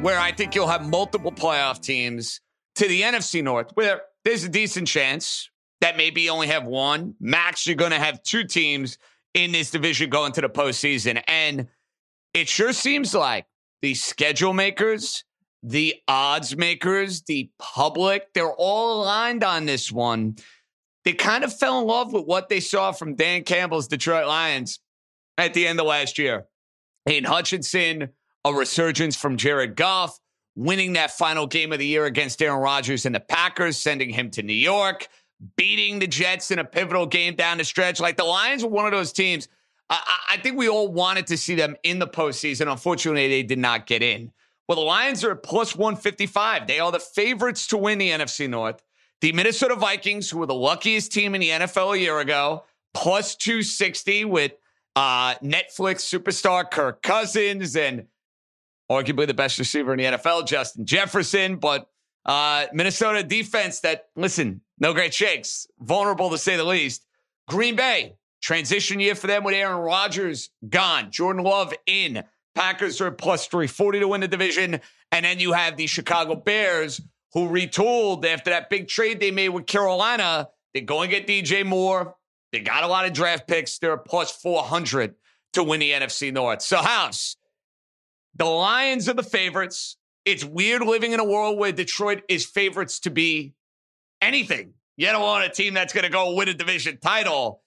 where 0.00 0.18
I 0.18 0.32
think 0.32 0.54
you'll 0.54 0.66
have 0.66 0.88
multiple 0.88 1.30
playoff 1.30 1.80
teams, 1.80 2.40
to 2.76 2.88
the 2.88 3.02
NFC 3.02 3.44
North, 3.44 3.70
where 3.74 4.02
there's 4.24 4.42
a 4.42 4.48
decent 4.48 4.88
chance 4.88 5.50
that 5.80 5.96
maybe 5.96 6.22
you 6.22 6.30
only 6.30 6.46
have 6.48 6.64
one. 6.64 7.14
Max, 7.20 7.66
you're 7.66 7.76
going 7.76 7.90
to 7.90 7.98
have 7.98 8.22
two 8.22 8.44
teams 8.44 8.98
in 9.34 9.52
this 9.52 9.70
division 9.70 10.10
going 10.10 10.32
to 10.32 10.40
the 10.40 10.48
postseason. 10.48 11.22
And 11.28 11.68
it 12.34 12.48
sure 12.48 12.72
seems 12.72 13.14
like 13.14 13.46
the 13.82 13.94
schedule 13.94 14.52
makers, 14.52 15.24
the 15.62 15.96
odds 16.08 16.56
makers, 16.56 17.22
the 17.22 17.50
public, 17.58 18.32
they're 18.34 18.52
all 18.52 19.02
aligned 19.02 19.44
on 19.44 19.66
this 19.66 19.90
one. 19.90 20.36
They 21.04 21.12
kind 21.12 21.44
of 21.44 21.56
fell 21.56 21.80
in 21.80 21.86
love 21.86 22.12
with 22.12 22.26
what 22.26 22.48
they 22.48 22.60
saw 22.60 22.92
from 22.92 23.14
Dan 23.14 23.42
Campbell's 23.44 23.88
Detroit 23.88 24.26
Lions 24.26 24.80
at 25.38 25.54
the 25.54 25.66
end 25.66 25.80
of 25.80 25.86
last 25.86 26.18
year. 26.18 26.46
Aidan 27.06 27.24
Hutchinson, 27.24 28.10
a 28.44 28.52
resurgence 28.52 29.16
from 29.16 29.36
Jared 29.36 29.76
Goff, 29.76 30.18
winning 30.54 30.92
that 30.94 31.10
final 31.12 31.46
game 31.46 31.72
of 31.72 31.78
the 31.78 31.86
year 31.86 32.04
against 32.04 32.42
Aaron 32.42 32.60
Rodgers 32.60 33.06
and 33.06 33.14
the 33.14 33.20
Packers, 33.20 33.78
sending 33.78 34.10
him 34.10 34.30
to 34.32 34.42
New 34.42 34.52
York, 34.52 35.08
beating 35.56 35.98
the 35.98 36.06
Jets 36.06 36.50
in 36.50 36.58
a 36.58 36.64
pivotal 36.64 37.06
game 37.06 37.34
down 37.34 37.58
the 37.58 37.64
stretch. 37.64 38.00
Like 38.00 38.16
the 38.16 38.24
Lions 38.24 38.62
were 38.62 38.70
one 38.70 38.84
of 38.84 38.92
those 38.92 39.12
teams. 39.12 39.48
I, 39.90 40.18
I 40.30 40.36
think 40.38 40.56
we 40.56 40.68
all 40.68 40.88
wanted 40.88 41.26
to 41.28 41.36
see 41.36 41.56
them 41.56 41.76
in 41.82 41.98
the 41.98 42.06
postseason. 42.06 42.70
Unfortunately, 42.70 43.28
they 43.28 43.42
did 43.42 43.58
not 43.58 43.86
get 43.86 44.02
in. 44.02 44.32
Well, 44.68 44.76
the 44.76 44.84
Lions 44.84 45.24
are 45.24 45.32
at 45.32 45.42
plus 45.42 45.74
155. 45.74 46.68
They 46.68 46.78
are 46.78 46.92
the 46.92 47.00
favorites 47.00 47.66
to 47.68 47.76
win 47.76 47.98
the 47.98 48.10
NFC 48.10 48.48
North. 48.48 48.80
The 49.20 49.32
Minnesota 49.32 49.74
Vikings, 49.74 50.30
who 50.30 50.38
were 50.38 50.46
the 50.46 50.54
luckiest 50.54 51.12
team 51.12 51.34
in 51.34 51.40
the 51.40 51.48
NFL 51.48 51.96
a 51.96 51.98
year 51.98 52.20
ago, 52.20 52.62
plus 52.94 53.34
260 53.34 54.24
with 54.26 54.52
uh, 54.96 55.34
Netflix 55.36 56.06
superstar 56.08 56.70
Kirk 56.70 57.02
Cousins 57.02 57.76
and 57.76 58.06
arguably 58.90 59.26
the 59.26 59.34
best 59.34 59.58
receiver 59.58 59.92
in 59.92 59.98
the 59.98 60.04
NFL, 60.16 60.46
Justin 60.46 60.86
Jefferson. 60.86 61.56
But 61.56 61.88
uh, 62.24 62.66
Minnesota 62.72 63.22
defense 63.22 63.80
that, 63.80 64.08
listen, 64.16 64.60
no 64.78 64.94
great 64.94 65.12
shakes, 65.12 65.66
vulnerable 65.80 66.30
to 66.30 66.38
say 66.38 66.56
the 66.56 66.64
least. 66.64 67.04
Green 67.48 67.76
Bay, 67.76 68.16
transition 68.40 69.00
year 69.00 69.14
for 69.14 69.26
them 69.26 69.44
with 69.44 69.54
Aaron 69.54 69.80
Rodgers 69.80 70.50
gone, 70.68 71.10
Jordan 71.10 71.42
Love 71.44 71.74
in. 71.86 72.24
Packers 72.54 73.00
are 73.00 73.10
plus 73.10 73.46
340 73.46 74.00
to 74.00 74.08
win 74.08 74.20
the 74.20 74.28
division. 74.28 74.80
And 75.12 75.24
then 75.24 75.40
you 75.40 75.52
have 75.52 75.76
the 75.76 75.86
Chicago 75.86 76.34
Bears, 76.34 77.00
who 77.32 77.48
retooled 77.48 78.24
after 78.24 78.50
that 78.50 78.70
big 78.70 78.88
trade 78.88 79.20
they 79.20 79.30
made 79.30 79.50
with 79.50 79.66
Carolina. 79.66 80.48
They 80.74 80.80
go 80.80 81.02
and 81.02 81.10
get 81.10 81.26
DJ 81.26 81.64
Moore. 81.64 82.16
They 82.52 82.60
got 82.60 82.82
a 82.82 82.88
lot 82.88 83.06
of 83.06 83.12
draft 83.12 83.46
picks. 83.46 83.78
They're 83.78 83.96
plus 83.96 84.30
400 84.32 85.14
to 85.52 85.62
win 85.62 85.80
the 85.80 85.92
NFC 85.92 86.32
North. 86.32 86.62
So, 86.62 86.78
House, 86.78 87.36
the 88.36 88.44
Lions 88.44 89.08
are 89.08 89.14
the 89.14 89.22
favorites. 89.22 89.96
It's 90.24 90.44
weird 90.44 90.82
living 90.82 91.12
in 91.12 91.20
a 91.20 91.24
world 91.24 91.58
where 91.58 91.72
Detroit 91.72 92.22
is 92.28 92.44
favorites 92.44 93.00
to 93.00 93.10
be 93.10 93.54
anything. 94.20 94.74
You 94.96 95.06
don't 95.06 95.22
want 95.22 95.44
a 95.44 95.48
team 95.48 95.74
that's 95.74 95.92
going 95.92 96.04
to 96.04 96.10
go 96.10 96.34
win 96.34 96.48
a 96.48 96.54
division 96.54 96.98
title. 96.98 97.62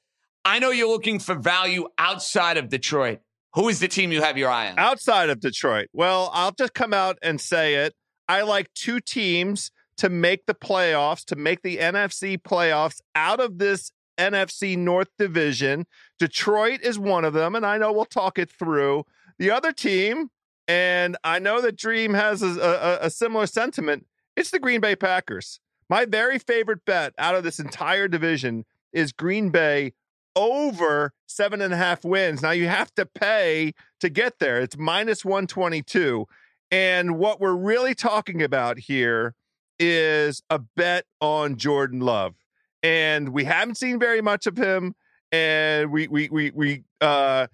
I 0.46 0.60
know 0.60 0.72
you're 0.72 0.90
looking 0.90 1.20
for 1.20 1.36
value 1.36 1.88
outside 1.98 2.58
of 2.58 2.70
Detroit. 2.70 3.20
Who 3.54 3.70
is 3.70 3.80
the 3.80 3.88
team 3.88 4.12
you 4.12 4.22
have 4.22 4.38
your 4.38 4.50
eye 4.50 4.72
on? 4.72 4.80
Outside 4.80 5.30
of 5.30 5.40
Detroit. 5.40 5.88
Well, 5.94 6.32
I'll 6.34 6.52
just 6.52 6.74
come 6.74 6.94
out 6.94 7.18
and 7.22 7.40
say 7.40 7.76
it. 7.76 7.94
I 8.28 8.42
like 8.42 8.74
two 8.74 9.00
teams 9.00 9.72
to 9.98 10.10
make 10.10 10.46
the 10.46 10.56
playoffs, 10.56 11.24
to 11.26 11.36
make 11.36 11.62
the 11.62 11.78
NFC 11.78 12.38
playoffs 12.38 13.00
out 13.16 13.40
of 13.40 13.60
this 13.60 13.92
NFC 14.18 14.78
North 14.78 15.10
division. 15.18 15.86
Detroit 16.20 16.82
is 16.82 16.98
one 16.98 17.26
of 17.26 17.34
them, 17.34 17.56
and 17.56 17.66
I 17.66 17.78
know 17.78 17.92
we'll 17.92 18.06
talk 18.06 18.40
it 18.40 18.52
through. 18.52 19.06
The 19.38 19.52
other 19.52 19.72
team, 19.72 20.30
and 20.68 21.16
I 21.24 21.40
know 21.40 21.62
that 21.62 21.78
Dream 21.78 22.14
has 22.14 22.42
a, 22.42 22.60
a, 22.60 23.06
a 23.06 23.10
similar 23.10 23.46
sentiment, 23.46 24.06
it's 24.36 24.52
the 24.52 24.60
Green 24.60 24.82
Bay 24.82 24.96
Packers. 24.96 25.60
My 25.90 26.06
very 26.06 26.40
favorite 26.40 26.86
bet 26.86 27.14
out 27.18 27.36
of 27.36 27.44
this 27.44 27.60
entire 27.60 28.08
division 28.08 28.66
is 28.92 29.12
Green 29.12 29.50
Bay 29.50 29.94
over 30.36 31.14
seven 31.28 31.62
and 31.62 31.74
a 31.74 31.78
half 31.78 32.04
wins. 32.04 32.42
Now 32.42 32.52
you 32.52 32.68
have 32.68 32.94
to 32.96 33.06
pay 33.06 33.74
to 34.00 34.10
get 34.10 34.40
there. 34.40 34.62
It's 34.62 34.78
minus 34.78 35.24
122. 35.26 36.28
And 36.72 37.18
what 37.18 37.40
we're 37.40 37.56
really 37.56 37.96
talking 37.96 38.42
about 38.42 38.80
here 38.80 39.36
is 39.80 40.42
a 40.50 40.60
bet 40.60 41.06
on 41.22 41.58
Jordan 41.58 42.00
Love. 42.00 42.36
And 42.82 43.30
we 43.30 43.44
haven't 43.44 43.76
seen 43.76 44.00
very 44.00 44.22
much 44.22 44.48
of 44.48 44.58
him. 44.58 44.96
And 45.32 45.92
we 45.92 46.08
we 46.08 46.30
we 46.30 46.52
we 46.52 46.84
uh 47.02 47.48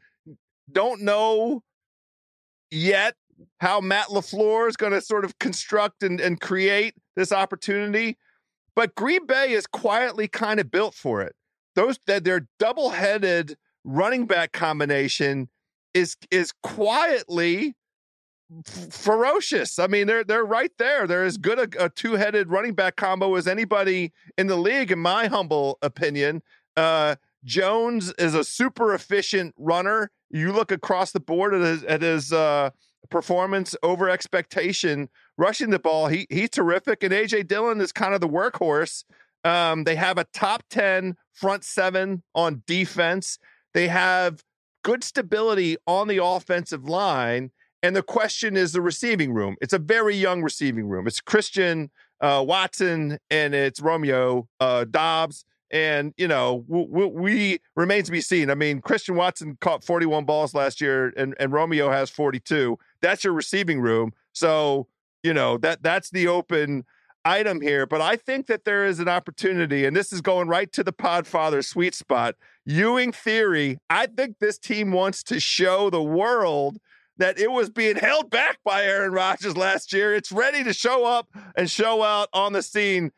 don't 0.71 1.01
know 1.01 1.63
yet 2.71 3.15
how 3.59 3.79
Matt 3.79 4.07
LaFleur 4.07 4.67
is 4.67 4.75
going 4.75 4.91
to 4.91 5.01
sort 5.01 5.23
of 5.23 5.39
construct 5.39 6.03
and, 6.03 6.19
and 6.19 6.41
create 6.41 6.93
this 7.15 7.31
opportunity. 7.31 8.17
But 8.75 8.95
Green 8.95 9.25
Bay 9.25 9.51
is 9.51 9.65
quietly 9.65 10.27
kind 10.27 10.59
of 10.59 10.71
built 10.71 10.93
for 10.93 11.21
it 11.21 11.35
those 11.79 11.97
that 12.07 12.25
their 12.25 12.45
double-headed 12.59 13.55
running 13.85 14.25
back 14.25 14.51
combination 14.51 15.47
is 15.93 16.17
is 16.29 16.51
quietly 16.61 17.73
f- 18.67 18.93
ferocious. 18.93 19.79
I 19.79 19.87
mean, 19.87 20.05
they're 20.05 20.25
they're 20.25 20.43
right 20.43 20.71
there. 20.77 21.07
They're 21.07 21.23
as 21.23 21.37
good 21.37 21.57
a, 21.57 21.85
a, 21.85 21.89
two-headed 21.89 22.49
running 22.49 22.73
back 22.73 22.97
combo 22.97 23.33
as 23.35 23.47
anybody 23.47 24.11
in 24.37 24.47
the 24.47 24.57
league, 24.57 24.91
in 24.91 24.99
my 24.99 25.27
humble 25.27 25.77
opinion. 25.81 26.41
Uh, 26.75 27.15
Jones 27.45 28.13
is 28.17 28.35
a 28.35 28.43
super 28.43 28.93
efficient 28.93 29.55
runner. 29.57 30.11
You 30.29 30.51
look 30.51 30.73
across 30.73 31.11
the 31.11 31.21
board 31.21 31.53
at 31.53 31.61
his, 31.61 31.83
at 31.85 32.01
his 32.01 32.33
uh, 32.33 32.71
performance 33.09 33.73
over 33.81 34.09
expectation 34.09 35.07
rushing 35.37 35.69
the 35.69 35.79
ball. 35.79 36.07
He 36.07 36.27
he's 36.29 36.49
terrific, 36.49 37.03
and 37.03 37.13
AJ 37.13 37.47
Dillon 37.47 37.79
is 37.79 37.93
kind 37.93 38.13
of 38.13 38.19
the 38.19 38.27
workhorse. 38.27 39.05
Um, 39.43 39.83
they 39.83 39.95
have 39.95 40.17
a 40.17 40.25
top 40.33 40.63
10 40.69 41.15
front 41.33 41.63
seven 41.63 42.23
on 42.35 42.63
defense. 42.67 43.39
They 43.73 43.87
have 43.87 44.43
good 44.83 45.03
stability 45.03 45.77
on 45.87 46.07
the 46.07 46.23
offensive 46.23 46.85
line. 46.85 47.51
And 47.81 47.95
the 47.95 48.03
question 48.03 48.57
is 48.57 48.73
the 48.73 48.81
receiving 48.81 49.33
room. 49.33 49.55
It's 49.61 49.73
a 49.73 49.79
very 49.79 50.15
young 50.15 50.41
receiving 50.41 50.87
room. 50.87 51.07
It's 51.07 51.21
Christian 51.21 51.89
uh, 52.19 52.43
Watson 52.45 53.17
and 53.29 53.55
it's 53.55 53.79
Romeo 53.79 54.47
uh, 54.59 54.85
Doubs. 54.85 55.45
And, 55.71 56.13
you 56.17 56.27
know, 56.27 56.65
we, 56.67 57.05
we, 57.05 57.59
remains 57.75 58.07
to 58.07 58.11
be 58.11 58.21
seen. 58.21 58.49
I 58.49 58.55
mean, 58.55 58.81
Christian 58.81 59.15
Watson 59.15 59.57
caught 59.61 59.83
41 59.83 60.25
balls 60.25 60.55
last 60.55 60.81
year 60.81 61.13
and, 61.15 61.35
and 61.39 61.53
Romeo 61.53 61.91
has 61.91 62.09
42. 62.09 62.77
That's 63.01 63.23
your 63.23 63.33
receiving 63.33 63.79
room. 63.79 64.13
So, 64.33 64.87
you 65.23 65.33
know, 65.33 65.57
that 65.59 65.83
that's 65.83 66.09
the 66.09 66.27
open 66.27 66.85
item 67.29 67.61
here, 67.61 67.85
but 67.85 68.01
I 68.01 68.15
think 68.15 68.47
that 68.47 68.65
there 68.65 68.85
is 68.85 68.99
an 68.99 69.07
opportunity, 69.07 69.85
and 69.85 69.95
this 69.95 70.11
is 70.11 70.21
going 70.21 70.47
right 70.47 70.71
to 70.73 70.83
the 70.83 70.93
Podfather 70.93 71.63
sweet 71.63 71.93
spot. 71.93 72.35
Ewing 72.65 73.11
theory. 73.11 73.77
I 73.89 74.07
think 74.07 74.39
this 74.39 74.57
team 74.57 74.91
wants 74.91 75.23
to 75.23 75.39
show 75.39 75.89
the 75.89 76.03
world 76.03 76.77
that 77.17 77.37
it 77.37 77.51
was 77.51 77.69
being 77.69 77.97
held 77.97 78.29
back 78.29 78.59
by 78.63 78.83
Aaron 78.83 79.11
Rodgers 79.11 79.55
last 79.57 79.93
year. 79.93 80.15
It's 80.15 80.31
ready 80.31 80.63
to 80.63 80.73
show 80.73 81.05
up 81.05 81.27
and 81.55 81.69
show 81.69 82.01
out 82.01 82.29
on 82.33 82.53
the 82.53 82.63
scene. 82.63 83.11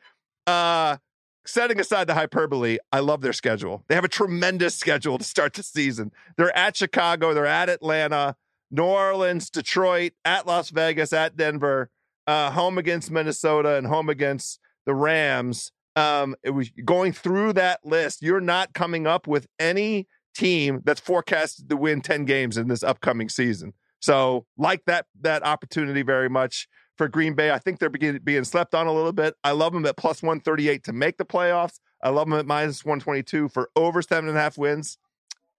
Uh, 0.48 0.98
setting 1.46 1.80
aside 1.80 2.08
the 2.08 2.14
hyperbole, 2.14 2.78
I 2.92 3.00
love 3.00 3.22
their 3.22 3.34
schedule. 3.34 3.84
They 3.88 3.96
have 3.96 4.04
a 4.04 4.10
tremendous 4.10 4.76
schedule 4.76 5.18
to 5.18 5.24
start 5.24 5.54
the 5.54 5.64
season. 5.64 6.12
They're 6.38 6.56
at 6.58 6.76
Chicago, 6.76 7.34
they're 7.34 7.46
at 7.46 7.70
Atlanta, 7.70 8.36
New 8.72 8.84
Orleans, 8.84 9.50
Detroit, 9.50 10.14
at 10.26 10.48
Las 10.48 10.70
Vegas, 10.70 11.14
at 11.14 11.38
Denver 11.38 11.90
uh, 12.28 12.52
home 12.52 12.78
against 12.78 13.12
Minnesota 13.12 13.76
and 13.76 13.88
home 13.88 14.10
against 14.10 14.60
the 14.86 14.96
Rams. 14.96 15.72
Um, 15.96 16.36
it 16.44 16.52
was 16.52 16.70
going 16.86 17.14
through 17.14 17.54
that 17.54 17.80
list. 17.84 18.22
You're 18.22 18.42
not 18.42 18.74
coming 18.74 19.08
up 19.08 19.28
with 19.28 19.48
any 19.60 20.08
team 20.34 20.82
that's 20.86 21.02
forecasted 21.02 21.70
to 21.70 21.78
win 21.78 22.02
10 22.02 22.26
games 22.26 22.58
in 22.58 22.68
this 22.68 22.84
upcoming 22.84 23.30
season. 23.30 23.74
So, 24.02 24.46
like 24.58 24.84
that 24.86 25.06
that 25.22 25.46
opportunity 25.46 26.02
very 26.02 26.30
much 26.30 26.68
for 26.98 27.08
Green 27.08 27.34
Bay. 27.34 27.52
I 27.52 27.60
think 27.60 27.80
they're 27.80 27.90
being 27.90 28.44
slept 28.44 28.74
on 28.74 28.88
a 28.88 28.94
little 28.94 29.14
bit. 29.14 29.36
I 29.44 29.52
love 29.52 29.74
them 29.74 29.86
at 29.86 29.98
plus 29.98 30.24
138 30.24 30.84
to 30.86 30.94
make 30.94 31.18
the 31.18 31.26
playoffs. 31.26 31.80
I 32.04 32.10
love 32.10 32.28
them 32.28 32.38
at 32.38 32.48
minus 32.48 32.84
122 32.84 33.50
for 33.50 33.70
over 33.76 34.02
seven 34.02 34.28
and 34.28 34.38
a 34.38 34.42
half 34.42 34.58
wins. 34.58 34.98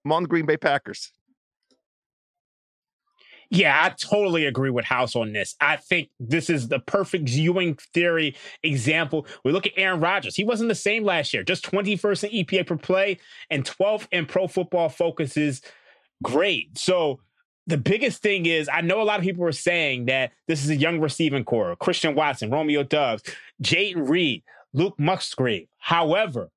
I'm 0.04 0.12
on 0.12 0.24
the 0.24 0.28
Green 0.28 0.46
Bay 0.46 0.56
Packers. 0.56 1.12
Yeah, 3.54 3.78
I 3.84 3.90
totally 3.90 4.46
agree 4.46 4.70
with 4.70 4.86
House 4.86 5.14
on 5.14 5.34
this. 5.34 5.56
I 5.60 5.76
think 5.76 6.08
this 6.18 6.48
is 6.48 6.68
the 6.68 6.78
perfect 6.78 7.28
Ewing 7.28 7.74
theory 7.74 8.34
example. 8.62 9.26
We 9.44 9.52
look 9.52 9.66
at 9.66 9.74
Aaron 9.76 10.00
Rodgers. 10.00 10.34
He 10.34 10.42
wasn't 10.42 10.70
the 10.70 10.74
same 10.74 11.04
last 11.04 11.34
year, 11.34 11.42
just 11.42 11.70
21st 11.70 12.30
in 12.30 12.46
EPA 12.46 12.66
per 12.66 12.76
play 12.78 13.18
and 13.50 13.62
12th 13.62 14.08
in 14.10 14.24
pro 14.24 14.48
football 14.48 14.88
focuses 14.88 15.60
grade. 16.22 16.78
So 16.78 17.20
the 17.66 17.76
biggest 17.76 18.22
thing 18.22 18.46
is 18.46 18.70
I 18.72 18.80
know 18.80 19.02
a 19.02 19.04
lot 19.04 19.18
of 19.18 19.24
people 19.24 19.44
are 19.44 19.52
saying 19.52 20.06
that 20.06 20.32
this 20.48 20.64
is 20.64 20.70
a 20.70 20.76
young 20.76 20.98
receiving 20.98 21.44
core, 21.44 21.76
Christian 21.76 22.14
Watson, 22.14 22.50
Romeo 22.50 22.82
Doubs, 22.82 23.22
Jayden 23.62 24.08
Reed, 24.08 24.44
Luke 24.72 24.98
Musgrave. 24.98 25.68
However, 25.76 26.48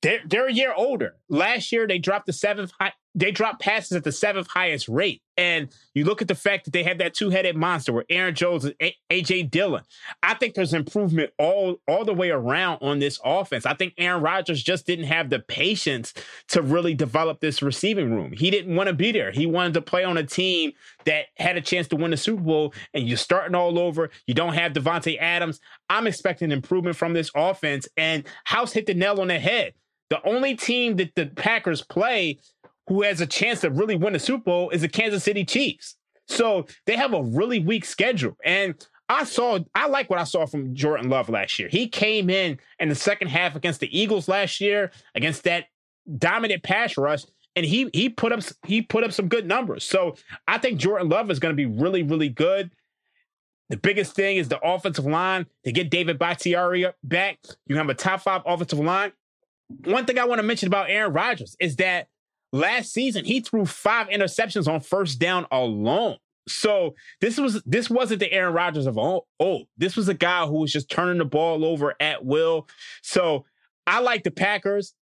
they're, 0.00 0.20
they're 0.26 0.48
a 0.48 0.52
year 0.52 0.72
older. 0.74 1.16
Last 1.28 1.72
year, 1.72 1.86
they 1.86 1.98
dropped 1.98 2.26
the 2.26 2.32
seventh 2.32 2.72
high, 2.80 2.92
they 3.16 3.32
drop 3.32 3.58
passes 3.58 3.96
at 3.96 4.04
the 4.04 4.12
seventh 4.12 4.46
highest 4.48 4.88
rate. 4.88 5.22
And 5.38 5.68
you 5.94 6.04
look 6.04 6.22
at 6.22 6.28
the 6.28 6.34
fact 6.34 6.64
that 6.64 6.72
they 6.72 6.82
have 6.82 6.98
that 6.98 7.14
two-headed 7.14 7.56
monster 7.56 7.92
where 7.92 8.04
Aaron 8.08 8.34
Jones 8.34 8.64
and 8.64 8.74
AJ 9.10 9.50
Dillon. 9.50 9.82
I 10.22 10.34
think 10.34 10.54
there's 10.54 10.72
improvement 10.72 11.30
all 11.38 11.76
all 11.88 12.04
the 12.04 12.14
way 12.14 12.30
around 12.30 12.78
on 12.82 13.00
this 13.00 13.18
offense. 13.24 13.66
I 13.66 13.74
think 13.74 13.94
Aaron 13.98 14.22
Rodgers 14.22 14.62
just 14.62 14.86
didn't 14.86 15.06
have 15.06 15.30
the 15.30 15.40
patience 15.40 16.14
to 16.48 16.62
really 16.62 16.94
develop 16.94 17.40
this 17.40 17.62
receiving 17.62 18.14
room. 18.14 18.32
He 18.32 18.50
didn't 18.50 18.76
want 18.76 18.88
to 18.88 18.94
be 18.94 19.12
there. 19.12 19.30
He 19.30 19.46
wanted 19.46 19.74
to 19.74 19.82
play 19.82 20.04
on 20.04 20.16
a 20.16 20.24
team 20.24 20.72
that 21.04 21.26
had 21.36 21.56
a 21.56 21.62
chance 21.62 21.88
to 21.88 21.96
win 21.96 22.10
the 22.10 22.16
Super 22.16 22.42
Bowl, 22.42 22.74
and 22.94 23.06
you're 23.08 23.16
starting 23.16 23.54
all 23.54 23.78
over. 23.78 24.10
You 24.26 24.34
don't 24.34 24.54
have 24.54 24.72
Davante 24.72 25.18
Adams. 25.18 25.60
I'm 25.88 26.06
expecting 26.06 26.50
improvement 26.50 26.96
from 26.96 27.12
this 27.12 27.30
offense. 27.34 27.88
And 27.96 28.24
House 28.44 28.72
hit 28.72 28.86
the 28.86 28.94
nail 28.94 29.20
on 29.20 29.28
the 29.28 29.38
head. 29.38 29.74
The 30.08 30.24
only 30.24 30.54
team 30.54 30.96
that 30.96 31.14
the 31.16 31.26
Packers 31.26 31.82
play 31.82 32.38
who 32.88 33.02
has 33.02 33.20
a 33.20 33.26
chance 33.26 33.60
to 33.60 33.70
really 33.70 33.96
win 33.96 34.12
the 34.12 34.18
Super 34.18 34.44
Bowl 34.44 34.70
is 34.70 34.82
the 34.82 34.88
Kansas 34.88 35.24
City 35.24 35.44
Chiefs. 35.44 35.96
So 36.28 36.66
they 36.86 36.96
have 36.96 37.14
a 37.14 37.22
really 37.22 37.58
weak 37.58 37.84
schedule. 37.84 38.36
And 38.44 38.74
I 39.08 39.24
saw, 39.24 39.58
I 39.74 39.86
like 39.86 40.10
what 40.10 40.18
I 40.18 40.24
saw 40.24 40.46
from 40.46 40.74
Jordan 40.74 41.08
Love 41.08 41.28
last 41.28 41.58
year. 41.58 41.68
He 41.68 41.88
came 41.88 42.28
in 42.28 42.58
in 42.80 42.88
the 42.88 42.94
second 42.94 43.28
half 43.28 43.54
against 43.54 43.80
the 43.80 43.98
Eagles 43.98 44.28
last 44.28 44.60
year, 44.60 44.90
against 45.14 45.44
that 45.44 45.66
dominant 46.18 46.62
pass 46.62 46.96
rush, 46.96 47.24
and 47.54 47.64
he 47.64 47.88
he 47.92 48.08
put 48.08 48.32
up 48.32 48.40
he 48.66 48.82
put 48.82 49.04
up 49.04 49.12
some 49.12 49.28
good 49.28 49.46
numbers. 49.46 49.84
So 49.84 50.16
I 50.46 50.58
think 50.58 50.78
Jordan 50.78 51.08
Love 51.08 51.30
is 51.30 51.38
going 51.38 51.52
to 51.52 51.56
be 51.56 51.66
really 51.66 52.02
really 52.02 52.28
good. 52.28 52.70
The 53.68 53.76
biggest 53.76 54.14
thing 54.14 54.36
is 54.36 54.48
the 54.48 54.60
offensive 54.60 55.06
line. 55.06 55.46
To 55.64 55.72
get 55.72 55.90
David 55.90 56.18
Bakhtiari 56.18 56.86
back, 57.02 57.38
you 57.66 57.76
have 57.76 57.88
a 57.88 57.94
top 57.94 58.20
five 58.20 58.42
offensive 58.46 58.78
line. 58.78 59.12
One 59.84 60.04
thing 60.04 60.18
I 60.18 60.24
want 60.24 60.38
to 60.38 60.44
mention 60.44 60.68
about 60.68 60.90
Aaron 60.90 61.12
Rodgers 61.12 61.56
is 61.58 61.76
that 61.76 62.08
last 62.52 62.92
season 62.92 63.24
he 63.24 63.40
threw 63.40 63.64
five 63.66 64.08
interceptions 64.08 64.72
on 64.72 64.80
first 64.80 65.18
down 65.18 65.46
alone. 65.50 66.16
So 66.48 66.94
this 67.20 67.38
was 67.38 67.62
this 67.66 67.90
wasn't 67.90 68.20
the 68.20 68.32
Aaron 68.32 68.54
Rodgers 68.54 68.86
of 68.86 68.96
old. 68.98 69.66
This 69.76 69.96
was 69.96 70.08
a 70.08 70.14
guy 70.14 70.46
who 70.46 70.60
was 70.60 70.72
just 70.72 70.90
turning 70.90 71.18
the 71.18 71.24
ball 71.24 71.64
over 71.64 71.94
at 72.00 72.24
will. 72.24 72.68
So 73.02 73.44
I 73.86 74.00
like 74.00 74.22
the 74.22 74.30
Packers 74.30 74.94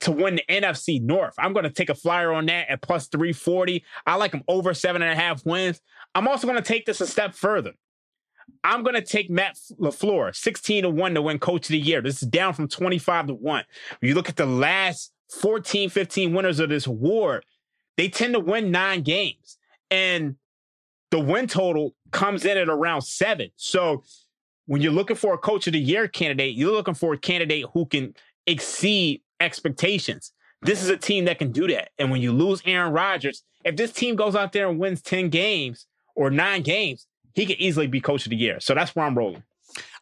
to 0.00 0.12
win 0.12 0.36
the 0.36 0.44
NFC 0.48 1.02
North. 1.02 1.34
I'm 1.38 1.52
going 1.52 1.64
to 1.64 1.70
take 1.70 1.90
a 1.90 1.94
flyer 1.94 2.32
on 2.32 2.46
that 2.46 2.70
at 2.70 2.80
plus 2.80 3.08
340. 3.08 3.84
I 4.06 4.14
like 4.16 4.32
them 4.32 4.44
over 4.48 4.72
seven 4.72 5.02
and 5.02 5.12
a 5.12 5.20
half 5.20 5.44
wins. 5.44 5.80
I'm 6.14 6.28
also 6.28 6.46
going 6.46 6.62
to 6.62 6.66
take 6.66 6.86
this 6.86 7.00
a 7.00 7.06
step 7.06 7.34
further. 7.34 7.72
I'm 8.64 8.82
going 8.82 8.94
to 8.94 9.02
take 9.02 9.30
Matt 9.30 9.56
LaFleur, 9.78 10.34
16 10.34 10.82
to 10.82 10.90
1 10.90 11.14
to 11.14 11.22
win 11.22 11.38
coach 11.38 11.66
of 11.66 11.72
the 11.72 11.78
year. 11.78 12.02
This 12.02 12.22
is 12.22 12.28
down 12.28 12.52
from 12.54 12.68
25 12.68 13.28
to 13.28 13.34
1. 13.34 13.64
When 14.00 14.08
you 14.08 14.14
look 14.14 14.28
at 14.28 14.36
the 14.36 14.46
last 14.46 15.12
14, 15.30 15.90
15 15.90 16.34
winners 16.34 16.60
of 16.60 16.68
this 16.68 16.86
award, 16.86 17.44
they 17.96 18.08
tend 18.08 18.34
to 18.34 18.40
win 18.40 18.70
nine 18.70 19.02
games. 19.02 19.58
And 19.90 20.36
the 21.10 21.20
win 21.20 21.46
total 21.46 21.94
comes 22.12 22.44
in 22.44 22.56
at 22.56 22.68
around 22.68 23.02
seven. 23.02 23.50
So 23.56 24.04
when 24.66 24.80
you're 24.80 24.92
looking 24.92 25.16
for 25.16 25.34
a 25.34 25.38
coach 25.38 25.66
of 25.66 25.72
the 25.72 25.80
year 25.80 26.08
candidate, 26.08 26.54
you're 26.54 26.72
looking 26.72 26.94
for 26.94 27.14
a 27.14 27.18
candidate 27.18 27.66
who 27.72 27.86
can 27.86 28.14
exceed 28.46 29.22
expectations. 29.40 30.32
This 30.62 30.82
is 30.82 30.90
a 30.90 30.96
team 30.96 31.24
that 31.24 31.38
can 31.38 31.52
do 31.52 31.66
that. 31.68 31.90
And 31.98 32.10
when 32.10 32.20
you 32.20 32.32
lose 32.32 32.62
Aaron 32.64 32.92
Rodgers, 32.92 33.42
if 33.64 33.76
this 33.76 33.92
team 33.92 34.14
goes 34.16 34.36
out 34.36 34.52
there 34.52 34.68
and 34.68 34.78
wins 34.78 35.02
10 35.02 35.28
games 35.28 35.86
or 36.14 36.30
nine 36.30 36.62
games, 36.62 37.06
he 37.34 37.46
could 37.46 37.56
easily 37.58 37.86
be 37.86 38.00
coach 38.00 38.26
of 38.26 38.30
the 38.30 38.36
year. 38.36 38.60
So 38.60 38.74
that's 38.74 38.94
where 38.94 39.04
I'm 39.04 39.16
rolling. 39.16 39.42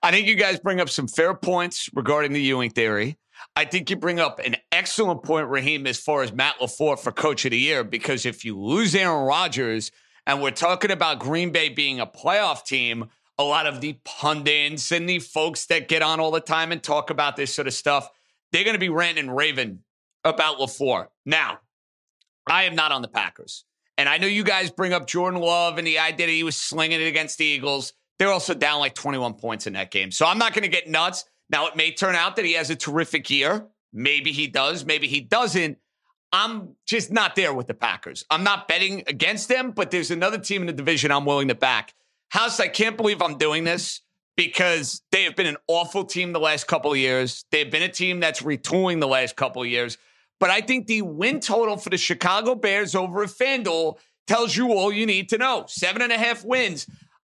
I 0.03 0.11
think 0.11 0.27
you 0.27 0.35
guys 0.35 0.59
bring 0.61 0.81
up 0.81 0.89
some 0.89 1.09
fair 1.09 1.35
points 1.35 1.89
regarding 1.95 2.33
the 2.33 2.41
Ewing 2.41 2.71
theory. 2.71 3.19
I 3.57 3.65
think 3.65 3.91
you 3.91 3.97
bring 3.97 4.21
up 4.21 4.39
an 4.39 4.57
excellent 4.71 5.25
point, 5.25 5.49
Raheem, 5.49 5.87
as 5.87 5.99
far 5.99 6.23
as 6.23 6.33
Matt 6.33 6.59
LaFleur 6.61 6.99
for 6.99 7.11
coach 7.11 7.45
of 7.45 7.51
the 7.51 7.59
year, 7.59 7.83
because 7.83 8.25
if 8.25 8.45
you 8.45 8.59
lose 8.59 8.95
Aaron 8.95 9.27
Rodgers, 9.27 9.91
and 10.29 10.43
we're 10.43 10.51
talking 10.51 10.91
about 10.91 11.19
Green 11.19 11.51
Bay 11.51 11.71
being 11.71 12.01
a 12.01 12.07
playoff 12.07 12.65
team, 12.65 13.09
a 13.39 13.43
lot 13.43 13.67
of 13.67 13.81
the 13.81 13.99
pundits 14.05 14.93
and 14.93 15.09
the 15.09 15.21
folks 15.21 15.67
that 15.67 15.89
get 15.89 16.03
on 16.03 16.21
all 16.21 16.31
the 16.31 16.41
time 16.41 16.71
and 16.71 16.83
talk 16.83 17.09
about 17.11 17.37
this 17.37 17.55
sort 17.55 17.67
of 17.67 17.73
stuff, 17.73 18.11
they're 18.53 18.65
going 18.65 18.75
to 18.75 18.81
be 18.81 18.91
ranting 18.91 19.27
and 19.27 19.37
raving 19.37 19.81
about 20.25 20.59
LaFleur. 20.59 21.07
Now, 21.25 21.61
I 22.47 22.65
am 22.65 22.75
not 22.75 22.93
on 22.93 23.01
the 23.01 23.09
Packers. 23.09 23.65
And 23.97 24.09
I 24.09 24.19
know 24.19 24.27
you 24.27 24.45
guys 24.45 24.71
bring 24.71 24.93
up 24.93 25.07
Jordan 25.07 25.41
Love 25.41 25.79
and 25.79 25.87
the 25.87 25.99
idea 25.99 26.27
that 26.27 26.33
he 26.33 26.45
was 26.45 26.57
slinging 26.57 27.01
it 27.01 27.07
against 27.07 27.39
the 27.39 27.45
Eagles. 27.45 27.95
They're 28.19 28.31
also 28.31 28.55
down 28.55 28.81
like 28.81 28.95
21 28.95 29.35
points 29.35 29.67
in 29.67 29.73
that 29.73 29.91
game. 29.91 30.11
So 30.11 30.27
I'm 30.27 30.39
not 30.39 30.53
going 30.53 30.63
to 30.63 30.69
get 30.69 30.89
nuts. 30.89 31.25
Now, 31.51 31.67
it 31.67 31.77
may 31.77 31.93
turn 31.93 32.15
out 32.15 32.37
that 32.37 32.45
he 32.45 32.53
has 32.55 32.71
a 32.71 32.77
terrific 32.77 33.31
year. 33.31 33.67
Maybe 33.93 34.33
he 34.33 34.47
does. 34.47 34.85
Maybe 34.85 35.07
he 35.07 35.21
doesn't. 35.21 35.79
I'm 36.31 36.77
just 36.87 37.11
not 37.11 37.37
there 37.37 37.55
with 37.55 37.69
the 37.69 37.75
Packers. 37.75 38.25
I'm 38.31 38.45
not 38.45 38.69
betting 38.69 39.03
against 39.07 39.49
them, 39.49 39.71
but 39.71 39.91
there's 39.91 40.11
another 40.11 40.39
team 40.39 40.61
in 40.63 40.67
the 40.67 40.73
division 40.75 41.11
I'm 41.11 41.25
willing 41.25 41.49
to 41.49 41.55
back. 41.55 41.95
House, 42.29 42.61
I 42.61 42.69
can't 42.69 42.99
believe 42.99 43.23
I'm 43.23 43.39
doing 43.39 43.65
this 43.65 44.03
because 44.37 45.03
they 45.11 45.25
have 45.25 45.37
been 45.37 45.47
an 45.47 45.57
awful 45.67 46.05
team 46.05 46.33
the 46.33 46.41
last 46.41 46.67
couple 46.67 46.93
of 46.93 46.99
years. 46.99 47.45
They've 47.51 47.71
been 47.71 47.83
a 47.83 47.89
team 47.89 48.21
that's 48.21 48.43
retooling 48.43 49.01
the 49.01 49.09
last 49.09 49.37
couple 49.37 49.63
of 49.63 49.69
years. 49.69 49.97
But 50.39 50.51
I 50.51 50.61
think 50.61 50.87
the 50.87 51.03
win 51.03 51.41
total 51.41 51.77
for 51.77 51.91
the 51.91 51.97
Chicago 51.97 52.55
Bears 52.55 52.95
over 52.95 53.23
a 53.23 53.27
FanDuel 53.27 53.99
tells 54.27 54.55
you 54.55 54.73
all 54.73 54.93
you 54.93 55.07
need 55.07 55.31
to 55.31 55.39
know. 55.39 55.65
Seven 55.67 56.03
and 56.03 56.13
a 56.13 56.19
half 56.19 56.45
wins. 56.45 56.87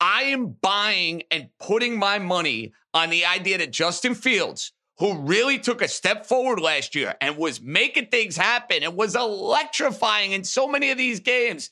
I 0.04 0.24
am 0.24 0.58
buying 0.62 1.24
and 1.32 1.48
putting 1.62 1.98
my 1.98 2.20
money 2.20 2.74
on 2.94 3.10
the 3.10 3.24
idea 3.24 3.58
that 3.60 3.72
Justin 3.72 4.16
Fields, 4.16 4.74
who 4.98 5.18
really 5.20 5.58
took 5.58 5.82
a 5.82 5.88
step 5.88 6.26
forward 6.26 6.60
last 6.60 6.94
year 6.94 7.16
and 7.22 7.38
was 7.38 7.62
making 7.62 8.08
things 8.08 8.36
happen 8.36 8.84
and 8.84 8.98
was 8.98 9.16
electrifying 9.16 10.34
in 10.34 10.44
so 10.44 10.68
many 10.68 10.92
of 10.92 10.98
these 10.98 11.22
games, 11.22 11.70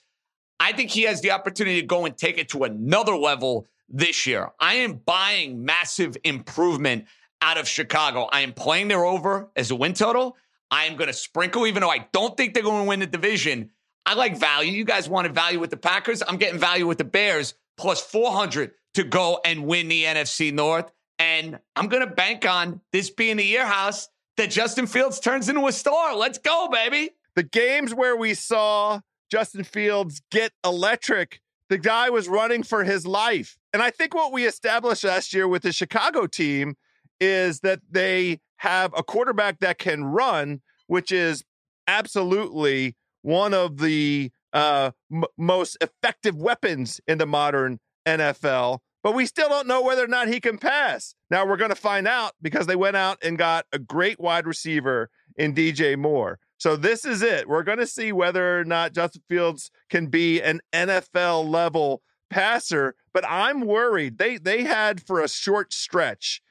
I 0.62 0.72
think 0.72 0.92
he 0.92 1.02
has 1.04 1.20
the 1.20 1.32
opportunity 1.32 1.82
to 1.82 1.86
go 1.86 2.06
and 2.06 2.18
take 2.18 2.38
it 2.38 2.48
to 2.50 2.64
another 2.64 3.18
level 3.18 3.68
this 3.90 4.26
year. 4.26 4.52
I 4.62 4.76
am 4.76 4.94
buying 4.94 5.66
massive 5.66 6.16
improvement 6.24 7.08
out 7.42 7.58
of 7.58 7.68
Chicago. 7.68 8.30
I 8.32 8.42
am 8.42 8.54
playing 8.54 8.88
their 8.88 9.04
over 9.04 9.50
as 9.58 9.72
a 9.72 9.76
win 9.76 9.92
total. 9.92 10.38
I 10.70 10.86
am 10.86 10.96
going 10.96 11.10
to 11.10 11.14
sprinkle, 11.14 11.68
even 11.68 11.82
though 11.82 11.92
I 11.92 12.08
don't 12.14 12.38
think 12.38 12.54
they're 12.54 12.64
going 12.64 12.86
to 12.86 12.88
win 12.88 13.02
the 13.02 13.08
division. 13.08 13.72
I 14.06 14.14
like 14.14 14.38
value. 14.38 14.72
You 14.72 14.86
guys 14.86 15.10
wanted 15.10 15.36
value 15.36 15.60
with 15.60 15.70
the 15.70 15.76
Packers. 15.76 16.24
I'm 16.26 16.38
getting 16.38 16.62
value 16.62 16.88
with 16.88 16.98
the 16.98 17.04
Bears 17.04 17.56
plus 17.78 18.02
400 18.02 18.72
to 18.96 19.04
go 19.04 19.40
and 19.46 19.66
win 19.66 19.88
the 19.88 20.04
NFC 20.04 20.54
North. 20.54 20.92
And 21.20 21.60
I'm 21.76 21.88
going 21.88 22.08
to 22.08 22.14
bank 22.14 22.46
on 22.46 22.82
this 22.92 23.10
being 23.10 23.38
the 23.38 23.46
year 23.46 23.66
house 23.66 24.10
that 24.38 24.50
Justin 24.50 24.88
Fields 24.88 25.20
turns 25.20 25.50
into 25.50 25.68
a 25.68 25.72
star. 25.72 26.16
Let's 26.16 26.38
go, 26.38 26.68
baby. 26.72 27.12
The 27.36 27.44
games 27.44 27.94
where 27.94 28.16
we 28.16 28.34
saw 28.34 29.02
Justin 29.30 29.64
Fields 29.64 30.22
get 30.32 30.52
electric, 30.66 31.40
the 31.70 31.78
guy 31.78 32.10
was 32.10 32.28
running 32.28 32.64
for 32.64 32.84
his 32.84 33.06
life. 33.06 33.58
And 33.72 33.82
I 33.82 33.92
think 33.92 34.14
what 34.14 34.34
we 34.34 34.46
established 34.46 35.04
last 35.04 35.34
year 35.34 35.48
with 35.48 35.62
the 35.62 35.72
Chicago 35.72 36.28
team 36.28 36.76
is 37.20 37.62
that 37.62 37.80
they 37.90 38.40
have 38.58 38.92
a 38.96 39.04
quarterback 39.04 39.60
that 39.60 39.78
can 39.78 40.04
run, 40.04 40.62
which 40.88 41.12
is 41.12 41.44
absolutely 41.88 42.96
one 43.22 43.54
of 43.54 43.78
the 43.78 44.32
uh, 44.54 44.92
m- 45.12 45.24
most 45.38 45.78
effective 45.82 46.36
weapons 46.36 47.00
in 47.08 47.18
the 47.18 47.26
modern 47.26 47.80
NFL. 48.06 48.80
But 49.04 49.16
we 49.16 49.26
still 49.26 49.50
don't 49.50 49.68
know 49.68 49.82
whether 49.82 50.04
or 50.04 50.08
not 50.08 50.28
he 50.28 50.40
can 50.40 50.58
pass. 50.58 51.16
Now 51.30 51.46
we're 51.46 51.58
going 51.58 51.72
to 51.72 51.76
find 51.76 52.08
out 52.08 52.34
because 52.42 52.68
they 52.68 52.76
went 52.76 52.96
out 52.96 53.18
and 53.24 53.38
got 53.38 53.66
a 53.72 53.80
great 53.80 54.20
wide 54.20 54.46
receiver 54.46 55.10
in 55.36 55.56
DJ 55.56 55.98
Moore. 55.98 56.40
So 56.58 56.76
this 56.76 57.06
is 57.06 57.24
it. 57.24 57.50
We're 57.50 57.64
going 57.64 57.80
to 57.80 57.88
see 57.88 58.12
whether 58.12 58.60
or 58.60 58.64
not 58.64 58.94
Justin 58.94 59.24
Fields 59.28 59.72
can 59.90 60.08
be 60.08 60.42
an 60.42 60.62
NFL 60.72 61.50
level 61.50 62.04
passer. 62.30 62.96
But 63.14 63.26
I'm 63.28 63.62
worried. 63.62 64.20
They 64.20 64.38
they 64.38 64.64
had 64.64 65.02
for 65.02 65.22
a 65.22 65.28
short 65.28 65.74
stretch 65.74 66.42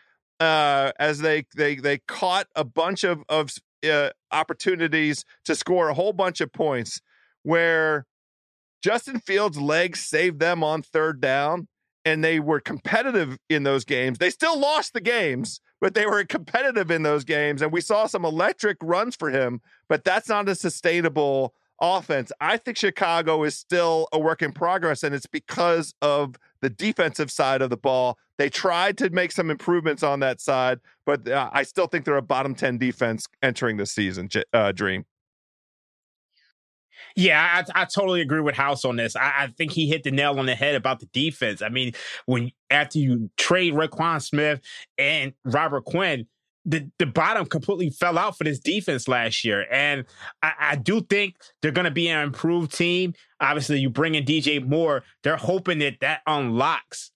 uh, 0.41 0.91
as 0.99 1.21
they 1.21 1.47
they 1.57 1.77
they 1.77 1.99
caught 1.99 2.49
a 2.57 2.65
bunch 2.65 3.05
of 3.05 3.23
of 3.29 3.53
uh, 3.89 4.11
opportunities 4.33 5.25
to 5.45 5.55
score 5.55 5.89
a 5.89 5.95
whole 5.95 6.13
bunch 6.13 6.41
of 6.41 6.53
points 6.53 7.01
where 7.43 8.07
Justin 8.83 9.21
Fields' 9.21 9.61
legs 9.61 10.01
saved 10.01 10.41
them 10.41 10.65
on 10.65 10.83
third 10.83 11.21
down 11.21 11.69
and 12.05 12.25
they 12.25 12.41
were 12.41 12.61
competitive 12.61 13.39
in 13.49 13.63
those 13.63 13.85
games. 13.85 14.19
They 14.19 14.31
still 14.31 14.59
lost 14.59 14.95
the 14.95 15.01
games, 15.01 15.61
but 15.81 15.95
they 15.95 16.07
were 16.07 16.25
competitive 16.25 16.91
in 16.91 17.03
those 17.03 17.25
games. 17.25 17.61
And 17.63 17.73
we 17.73 17.81
saw 17.81 18.07
some 18.07 18.25
electric 18.25 18.79
runs 18.83 19.17
for 19.17 19.31
him, 19.31 19.61
but 19.89 20.05
that's 20.05 20.29
not 20.29 20.49
a 20.49 20.55
sustainable 20.55 21.55
offense. 21.81 22.33
I 22.41 22.57
think 22.57 22.77
Chicago 22.77 23.43
is 23.45 23.57
still 23.57 24.09
a 24.13 24.19
work 24.19 24.43
in 24.43 24.53
progress, 24.53 25.03
and 25.03 25.15
it's 25.15 25.27
because 25.27 25.95
of 26.01 26.37
the 26.61 26.71
defensive 26.71 27.31
side 27.31 27.63
of 27.63 27.71
the 27.71 27.77
ball. 27.77 28.19
They 28.39 28.51
tried 28.51 28.99
to 28.99 29.11
make 29.11 29.33
some 29.33 29.51
improvements 29.51 30.03
on 30.03 30.21
that 30.21 30.41
side, 30.41 30.81
but 31.05 31.29
uh, 31.29 31.51
I 31.53 31.63
still 31.63 31.87
think 31.87 32.05
they're 32.05 32.17
a 32.17 32.23
bottom 32.23 32.55
10 32.55 32.79
defense 32.79 33.27
entering 33.43 33.77
the 33.77 33.87
season, 33.87 34.29
uh, 34.53 34.73
Dream. 34.73 35.05
Yeah, 37.17 37.65
I, 37.75 37.83
I, 37.83 37.85
totally 37.85 38.21
agree 38.21 38.41
with 38.41 38.55
House 38.55 38.85
on 38.85 38.97
this. 38.97 39.17
I, 39.17 39.33
I, 39.39 39.47
think 39.57 39.73
he 39.73 39.89
hit 39.89 40.05
the 40.05 40.11
nail 40.11 40.39
on 40.39 40.47
the 40.47 40.55
head 40.55 40.75
about 40.75 41.01
the 41.01 41.07
defense. 41.07 41.63
I 41.63 41.69
mean, 41.69 41.93
when 42.27 42.53
after 42.71 42.99
you 42.99 43.31
trade 43.37 43.75
Roquan 43.75 44.23
Smith 44.23 44.61
and 44.99 45.33
Robert 45.45 45.85
Quinn, 45.85 46.27
the, 46.65 46.91
the 46.99 47.07
bottom 47.07 47.47
completely 47.47 47.91
fell 47.91 48.19
out 48.19 48.37
for 48.37 48.45
this 48.45 48.59
defense 48.59 49.09
last 49.09 49.45
year. 49.45 49.67
And 49.71 50.05
I, 50.43 50.53
I 50.61 50.77
do 50.77 51.01
think 51.01 51.37
they're 51.63 51.73
going 51.73 51.87
to 51.87 51.91
be 51.91 52.09
an 52.09 52.23
improved 52.23 52.75
team. 52.75 53.15
Obviously, 53.41 53.81
you 53.81 53.91
bring 53.91 54.15
in 54.15 54.25
DJ 54.25 54.65
Moore, 54.65 55.03
they're 55.23 55.37
hoping 55.37 55.79
that 55.79 56.01
that 56.01 56.21
unlocks 56.27 57.13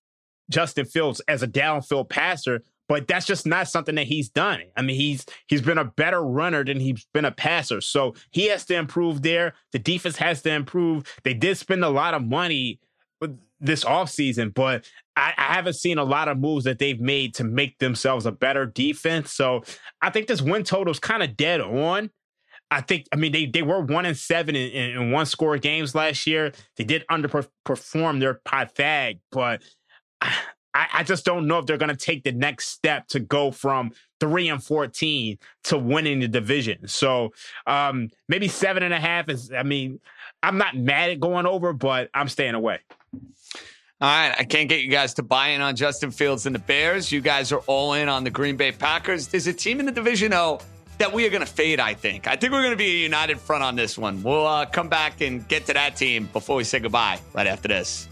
Justin 0.51 0.87
Fields 0.87 1.21
as 1.29 1.43
a 1.43 1.49
downfield 1.49 2.09
passer. 2.09 2.63
But 2.89 3.09
that's 3.09 3.27
just 3.27 3.47
not 3.47 3.69
something 3.69 3.95
that 3.95 4.07
he's 4.07 4.29
done. 4.29 4.63
I 4.77 4.83
mean, 4.83 4.97
he's 4.97 5.25
he's 5.47 5.63
been 5.63 5.79
a 5.79 5.85
better 5.85 6.23
runner 6.23 6.65
than 6.65 6.81
he's 6.81 7.07
been 7.15 7.25
a 7.25 7.33
passer. 7.33 7.81
So 7.81 8.15
he 8.31 8.49
has 8.49 8.65
to 8.67 8.75
improve 8.75 9.23
there. 9.23 9.55
The 9.73 9.79
defense 9.79 10.17
has 10.17 10.43
to 10.43 10.51
improve. 10.51 11.05
They 11.25 11.35
did 11.35 11.57
spend 11.57 11.85
a 11.85 11.89
lot 11.89 12.15
of 12.15 12.25
money 12.25 12.81
uh, 13.23 13.29
this 13.61 13.85
offseason, 13.85 14.53
but 14.53 14.85
I, 15.17 15.33
I, 15.39 15.55
haven't 15.55 15.75
seen 15.75 15.97
a 15.97 16.05
lot 16.05 16.29
of 16.29 16.39
moves 16.39 16.65
that 16.65 16.79
they've 16.79 17.01
made 17.01 17.35
to 17.37 17.45
make 17.45 17.79
themselves 17.79 18.27
a 18.27 18.33
better 18.33 18.67
defense. 18.67 19.33
So 19.33 19.63
I 20.03 20.11
think 20.11 20.27
this 20.27 20.43
win 20.43 20.65
total 20.65 20.91
is 20.91 20.99
kind 20.99 21.23
of 21.23 21.37
dead 21.37 21.61
on. 21.61 22.11
I 22.71 22.81
think, 22.81 23.07
I 23.13 23.17
mean, 23.17 23.31
they, 23.33 23.47
they 23.47 23.63
were 23.63 23.81
one 23.81 24.05
and 24.05 24.17
seven 24.17 24.57
in, 24.57 24.73
in 24.73 25.11
one 25.13 25.27
score 25.27 25.57
games 25.59 25.95
last 25.95 26.27
year. 26.27 26.53
They 26.77 26.85
did 26.85 27.05
underperform 27.11 28.21
their 28.21 28.41
Pythag, 28.47 29.21
but 29.31 29.63
I, 30.75 30.89
I 30.93 31.03
just 31.05 31.25
don't 31.25 31.47
know 31.47 31.59
if 31.59 31.67
they're 31.67 31.79
going 31.79 31.91
to 31.91 31.97
take 31.97 32.25
the 32.25 32.33
next 32.33 32.69
step 32.69 33.07
to 33.09 33.21
go 33.21 33.51
from 33.51 33.93
three 34.21 34.49
and 34.49 34.63
14 34.63 35.39
to 35.65 35.79
winning 35.79 36.21
the 36.21 36.29
division. 36.29 36.89
So 36.89 37.33
um, 37.67 38.11
maybe 38.29 38.49
seven 38.49 38.83
and 38.83 38.93
a 38.93 39.01
half 39.01 39.29
is, 39.29 39.53
I 39.53 39.63
mean, 39.63 40.01
I'm 40.43 40.59
not 40.59 40.77
mad 40.77 41.11
at 41.11 41.21
going 41.21 41.47
over, 41.47 41.73
but 41.73 42.11
I'm 42.13 42.29
staying 42.29 42.55
away. 42.55 42.81
All 44.01 44.11
right, 44.11 44.35
I 44.37 44.45
can't 44.45 44.69
get 44.69 44.83
you 44.83 44.91
guys 44.91 45.15
to 45.15 45.23
buy 45.23 45.49
in 45.49 45.61
on 45.61 45.77
Justin 45.77 46.11
Fields 46.11 46.47
and 46.47 46.55
the 46.55 46.59
Bears. 46.59 47.13
You 47.13 47.21
guys 47.21 47.53
are 47.53 47.61
all 47.61 47.95
in 47.95 48.09
on 48.09 48.25
the 48.25 48.31
Green 48.31 48.57
Bay 48.57 48.73
Packers. 48.73 49.29
There's 49.29 49.47
a 49.47 49.53
team 49.53 49.81
in 49.81 49.87
the 49.87 49.93
division, 49.93 50.33
though, 50.33 50.61
that 50.99 51.13
we 51.13 51.27
are 51.27 51.31
going 51.31 51.41
to 51.41 51.51
fade, 51.51 51.81
I 51.81 51.95
think. 51.95 52.27
I 52.27 52.37
think 52.37 52.53
we're 52.53 52.61
going 52.63 52.73
to 52.73 52.77
be 52.77 52.97
a 52.97 53.03
united 53.03 53.39
front 53.39 53.63
on 53.63 53.77
this 53.77 53.97
one. 53.97 54.23
We'll 54.23 54.47
uh, 54.47 54.67
come 54.67 54.89
back 54.89 55.21
and 55.21 55.47
get 55.49 55.67
to 55.67 55.73
that 55.75 55.97
team 55.97 56.29
before 56.33 56.57
we 56.57 56.65
say 56.65 56.81
goodbye 56.81 57.21
right 57.35 57.47
after 57.47 57.69
this. 57.69 58.09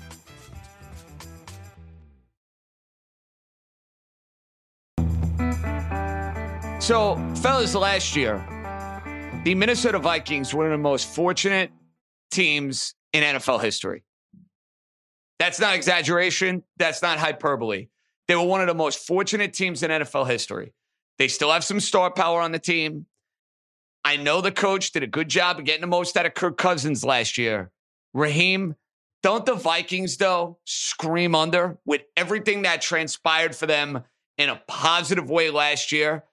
So, 6.82 7.14
fellas, 7.36 7.76
last 7.76 8.16
year, 8.16 8.44
the 9.44 9.54
Minnesota 9.54 10.00
Vikings 10.00 10.52
were 10.52 10.64
one 10.64 10.72
of 10.72 10.78
the 10.80 10.82
most 10.82 11.06
fortunate 11.06 11.70
teams 12.32 12.96
in 13.12 13.22
NFL 13.22 13.62
history. 13.62 14.02
That's 15.38 15.60
not 15.60 15.76
exaggeration. 15.76 16.64
That's 16.78 17.00
not 17.00 17.20
hyperbole. 17.20 17.86
They 18.26 18.34
were 18.34 18.42
one 18.42 18.62
of 18.62 18.66
the 18.66 18.74
most 18.74 19.06
fortunate 19.06 19.52
teams 19.52 19.84
in 19.84 19.92
NFL 19.92 20.28
history. 20.28 20.74
They 21.18 21.28
still 21.28 21.52
have 21.52 21.62
some 21.62 21.78
star 21.78 22.10
power 22.10 22.40
on 22.40 22.50
the 22.50 22.58
team. 22.58 23.06
I 24.04 24.16
know 24.16 24.40
the 24.40 24.50
coach 24.50 24.90
did 24.90 25.04
a 25.04 25.06
good 25.06 25.28
job 25.28 25.60
of 25.60 25.64
getting 25.64 25.82
the 25.82 25.86
most 25.86 26.16
out 26.16 26.26
of 26.26 26.34
Kirk 26.34 26.58
Cousins 26.58 27.04
last 27.04 27.38
year. 27.38 27.70
Raheem, 28.12 28.74
don't 29.22 29.46
the 29.46 29.54
Vikings, 29.54 30.16
though, 30.16 30.58
scream 30.64 31.36
under 31.36 31.78
with 31.84 32.02
everything 32.16 32.62
that 32.62 32.82
transpired 32.82 33.54
for 33.54 33.66
them 33.66 34.02
in 34.36 34.48
a 34.48 34.60
positive 34.66 35.30
way 35.30 35.50
last 35.50 35.92
year? 35.92 36.24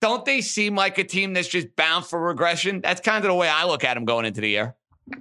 Don't 0.00 0.24
they 0.24 0.40
seem 0.40 0.74
like 0.74 0.98
a 0.98 1.04
team 1.04 1.34
that's 1.34 1.48
just 1.48 1.74
bound 1.76 2.06
for 2.06 2.20
regression? 2.20 2.80
That's 2.80 3.00
kind 3.00 3.24
of 3.24 3.28
the 3.28 3.34
way 3.34 3.48
I 3.48 3.64
look 3.66 3.84
at 3.84 3.94
them 3.94 4.04
going 4.04 4.24
into 4.24 4.40
the 4.40 4.48
year. 4.48 4.74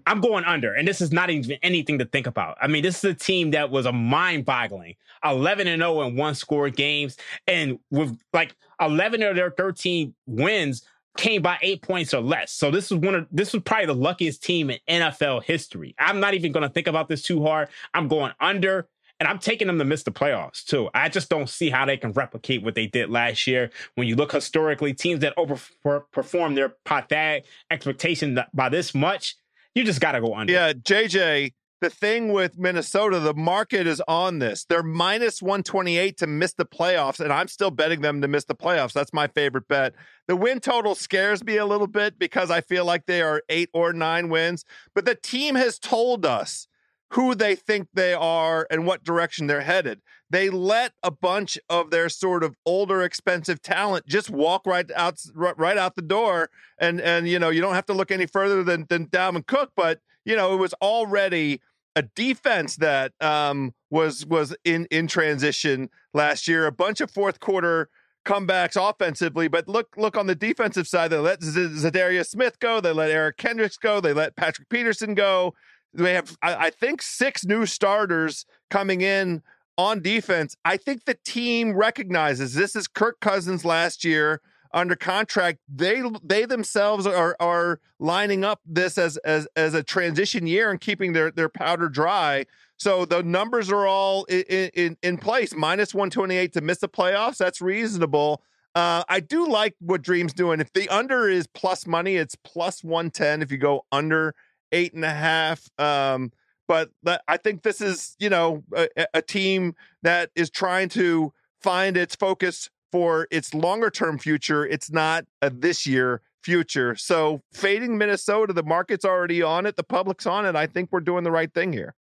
I'm 0.06 0.22
going 0.22 0.44
under, 0.44 0.74
and 0.74 0.88
this 0.88 1.02
is 1.02 1.12
not 1.12 1.30
even 1.30 1.58
anything 1.64 1.98
to 2.00 2.06
think 2.06 2.28
about. 2.28 2.58
I 2.62 2.68
mean, 2.68 2.84
this 2.84 3.04
is 3.04 3.04
a 3.06 3.14
team 3.14 3.52
that 3.52 3.72
was 3.72 3.88
a 3.88 3.92
mind-boggling 3.92 4.96
11 5.24 5.68
and 5.68 5.82
0 5.82 6.02
in 6.04 6.16
one 6.16 6.36
score 6.36 6.70
games, 6.70 7.18
and 7.48 7.80
with 7.90 8.18
like 8.32 8.56
11 8.80 9.24
of 9.24 9.36
their 9.36 9.52
13 9.52 10.14
wins 10.28 10.84
came 11.18 11.42
by 11.42 11.58
eight 11.62 11.82
points 11.82 12.14
or 12.14 12.22
less. 12.22 12.52
So 12.52 12.72
this 12.72 12.92
is 12.92 12.98
one 12.98 13.16
of 13.16 13.28
this 13.32 13.52
was 13.54 13.64
probably 13.64 13.88
the 13.88 13.96
luckiest 13.96 14.44
team 14.44 14.70
in 14.70 14.80
NFL 14.88 15.44
history. 15.44 15.96
I'm 15.98 16.20
not 16.20 16.34
even 16.34 16.52
going 16.52 16.68
to 16.68 16.74
think 16.74 16.88
about 16.88 17.10
this 17.10 17.24
too 17.24 17.44
hard. 17.44 17.70
I'm 17.94 18.08
going 18.08 18.32
under. 18.40 18.88
And 19.20 19.28
I'm 19.28 19.40
taking 19.40 19.68
them 19.68 19.78
to 19.80 19.86
miss 19.86 20.04
the 20.04 20.12
playoffs 20.12 20.64
too. 20.64 20.90
I 20.94 21.10
just 21.10 21.30
don't 21.30 21.50
see 21.50 21.70
how 21.70 21.86
they 21.86 21.98
can 21.98 22.14
replicate 22.14 22.64
what 22.64 22.76
they 22.76 22.88
did 22.88 23.10
last 23.10 23.48
year. 23.48 23.70
When 23.96 24.08
you 24.08 24.16
look 24.16 24.32
historically, 24.32 24.94
teams 24.94 25.20
that 25.20 25.36
overperform 25.36 26.56
their 26.56 26.76
Pythag 26.86 27.44
expectation 27.70 28.40
by 28.54 28.70
this 28.70 28.96
much, 28.96 29.36
you 29.76 29.84
just 29.84 30.00
got 30.00 30.14
to 30.14 30.22
go 30.22 30.36
under. 30.36 30.54
Yeah, 30.54 30.74
JJ, 30.74 31.52
the 31.82 31.90
thing 31.90 32.34
with 32.34 32.58
Minnesota, 32.58 33.20
the 33.20 33.34
market 33.34 33.88
is 33.88 34.02
on 34.08 34.40
this. 34.40 34.66
They're 34.66 34.84
minus 34.84 35.42
128 35.42 36.18
to 36.18 36.28
miss 36.28 36.54
the 36.54 36.66
playoffs, 36.66 37.20
and 37.20 37.32
I'm 37.32 37.48
still 37.48 37.72
betting 37.72 38.02
them 38.02 38.22
to 38.22 38.28
miss 38.28 38.46
the 38.46 38.56
playoffs. 38.56 38.94
That's 38.94 39.14
my 39.14 39.28
favorite 39.28 39.68
bet. 39.68 39.94
The 40.28 40.36
win 40.36 40.60
total 40.60 40.96
scares 40.96 41.44
me 41.44 41.58
a 41.58 41.66
little 41.66 41.88
bit 41.88 42.20
because 42.20 42.52
I 42.52 42.62
feel 42.62 42.84
like 42.86 43.06
they 43.06 43.22
are 43.22 43.44
eight 43.50 43.70
or 43.74 43.94
nine 43.94 44.30
wins, 44.30 44.66
but 44.94 45.06
the 45.06 45.16
team 45.16 45.56
has 45.56 45.80
told 45.80 46.26
us 46.26 46.68
who 47.12 47.34
they 47.34 47.56
think 47.56 47.88
they 47.94 48.14
are 48.14 48.68
and 48.70 48.86
what 48.86 49.04
direction 49.04 49.48
they're 49.48 49.62
headed. 49.62 50.02
They 50.30 50.50
let 50.50 50.94
a 51.02 51.10
bunch 51.10 51.58
of 51.70 51.90
their 51.90 52.08
sort 52.08 52.44
of 52.44 52.56
older, 52.66 53.02
expensive 53.02 53.62
talent 53.62 54.06
just 54.06 54.30
walk 54.30 54.68
right 54.68 54.90
out, 54.96 55.20
right 55.34 55.78
out 55.78 55.96
the 55.96 56.04
door, 56.04 56.50
and 56.78 57.02
and 57.02 57.28
you 57.28 57.40
know 57.40 57.50
you 57.50 57.62
don't 57.62 57.74
have 57.74 57.88
to 57.88 57.94
look 57.94 58.12
any 58.12 58.28
further 58.28 58.64
than 58.64 58.86
than 58.90 59.08
Dalvin 59.08 59.46
Cook, 59.46 59.72
but 59.76 60.02
you 60.26 60.36
know 60.36 60.54
it 60.54 60.58
was 60.58 60.74
already 60.76 61.62
a 61.96 62.04
defense 62.04 62.76
that 62.78 63.14
um, 63.22 63.74
was 63.90 64.26
was 64.26 64.56
in 64.64 64.86
in 64.92 65.08
transition 65.08 65.90
last 66.14 66.48
year. 66.48 66.68
A 66.68 66.72
bunch 66.72 67.02
of 67.02 67.10
fourth 67.10 67.40
quarter 67.40 67.90
comebacks 68.26 68.78
offensively, 68.78 69.48
but 69.48 69.68
look 69.68 69.96
look 69.98 70.16
on 70.16 70.28
the 70.28 70.36
defensive 70.36 70.88
side. 70.88 71.10
They 71.10 71.18
let 71.18 71.42
Z- 71.42 71.60
Za'Darius 71.60 72.28
Smith 72.28 72.60
go. 72.60 72.80
They 72.80 72.92
let 72.92 73.10
Eric 73.10 73.38
Kendricks 73.38 73.78
go. 73.78 74.00
They 74.00 74.14
let 74.14 74.36
Patrick 74.36 74.70
Peterson 74.70 75.16
go. 75.16 75.56
They 75.94 76.14
have, 76.14 76.38
I, 76.42 76.56
I 76.56 76.70
think, 76.70 77.02
six 77.02 77.46
new 77.46 77.66
starters 77.66 78.46
coming 78.70 79.02
in 79.02 79.42
on 79.78 80.02
defense. 80.02 80.56
I 80.66 80.78
think 80.78 81.06
the 81.06 81.18
team 81.26 81.74
recognizes 81.74 82.54
this 82.54 82.76
is 82.76 82.88
Kirk 82.88 83.20
Cousins 83.22 83.64
last 83.64 84.04
year 84.04 84.42
under 84.74 84.96
contract. 84.96 85.60
They 85.74 86.04
they 86.24 86.46
themselves 86.46 87.08
are 87.08 87.36
are 87.40 87.80
lining 87.98 88.44
up 88.44 88.60
this 88.66 88.98
as 88.98 89.18
as 89.18 89.48
as 89.56 89.74
a 89.74 89.82
transition 89.82 90.46
year 90.48 90.70
and 90.70 90.80
keeping 90.80 91.14
their 91.14 91.32
their 91.32 91.50
powder 91.50 91.90
dry. 91.90 92.46
So 92.78 93.06
the 93.06 93.24
numbers 93.24 93.72
are 93.72 93.88
all 93.88 94.26
in 94.26 94.70
in, 94.74 94.98
in 95.02 95.18
place. 95.18 95.56
Minus 95.56 95.94
one 95.94 96.10
twenty 96.10 96.36
eight 96.36 96.54
to 96.54 96.62
miss 96.62 96.80
the 96.80 96.90
playoffs. 96.90 97.38
That's 97.38 97.62
reasonable. 97.62 98.44
Uh, 98.76 99.04
I 99.10 99.20
do 99.20 99.48
like 99.48 99.76
what 99.80 100.02
Dream's 100.04 100.34
doing. 100.34 100.60
If 100.60 100.72
the 100.74 100.88
under 100.90 101.28
is 101.28 101.48
plus 101.48 101.88
money, 101.88 102.18
it's 102.18 102.36
plus 102.36 102.84
one 102.84 103.10
ten. 103.10 103.42
If 103.42 103.52
you 103.52 103.58
go 103.58 103.86
under 103.92 104.36
eight 104.72 104.94
and 104.94 105.06
a 105.06 105.14
half. 105.14 105.70
Um, 105.78 106.32
but 106.68 106.92
I 107.28 107.38
think 107.38 107.64
this 107.64 107.82
is, 107.82 108.16
you 108.20 108.30
know, 108.30 108.64
a, 108.76 108.88
a 109.16 109.22
team 109.24 109.74
that 110.04 110.30
is 110.36 110.52
trying 110.52 110.90
to 110.90 111.34
find 111.62 111.98
its 111.98 112.16
focus 112.16 112.70
for 112.92 113.28
its 113.32 113.54
longer 113.54 113.90
term 113.90 114.20
future. 114.20 114.66
It's 114.66 114.92
not 114.92 115.26
a 115.42 115.50
this 115.50 115.88
year 115.88 116.22
future. 116.44 116.96
So 116.96 117.42
fading 117.52 117.98
Minnesota, 117.98 118.54
the 118.54 118.64
market's 118.64 119.04
already 119.04 119.42
on 119.42 119.66
it, 119.66 119.76
the 119.78 119.84
public's 119.84 120.26
on 120.26 120.46
it. 120.46 120.56
I 120.56 120.68
think 120.68 120.90
we're 120.92 121.00
doing 121.00 121.24
the 121.24 121.32
right 121.32 121.52
thing 121.54 121.74
here. 121.74 121.96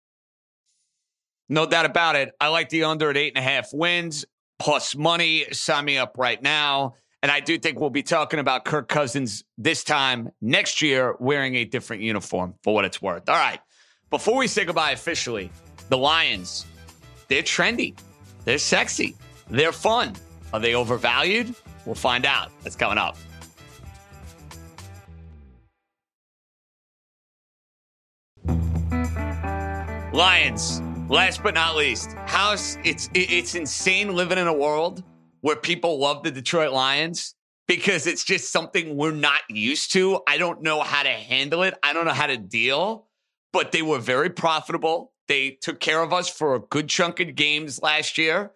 No 1.49 1.65
doubt 1.65 1.85
about 1.85 2.15
it. 2.15 2.31
I 2.39 2.49
like 2.49 2.69
the 2.69 2.83
under 2.83 3.09
at 3.09 3.17
eight 3.17 3.35
and 3.35 3.43
a 3.43 3.49
half 3.49 3.73
wins 3.73 4.25
plus 4.59 4.95
money. 4.95 5.45
Sign 5.51 5.85
me 5.85 5.97
up 5.97 6.15
right 6.17 6.41
now. 6.41 6.93
And 7.21 7.31
I 7.31 7.41
do 7.41 7.57
think 7.57 7.79
we'll 7.79 7.89
be 7.89 8.03
talking 8.03 8.39
about 8.39 8.63
Kirk 8.63 8.87
Cousins 8.87 9.43
this 9.57 9.83
time 9.83 10.29
next 10.41 10.81
year 10.81 11.15
wearing 11.19 11.55
a 11.55 11.65
different 11.65 12.01
uniform 12.01 12.55
for 12.63 12.73
what 12.73 12.85
it's 12.85 13.01
worth. 13.01 13.27
All 13.29 13.35
right. 13.35 13.59
Before 14.09 14.37
we 14.37 14.47
say 14.47 14.63
goodbye 14.63 14.91
officially, 14.91 15.51
the 15.89 15.97
Lions, 15.97 16.65
they're 17.27 17.43
trendy, 17.43 17.93
they're 18.45 18.57
sexy, 18.57 19.15
they're 19.49 19.73
fun. 19.73 20.15
Are 20.53 20.59
they 20.59 20.75
overvalued? 20.75 21.53
We'll 21.85 21.95
find 21.95 22.25
out. 22.25 22.51
That's 22.63 22.75
coming 22.75 22.97
up. 22.97 23.17
Lions, 30.13 30.81
last 31.07 31.43
but 31.43 31.53
not 31.53 31.75
least, 31.75 32.13
house. 32.25 32.77
It's 32.83 33.09
it's 33.13 33.55
insane 33.55 34.15
living 34.15 34.37
in 34.37 34.47
a 34.47 34.53
world 34.53 35.03
where 35.41 35.55
people 35.55 35.99
love 35.99 36.23
the 36.23 36.31
Detroit 36.31 36.71
Lions 36.71 37.35
because 37.67 38.07
it's 38.07 38.23
just 38.23 38.51
something 38.51 38.95
we're 38.97 39.11
not 39.11 39.41
used 39.49 39.93
to. 39.93 40.21
I 40.27 40.37
don't 40.37 40.61
know 40.61 40.81
how 40.81 41.03
to 41.03 41.09
handle 41.09 41.63
it. 41.63 41.75
I 41.83 41.93
don't 41.93 42.05
know 42.05 42.13
how 42.13 42.27
to 42.27 42.37
deal, 42.37 43.07
but 43.53 43.71
they 43.71 43.81
were 43.81 43.99
very 43.99 44.29
profitable. 44.29 45.13
They 45.27 45.51
took 45.51 45.79
care 45.79 46.01
of 46.01 46.11
us 46.11 46.27
for 46.29 46.55
a 46.55 46.59
good 46.59 46.89
chunk 46.89 47.19
of 47.19 47.35
games 47.35 47.81
last 47.81 48.17
year. 48.17 48.51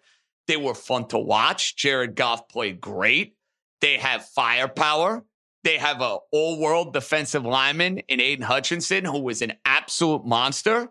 They 0.48 0.56
were 0.56 0.74
fun 0.74 1.06
to 1.08 1.18
watch. 1.18 1.76
Jared 1.76 2.16
Goff 2.16 2.48
played 2.48 2.80
great. 2.80 3.36
They 3.80 3.98
have 3.98 4.26
firepower. 4.26 5.24
They 5.62 5.78
have 5.78 6.02
a 6.02 6.18
all-world 6.30 6.92
defensive 6.92 7.46
lineman 7.46 7.98
in 8.00 8.20
Aidan 8.20 8.44
Hutchinson, 8.44 9.04
who 9.04 9.20
was 9.20 9.40
an 9.40 9.54
absolute 9.64 10.26
monster. 10.26 10.88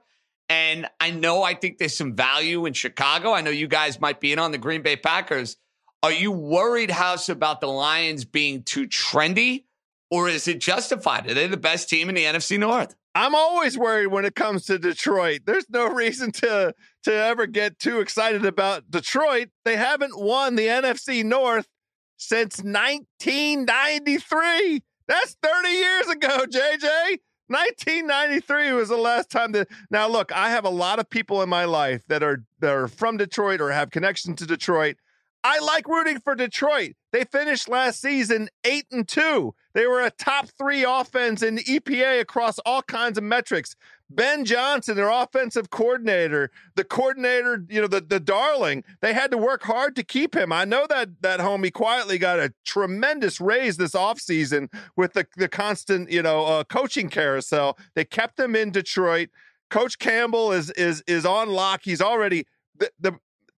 And 0.49 0.87
I 0.99 1.11
know 1.11 1.43
I 1.43 1.53
think 1.53 1.77
there's 1.77 1.95
some 1.95 2.15
value 2.15 2.65
in 2.65 2.73
Chicago. 2.73 3.33
I 3.33 3.41
know 3.41 3.51
you 3.51 3.67
guys 3.67 3.99
might 3.99 4.19
be 4.19 4.31
in 4.31 4.39
on 4.39 4.51
the 4.51 4.57
Green 4.57 4.81
Bay 4.81 4.95
Packers. 4.95 5.57
Are 6.03 6.11
you 6.11 6.31
worried, 6.33 6.91
House, 6.91 7.29
about 7.29 7.61
the 7.61 7.67
Lions 7.67 8.25
being 8.25 8.63
too 8.63 8.87
trendy, 8.87 9.63
or 10.11 10.27
is 10.27 10.49
it 10.49 10.59
justified? 10.59 11.31
Are 11.31 11.33
they 11.33 11.47
the 11.47 11.55
best 11.55 11.87
team 11.87 12.09
in 12.09 12.15
the 12.15 12.25
NFC 12.25 12.59
North? 12.59 12.93
I'm 13.15 13.33
always 13.33 13.77
worried 13.77 14.07
when 14.07 14.25
it 14.25 14.35
comes 14.35 14.65
to 14.65 14.77
Detroit. 14.77 15.43
There's 15.45 15.69
no 15.69 15.87
reason 15.93 16.33
to 16.33 16.73
to 17.03 17.13
ever 17.13 17.47
get 17.47 17.79
too 17.79 18.01
excited 18.01 18.43
about 18.43 18.91
Detroit. 18.91 19.47
They 19.63 19.77
haven't 19.77 20.19
won 20.19 20.55
the 20.55 20.67
NFC 20.67 21.23
North 21.23 21.69
since 22.17 22.57
1993. 22.57 24.83
That's 25.07 25.37
30 25.41 25.69
years 25.69 26.09
ago, 26.09 26.45
JJ. 26.49 27.19
1993 27.47 28.73
was 28.73 28.89
the 28.89 28.97
last 28.97 29.29
time 29.29 29.53
that 29.53 29.69
Now 29.89 30.09
look, 30.09 30.33
I 30.33 30.49
have 30.49 30.65
a 30.65 30.69
lot 30.69 30.99
of 30.99 31.09
people 31.09 31.41
in 31.41 31.47
my 31.47 31.63
life 31.63 32.03
that 32.09 32.23
are 32.23 32.43
that 32.59 32.73
are 32.73 32.89
from 32.89 33.15
Detroit 33.15 33.61
or 33.61 33.71
have 33.71 33.89
connection 33.89 34.35
to 34.35 34.45
Detroit. 34.45 34.97
I 35.43 35.59
like 35.59 35.87
rooting 35.87 36.19
for 36.19 36.35
Detroit. 36.35 36.93
They 37.11 37.25
finished 37.25 37.67
last 37.67 37.99
season 37.99 38.49
8 38.63 38.85
and 38.91 39.07
2. 39.07 39.53
They 39.73 39.87
were 39.87 40.01
a 40.01 40.09
top 40.09 40.47
3 40.57 40.83
offense 40.83 41.43
in 41.43 41.57
EPA 41.57 42.21
across 42.21 42.59
all 42.59 42.81
kinds 42.81 43.17
of 43.17 43.23
metrics. 43.25 43.75
Ben 44.09 44.45
Johnson, 44.45 44.95
their 44.95 45.09
offensive 45.09 45.69
coordinator, 45.69 46.51
the 46.75 46.83
coordinator, 46.83 47.65
you 47.67 47.81
know, 47.81 47.87
the, 47.87 47.99
the 47.99 48.19
darling, 48.19 48.83
they 49.01 49.13
had 49.13 49.31
to 49.31 49.37
work 49.37 49.63
hard 49.63 49.95
to 49.95 50.03
keep 50.03 50.35
him. 50.35 50.53
I 50.53 50.65
know 50.65 50.85
that 50.87 51.21
that 51.21 51.39
homie 51.39 51.73
quietly 51.73 52.17
got 52.17 52.39
a 52.39 52.53
tremendous 52.63 53.41
raise 53.41 53.77
this 53.77 53.93
offseason 53.93 54.71
with 54.95 55.13
the, 55.13 55.25
the 55.35 55.49
constant, 55.49 56.11
you 56.11 56.21
know, 56.21 56.45
uh, 56.45 56.63
coaching 56.63 57.09
carousel. 57.09 57.77
They 57.95 58.05
kept 58.05 58.39
him 58.39 58.55
in 58.55 58.71
Detroit. 58.71 59.29
Coach 59.69 59.97
Campbell 59.97 60.51
is 60.51 60.69
is 60.71 61.03
is 61.07 61.25
on 61.25 61.49
lock. 61.49 61.81
He's 61.83 62.01
already 62.01 62.45
the, 62.77 62.91
the 62.99 63.13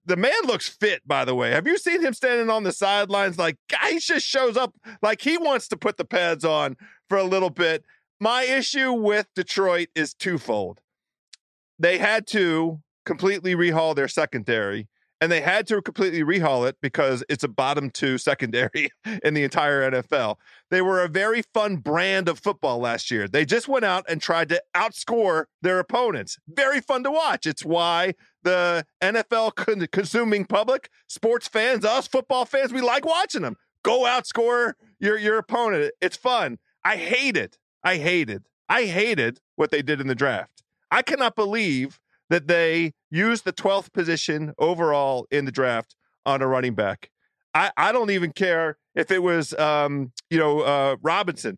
the 0.06 0.16
man 0.16 0.34
looks 0.46 0.68
fit, 0.68 1.02
by 1.08 1.26
the 1.26 1.36
way. 1.36 1.52
Have 1.52 1.68
you 1.68 1.78
seen 1.78 2.02
him 2.02 2.14
standing 2.14 2.50
on 2.50 2.64
the 2.64 2.72
sidelines? 2.72 3.38
Like, 3.38 3.58
guy 3.70 3.98
just 4.00 4.26
shows 4.26 4.58
up 4.58 4.76
like 5.02 5.22
he 5.22 5.38
wants 5.38 5.68
to 5.70 5.78
put 5.78 5.98
the 5.98 6.06
pads 6.06 6.46
on 6.46 6.78
for 7.10 7.18
a 7.18 7.24
little 7.24 7.50
bit. 7.50 7.84
My 8.20 8.44
issue 8.44 8.94
with 8.94 9.28
Detroit 9.36 9.90
is 9.96 10.14
twofold. 10.14 10.80
They 11.80 11.98
had 11.98 12.28
to 12.28 12.82
completely 13.06 13.56
rehaul 13.56 13.96
their 13.96 14.08
secondary, 14.08 14.88
and 15.22 15.32
they 15.32 15.42
had 15.42 15.68
to 15.68 15.82
completely 15.82 16.24
rehaul 16.24 16.68
it 16.68 16.78
because 16.82 17.24
it's 17.30 17.44
a 17.44 17.48
bottom 17.48 17.90
two 17.90 18.18
secondary 18.20 18.90
in 19.24 19.34
the 19.34 19.44
entire 19.44 19.90
NFL. 19.90 20.36
They 20.70 20.82
were 20.82 21.02
a 21.02 21.08
very 21.08 21.44
fun 21.54 21.78
brand 21.78 22.28
of 22.28 22.40
football 22.40 22.80
last 22.80 23.12
year. 23.12 23.28
They 23.28 23.46
just 23.46 23.68
went 23.68 23.86
out 23.86 24.06
and 24.10 24.22
tried 24.22 24.50
to 24.50 24.62
outscore 24.76 25.46
their 25.62 25.80
opponents. 25.80 26.38
Very 26.48 26.82
fun 26.82 27.04
to 27.04 27.12
watch. 27.12 27.46
It's 27.46 27.64
why 27.64 28.14
the 28.44 28.86
NFL 29.02 29.56
con- 29.56 29.88
consuming 29.92 30.46
public, 30.46 30.90
sports 31.08 31.48
fans, 31.48 31.86
us 31.86 32.08
football 32.08 32.46
fans, 32.46 32.74
we 32.74 32.82
like 32.82 33.06
watching 33.06 33.42
them. 33.42 33.56
Go 33.84 34.04
outscore 34.04 34.74
your 35.00 35.18
your 35.18 35.38
opponent. 35.38 35.94
It's 36.02 36.18
fun. 36.18 36.58
I 36.84 36.98
hate 36.98 37.38
it. 37.38 37.58
I 37.84 37.98
hated. 37.98 38.48
I 38.68 38.86
hated 38.86 39.40
what 39.56 39.72
they 39.72 39.82
did 39.82 40.02
in 40.02 40.08
the 40.08 40.16
draft. 40.16 40.64
I 40.92 41.02
cannot 41.02 41.36
believe 41.36 42.00
that 42.30 42.48
they 42.48 42.94
used 43.12 43.46
the 43.46 43.54
12th 43.54 43.94
position 43.94 44.54
overall 44.58 45.28
in 45.32 45.46
the 45.46 45.52
draft 45.52 45.96
on 46.26 46.42
a 46.42 46.48
running 46.48 46.76
back. 46.76 47.10
I, 47.54 47.72
I 47.78 47.92
don't 47.92 48.12
even 48.12 48.32
care 48.32 48.78
if 48.96 49.12
it 49.12 49.24
was, 49.24 49.54
um, 49.54 50.12
you 50.30 50.38
know, 50.38 50.62
uh, 50.62 50.98
Robinson. 51.02 51.58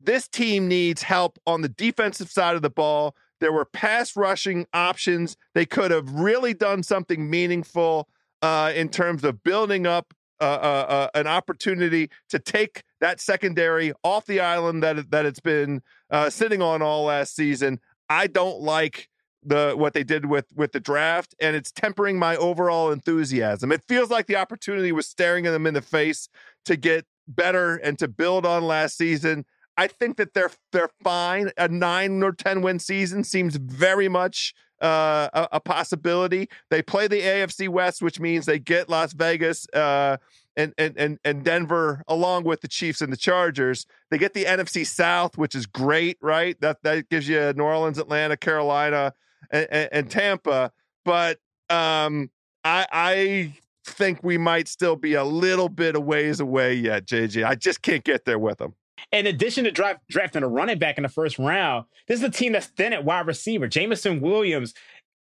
This 0.00 0.28
team 0.28 0.68
needs 0.68 1.02
help 1.02 1.38
on 1.46 1.62
the 1.62 1.68
defensive 1.68 2.30
side 2.30 2.54
of 2.54 2.62
the 2.62 2.70
ball. 2.70 3.16
There 3.40 3.52
were 3.52 3.64
pass 3.64 4.16
rushing 4.16 4.66
options. 4.72 5.36
They 5.54 5.66
could 5.66 5.90
have 5.90 6.10
really 6.10 6.54
done 6.54 6.82
something 6.82 7.28
meaningful 7.28 8.08
uh, 8.42 8.72
in 8.74 8.88
terms 8.88 9.24
of 9.24 9.42
building 9.42 9.86
up 9.86 10.14
uh, 10.40 10.44
uh, 10.44 10.86
uh, 10.88 11.08
an 11.14 11.26
opportunity 11.26 12.10
to 12.28 12.38
take 12.38 12.82
that 13.00 13.20
secondary 13.20 13.92
off 14.04 14.26
the 14.26 14.40
island 14.40 14.82
that 14.82 15.10
that 15.10 15.24
it's 15.24 15.40
been 15.40 15.80
uh, 16.10 16.28
sitting 16.28 16.60
on 16.60 16.82
all 16.82 17.04
last 17.04 17.34
season. 17.34 17.80
I 18.10 18.26
don't 18.26 18.60
like 18.60 19.08
the 19.46 19.74
what 19.76 19.94
they 19.94 20.04
did 20.04 20.26
with 20.26 20.46
with 20.54 20.72
the 20.72 20.80
draft, 20.80 21.34
and 21.40 21.56
it's 21.56 21.70
tempering 21.70 22.18
my 22.18 22.36
overall 22.36 22.90
enthusiasm. 22.90 23.72
It 23.72 23.84
feels 23.86 24.10
like 24.10 24.26
the 24.26 24.36
opportunity 24.36 24.92
was 24.92 25.06
staring 25.06 25.44
them 25.44 25.66
in 25.66 25.74
the 25.74 25.82
face 25.82 26.28
to 26.64 26.76
get 26.76 27.06
better 27.28 27.76
and 27.76 27.98
to 27.98 28.08
build 28.08 28.44
on 28.46 28.64
last 28.64 28.96
season. 28.96 29.44
I 29.76 29.86
think 29.88 30.16
that 30.16 30.34
they're 30.34 30.50
they're 30.72 30.90
fine. 31.02 31.50
A 31.56 31.68
nine 31.68 32.22
or 32.22 32.32
ten 32.32 32.62
win 32.62 32.78
season 32.78 33.24
seems 33.24 33.56
very 33.56 34.08
much 34.08 34.54
uh, 34.80 35.28
a, 35.32 35.48
a, 35.52 35.60
possibility. 35.60 36.48
They 36.70 36.82
play 36.82 37.08
the 37.08 37.20
AFC 37.20 37.68
West, 37.68 38.02
which 38.02 38.20
means 38.20 38.44
they 38.44 38.58
get 38.58 38.88
Las 38.90 39.12
Vegas 39.14 39.66
uh, 39.70 40.18
and, 40.56 40.74
and 40.78 40.96
and 40.96 41.18
and 41.24 41.44
Denver 41.44 42.02
along 42.08 42.44
with 42.44 42.60
the 42.60 42.68
Chiefs 42.68 43.00
and 43.00 43.12
the 43.12 43.16
Chargers. 43.16 43.86
They 44.10 44.18
get 44.18 44.34
the 44.34 44.44
NFC 44.44 44.86
South, 44.86 45.38
which 45.38 45.54
is 45.54 45.66
great, 45.66 46.18
right? 46.20 46.60
That 46.60 46.82
that 46.82 47.08
gives 47.08 47.28
you 47.28 47.52
New 47.54 47.64
Orleans, 47.64 47.98
Atlanta, 47.98 48.36
Carolina, 48.36 49.12
and, 49.50 49.66
and, 49.70 49.88
and 49.92 50.10
Tampa. 50.10 50.72
But 51.04 51.38
um, 51.70 52.30
I 52.64 52.86
I 52.92 53.52
think 53.86 54.22
we 54.22 54.38
might 54.38 54.68
still 54.68 54.96
be 54.96 55.14
a 55.14 55.24
little 55.24 55.68
bit 55.68 55.96
of 55.96 56.04
ways 56.04 56.40
away 56.40 56.74
yet, 56.74 57.06
JJ. 57.06 57.44
I 57.46 57.54
just 57.54 57.82
can't 57.82 58.04
get 58.04 58.24
there 58.24 58.38
with 58.38 58.58
them. 58.58 58.74
In 59.12 59.26
addition 59.26 59.64
to 59.64 59.70
draft, 59.70 60.00
drafting 60.08 60.42
a 60.42 60.48
running 60.48 60.78
back 60.78 60.98
in 60.98 61.02
the 61.02 61.08
first 61.08 61.38
round, 61.38 61.84
this 62.08 62.18
is 62.18 62.24
a 62.24 62.30
team 62.30 62.52
that's 62.52 62.66
thin 62.66 62.92
at 62.92 63.04
wide 63.04 63.26
receiver. 63.26 63.68
Jameson 63.68 64.20
Williams, 64.20 64.74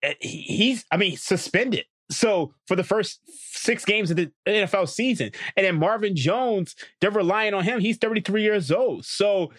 eh, 0.03 0.15
he's, 0.21 0.85
I 0.91 0.97
mean, 0.97 1.17
suspended. 1.17 1.85
So 2.11 2.55
for 2.67 2.77
the 2.77 2.85
first 2.85 3.21
six 3.27 3.85
games 3.85 4.11
of 4.11 4.17
the 4.17 4.31
NFL 4.47 4.89
season, 4.89 5.31
and 5.57 5.67
then 5.67 5.77
Marvin 5.77 6.17
Jones, 6.17 6.77
they're 7.01 7.11
relying 7.11 7.55
on 7.55 7.65
him. 7.65 7.81
He's 7.81 7.99
33 7.99 8.43
years 8.43 8.71
old. 8.71 9.05
So, 9.05 9.53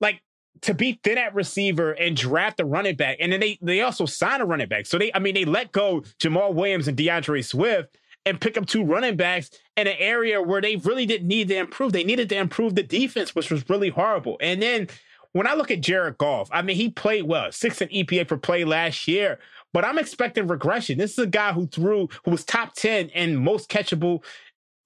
like, 0.00 0.22
to 0.62 0.74
be 0.74 1.00
thin 1.04 1.18
at 1.18 1.34
receiver 1.34 1.92
and 1.92 2.16
draft 2.16 2.60
a 2.60 2.64
running 2.64 2.96
back, 2.96 3.18
and 3.20 3.32
then 3.32 3.40
they 3.40 3.58
they 3.62 3.80
also 3.80 4.06
sign 4.06 4.40
a 4.40 4.46
running 4.46 4.68
back. 4.68 4.86
So 4.86 4.98
they, 4.98 5.12
I 5.14 5.18
mean, 5.18 5.34
they 5.34 5.44
let 5.44 5.72
go 5.72 6.02
Jamaal 6.18 6.54
Williams 6.54 6.88
and 6.88 6.96
D'Andre 6.96 7.42
Swift 7.42 7.96
and 8.26 8.40
pick 8.40 8.58
up 8.58 8.66
two 8.66 8.84
running 8.84 9.16
backs 9.16 9.50
in 9.76 9.86
an 9.86 9.96
area 9.98 10.42
where 10.42 10.60
they 10.60 10.76
really 10.76 11.06
didn't 11.06 11.28
need 11.28 11.48
to 11.48 11.56
improve. 11.56 11.92
They 11.92 12.04
needed 12.04 12.28
to 12.30 12.36
improve 12.36 12.74
the 12.74 12.82
defense, 12.82 13.34
which 13.34 13.50
was 13.50 13.68
really 13.70 13.88
horrible. 13.88 14.36
And 14.40 14.60
then 14.60 14.88
when 15.32 15.46
I 15.46 15.54
look 15.54 15.70
at 15.70 15.80
Jared 15.80 16.18
Goff, 16.18 16.48
I 16.52 16.62
mean, 16.62 16.76
he 16.76 16.90
played 16.90 17.24
well, 17.24 17.50
six 17.52 17.80
in 17.80 17.88
EPA 17.88 18.28
per 18.28 18.36
play 18.36 18.64
last 18.64 19.08
year, 19.08 19.38
but 19.72 19.84
I'm 19.84 19.98
expecting 19.98 20.46
regression. 20.46 20.98
This 20.98 21.12
is 21.12 21.18
a 21.18 21.26
guy 21.26 21.52
who 21.52 21.66
threw, 21.66 22.08
who 22.24 22.30
was 22.30 22.44
top 22.44 22.74
10 22.74 23.10
in 23.10 23.36
most 23.36 23.70
catchable 23.70 24.24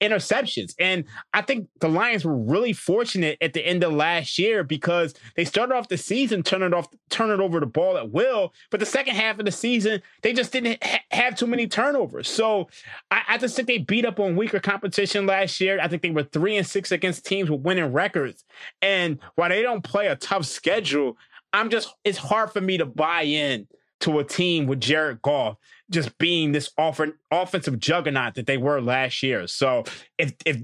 interceptions. 0.02 0.74
And 0.78 1.04
I 1.32 1.42
think 1.42 1.68
the 1.80 1.88
Lions 1.88 2.24
were 2.24 2.36
really 2.36 2.72
fortunate 2.72 3.38
at 3.40 3.52
the 3.52 3.64
end 3.64 3.84
of 3.84 3.92
last 3.92 4.38
year 4.38 4.64
because 4.64 5.14
they 5.36 5.44
started 5.44 5.74
off 5.74 5.88
the 5.88 5.96
season 5.96 6.42
turning 6.42 6.74
off 6.74 6.88
turning 7.08 7.40
over 7.40 7.60
the 7.60 7.66
ball 7.66 7.96
at 7.96 8.10
will, 8.10 8.52
but 8.70 8.80
the 8.80 8.86
second 8.86 9.14
half 9.14 9.38
of 9.38 9.44
the 9.44 9.52
season 9.52 10.02
they 10.22 10.32
just 10.32 10.52
didn't 10.52 10.82
ha- 10.82 11.00
have 11.10 11.36
too 11.36 11.46
many 11.46 11.66
turnovers. 11.66 12.28
So 12.28 12.68
I, 13.10 13.22
I, 13.28 13.38
just 13.38 13.54
think 13.54 13.68
they 13.68 13.78
beat 13.78 14.04
up 14.04 14.18
on 14.18 14.36
weaker 14.36 14.60
competition 14.60 15.26
last 15.26 15.60
year. 15.60 15.78
I 15.80 15.88
think 15.88 16.02
they 16.02 16.10
were 16.10 16.24
three 16.24 16.56
and 16.56 16.66
six 16.66 16.90
against 16.90 17.24
teams 17.24 17.50
with 17.50 17.60
winning 17.60 17.92
records. 17.92 18.44
And 18.80 19.18
while 19.36 19.50
they 19.50 19.62
don't 19.62 19.82
play 19.82 20.08
a 20.08 20.16
tough 20.16 20.46
schedule, 20.46 21.16
I'm 21.52 21.70
just 21.70 21.94
it's 22.04 22.18
hard 22.18 22.50
for 22.50 22.60
me 22.60 22.78
to 22.78 22.86
buy 22.86 23.22
in 23.22 23.68
to 24.02 24.18
a 24.18 24.24
team 24.24 24.66
with 24.66 24.80
Jared 24.80 25.22
Goff 25.22 25.56
just 25.90 26.16
being 26.18 26.52
this 26.52 26.70
off- 26.78 27.00
offensive 27.30 27.78
juggernaut 27.78 28.34
that 28.34 28.46
they 28.46 28.56
were 28.56 28.80
last 28.80 29.22
year. 29.22 29.46
So 29.46 29.84
if 30.18 30.32
if 30.44 30.62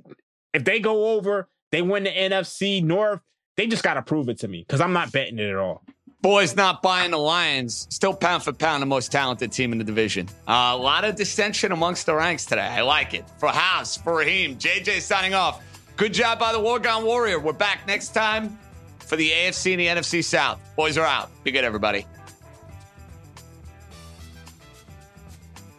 if 0.55 0.64
they 0.64 0.80
go 0.80 1.16
over, 1.16 1.49
they 1.70 1.82
win 1.82 2.05
the 2.05 2.11
NFC 2.11 2.82
North, 2.82 3.20
they 3.57 3.66
just 3.66 3.82
got 3.82 3.95
to 3.95 4.03
prove 4.03 4.28
it 4.28 4.39
to 4.41 4.49
me 4.49 4.64
because 4.66 4.80
I'm 4.80 4.93
not 4.93 5.12
betting 5.12 5.39
it 5.39 5.51
at 5.51 5.57
all. 5.57 5.82
Boys 6.20 6.57
not 6.57 6.82
buying 6.82 7.12
the 7.12 7.18
Lions. 7.18 7.86
Still 7.91 8.12
pound 8.12 8.43
for 8.43 8.53
pound 8.53 8.82
the 8.82 8.86
most 8.86 9.12
talented 9.12 9.53
team 9.53 9.70
in 9.70 9.78
the 9.78 9.84
division. 9.84 10.28
Uh, 10.49 10.72
a 10.72 10.76
lot 10.76 11.05
of 11.05 11.14
dissension 11.14 11.70
amongst 11.70 12.07
the 12.07 12.14
ranks 12.14 12.45
today. 12.45 12.62
I 12.62 12.80
like 12.80 13.14
it. 13.14 13.24
For 13.39 13.49
House, 13.49 13.97
for 13.97 14.16
Raheem, 14.16 14.57
JJ 14.57 15.01
signing 15.01 15.34
off. 15.34 15.62
Good 15.97 16.12
job 16.12 16.41
by 16.41 16.53
the 16.53 16.59
Wargon 16.59 17.05
Warrior. 17.05 17.39
We're 17.39 17.53
back 17.53 17.86
next 17.86 18.09
time 18.14 18.59
for 18.99 19.14
the 19.16 19.30
AFC 19.30 19.72
and 19.72 19.80
the 19.80 19.86
NFC 19.86 20.24
South. 20.24 20.61
Boys 20.74 20.99
are 20.99 21.07
out. 21.07 21.30
Be 21.45 21.53
good, 21.53 21.64
everybody. 21.64 22.05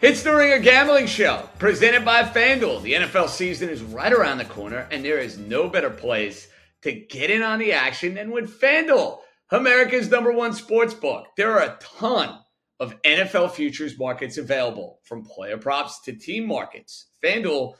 It's 0.01 0.23
the 0.23 0.33
Ringer 0.33 0.59
Gambling 0.59 1.07
Show, 1.07 1.49
presented 1.59 2.05
by 2.05 2.23
FanDuel. 2.23 2.81
The 2.83 2.93
NFL 2.93 3.27
season 3.27 3.67
is 3.67 3.81
right 3.81 4.13
around 4.13 4.37
the 4.37 4.45
corner, 4.45 4.87
and 4.91 5.03
there 5.03 5.17
is 5.17 5.37
no 5.37 5.67
better 5.67 5.89
place 5.89 6.47
to 6.83 6.93
get 6.93 7.29
in 7.29 7.43
on 7.43 7.59
the 7.59 7.73
action 7.73 8.13
than 8.13 8.31
with 8.31 8.61
FanDuel, 8.61 9.19
America's 9.51 10.09
number 10.09 10.31
one 10.31 10.53
sports 10.53 10.93
book. 10.93 11.25
There 11.35 11.51
are 11.51 11.63
a 11.63 11.77
ton 11.81 12.39
of 12.79 12.95
NFL 13.01 13.51
futures 13.51 13.99
markets 13.99 14.37
available, 14.37 14.99
from 15.03 15.25
player 15.25 15.57
props 15.57 15.99
to 16.03 16.13
team 16.13 16.47
markets. 16.47 17.07
FanDuel 17.21 17.73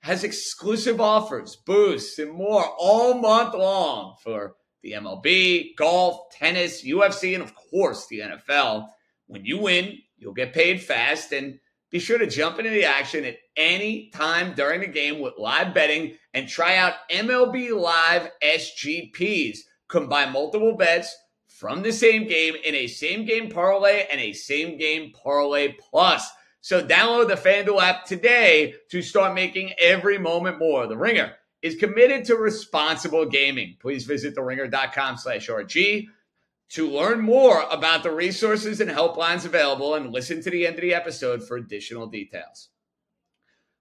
has 0.00 0.24
exclusive 0.24 1.00
offers, 1.00 1.54
boosts, 1.54 2.18
and 2.18 2.32
more 2.32 2.64
all 2.80 3.14
month 3.14 3.54
long 3.54 4.16
for 4.24 4.56
the 4.82 4.94
MLB, 4.94 5.76
golf, 5.76 6.32
tennis, 6.32 6.84
UFC, 6.84 7.32
and 7.34 7.44
of 7.44 7.54
course 7.54 8.08
the 8.08 8.22
NFL. 8.22 8.88
When 9.28 9.44
you 9.44 9.58
win, 9.58 9.98
You'll 10.20 10.34
get 10.34 10.52
paid 10.52 10.82
fast 10.82 11.32
and 11.32 11.58
be 11.90 11.98
sure 11.98 12.18
to 12.18 12.26
jump 12.26 12.58
into 12.58 12.70
the 12.70 12.84
action 12.84 13.24
at 13.24 13.38
any 13.56 14.10
time 14.10 14.54
during 14.54 14.80
the 14.80 14.86
game 14.86 15.18
with 15.18 15.34
live 15.38 15.74
betting 15.74 16.14
and 16.32 16.46
try 16.46 16.76
out 16.76 16.94
MLB 17.10 17.76
Live 17.76 18.30
SGPs. 18.42 19.58
Combine 19.88 20.32
multiple 20.32 20.76
bets 20.76 21.16
from 21.48 21.82
the 21.82 21.92
same 21.92 22.28
game 22.28 22.54
in 22.64 22.74
a 22.74 22.86
same 22.86 23.24
game 23.24 23.50
parlay 23.50 24.06
and 24.10 24.20
a 24.20 24.32
same 24.32 24.78
game 24.78 25.12
parlay 25.12 25.74
plus. 25.90 26.30
So 26.60 26.86
download 26.86 27.28
the 27.28 27.34
FanDuel 27.34 27.82
app 27.82 28.04
today 28.04 28.74
to 28.90 29.02
start 29.02 29.34
making 29.34 29.72
every 29.80 30.18
moment 30.18 30.58
more. 30.58 30.86
The 30.86 30.96
Ringer 30.96 31.32
is 31.62 31.74
committed 31.74 32.24
to 32.26 32.36
responsible 32.36 33.26
gaming. 33.26 33.76
Please 33.80 34.04
visit 34.04 34.36
theringer.com 34.36 35.16
slash 35.16 35.48
RG 35.48 36.06
to 36.70 36.88
learn 36.88 37.20
more 37.20 37.64
about 37.70 38.02
the 38.02 38.12
resources 38.12 38.80
and 38.80 38.90
helplines 38.90 39.44
available 39.44 39.94
and 39.94 40.12
listen 40.12 40.42
to 40.42 40.50
the 40.50 40.66
end 40.66 40.76
of 40.76 40.82
the 40.82 40.94
episode 40.94 41.46
for 41.46 41.56
additional 41.56 42.06
details. 42.06 42.68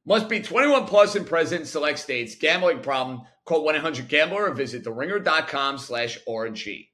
Must 0.05 0.27
be 0.27 0.41
21 0.41 0.85
plus 0.85 1.15
and 1.15 1.27
present 1.27 1.61
in 1.61 1.67
select 1.67 1.99
states. 1.99 2.35
Gambling 2.35 2.81
problem? 2.81 3.21
Call 3.45 3.63
1-800-GAMBLER 3.65 4.49
or 4.49 4.53
visit 4.53 4.83
theringer.com 4.83 5.77
slash 5.77 6.17
RG. 6.27 6.87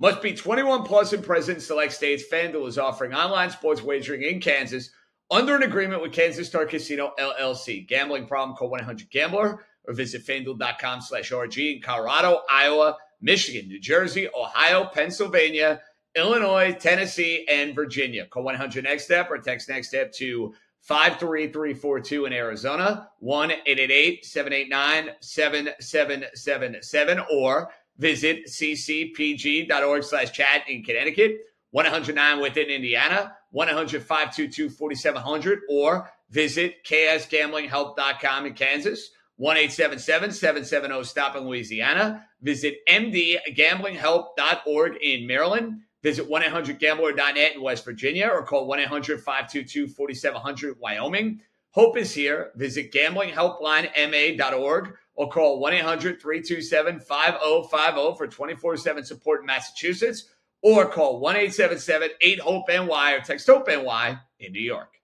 Must 0.00 0.22
be 0.22 0.34
21 0.34 0.82
plus 0.82 1.12
and 1.12 1.24
present 1.24 1.58
in 1.58 1.62
select 1.62 1.92
states. 1.92 2.24
FanDuel 2.30 2.66
is 2.66 2.78
offering 2.78 3.14
online 3.14 3.50
sports 3.50 3.82
wagering 3.82 4.22
in 4.22 4.40
Kansas 4.40 4.90
under 5.30 5.54
an 5.54 5.62
agreement 5.62 6.02
with 6.02 6.12
Kansas 6.12 6.48
Star 6.48 6.66
Casino 6.66 7.12
LLC. 7.18 7.86
Gambling 7.86 8.26
problem? 8.26 8.56
Call 8.56 8.70
1-800-GAMBLER 8.72 9.64
or 9.86 9.94
visit 9.94 10.26
FanDuel.com 10.26 11.00
slash 11.00 11.30
RG 11.30 11.76
in 11.76 11.82
Colorado, 11.82 12.42
Iowa, 12.50 12.96
Michigan, 13.20 13.68
New 13.68 13.80
Jersey, 13.80 14.28
Ohio, 14.34 14.88
Pennsylvania, 14.92 15.80
Illinois, 16.14 16.74
Tennessee, 16.78 17.46
and 17.50 17.74
Virginia. 17.74 18.26
Call 18.26 18.44
1-800-NEXT-STEP 18.44 19.30
or 19.30 19.38
text 19.38 19.68
NEXT-STEP 19.68 20.12
to 20.12 20.54
53342 20.82 22.26
in 22.26 22.32
Arizona, 22.32 23.08
1 23.18 23.48
789 23.50 25.10
7777, 25.20 27.20
or 27.32 27.70
visit 27.98 28.46
ccpg.org 28.46 30.04
slash 30.04 30.30
chat 30.30 30.62
in 30.68 30.84
Connecticut, 30.84 31.38
109 31.72 32.40
within 32.40 32.68
Indiana, 32.68 33.34
100 33.50 34.02
522 34.02 34.70
4700, 34.70 35.60
or 35.68 36.08
visit 36.30 36.84
ksgamblinghelp.com 36.84 38.46
in 38.46 38.54
Kansas, 38.54 39.10
1 39.36 39.70
770 39.70 41.04
stop 41.04 41.36
in 41.36 41.44
Louisiana. 41.44 42.26
Visit 42.40 42.78
mdgamblinghelp.org 42.88 44.96
in 45.02 45.26
Maryland. 45.26 45.82
Visit 46.02 46.28
1-800-GAMBLER.net 46.28 47.56
in 47.56 47.62
West 47.62 47.82
Virginia 47.84 48.28
or 48.28 48.44
call 48.44 48.68
1-800-522-4700 48.68 50.78
Wyoming. 50.78 51.40
Hope 51.72 51.98
is 51.98 52.14
here. 52.14 52.52
Visit 52.54 52.92
gamblinghelplinema.org 52.92 54.94
or 55.14 55.28
call 55.28 55.60
1-800-327-5050 55.62 58.16
for 58.16 58.28
24-7 58.28 59.04
support 59.04 59.40
in 59.40 59.46
Massachusetts 59.46 60.28
or 60.62 60.88
call 60.88 61.20
1-877-8-HOPE-NY 61.22 63.12
or 63.12 63.20
text 63.20 63.46
HOPE-NY 63.46 64.18
in 64.40 64.52
New 64.52 64.62
York. 64.62 64.94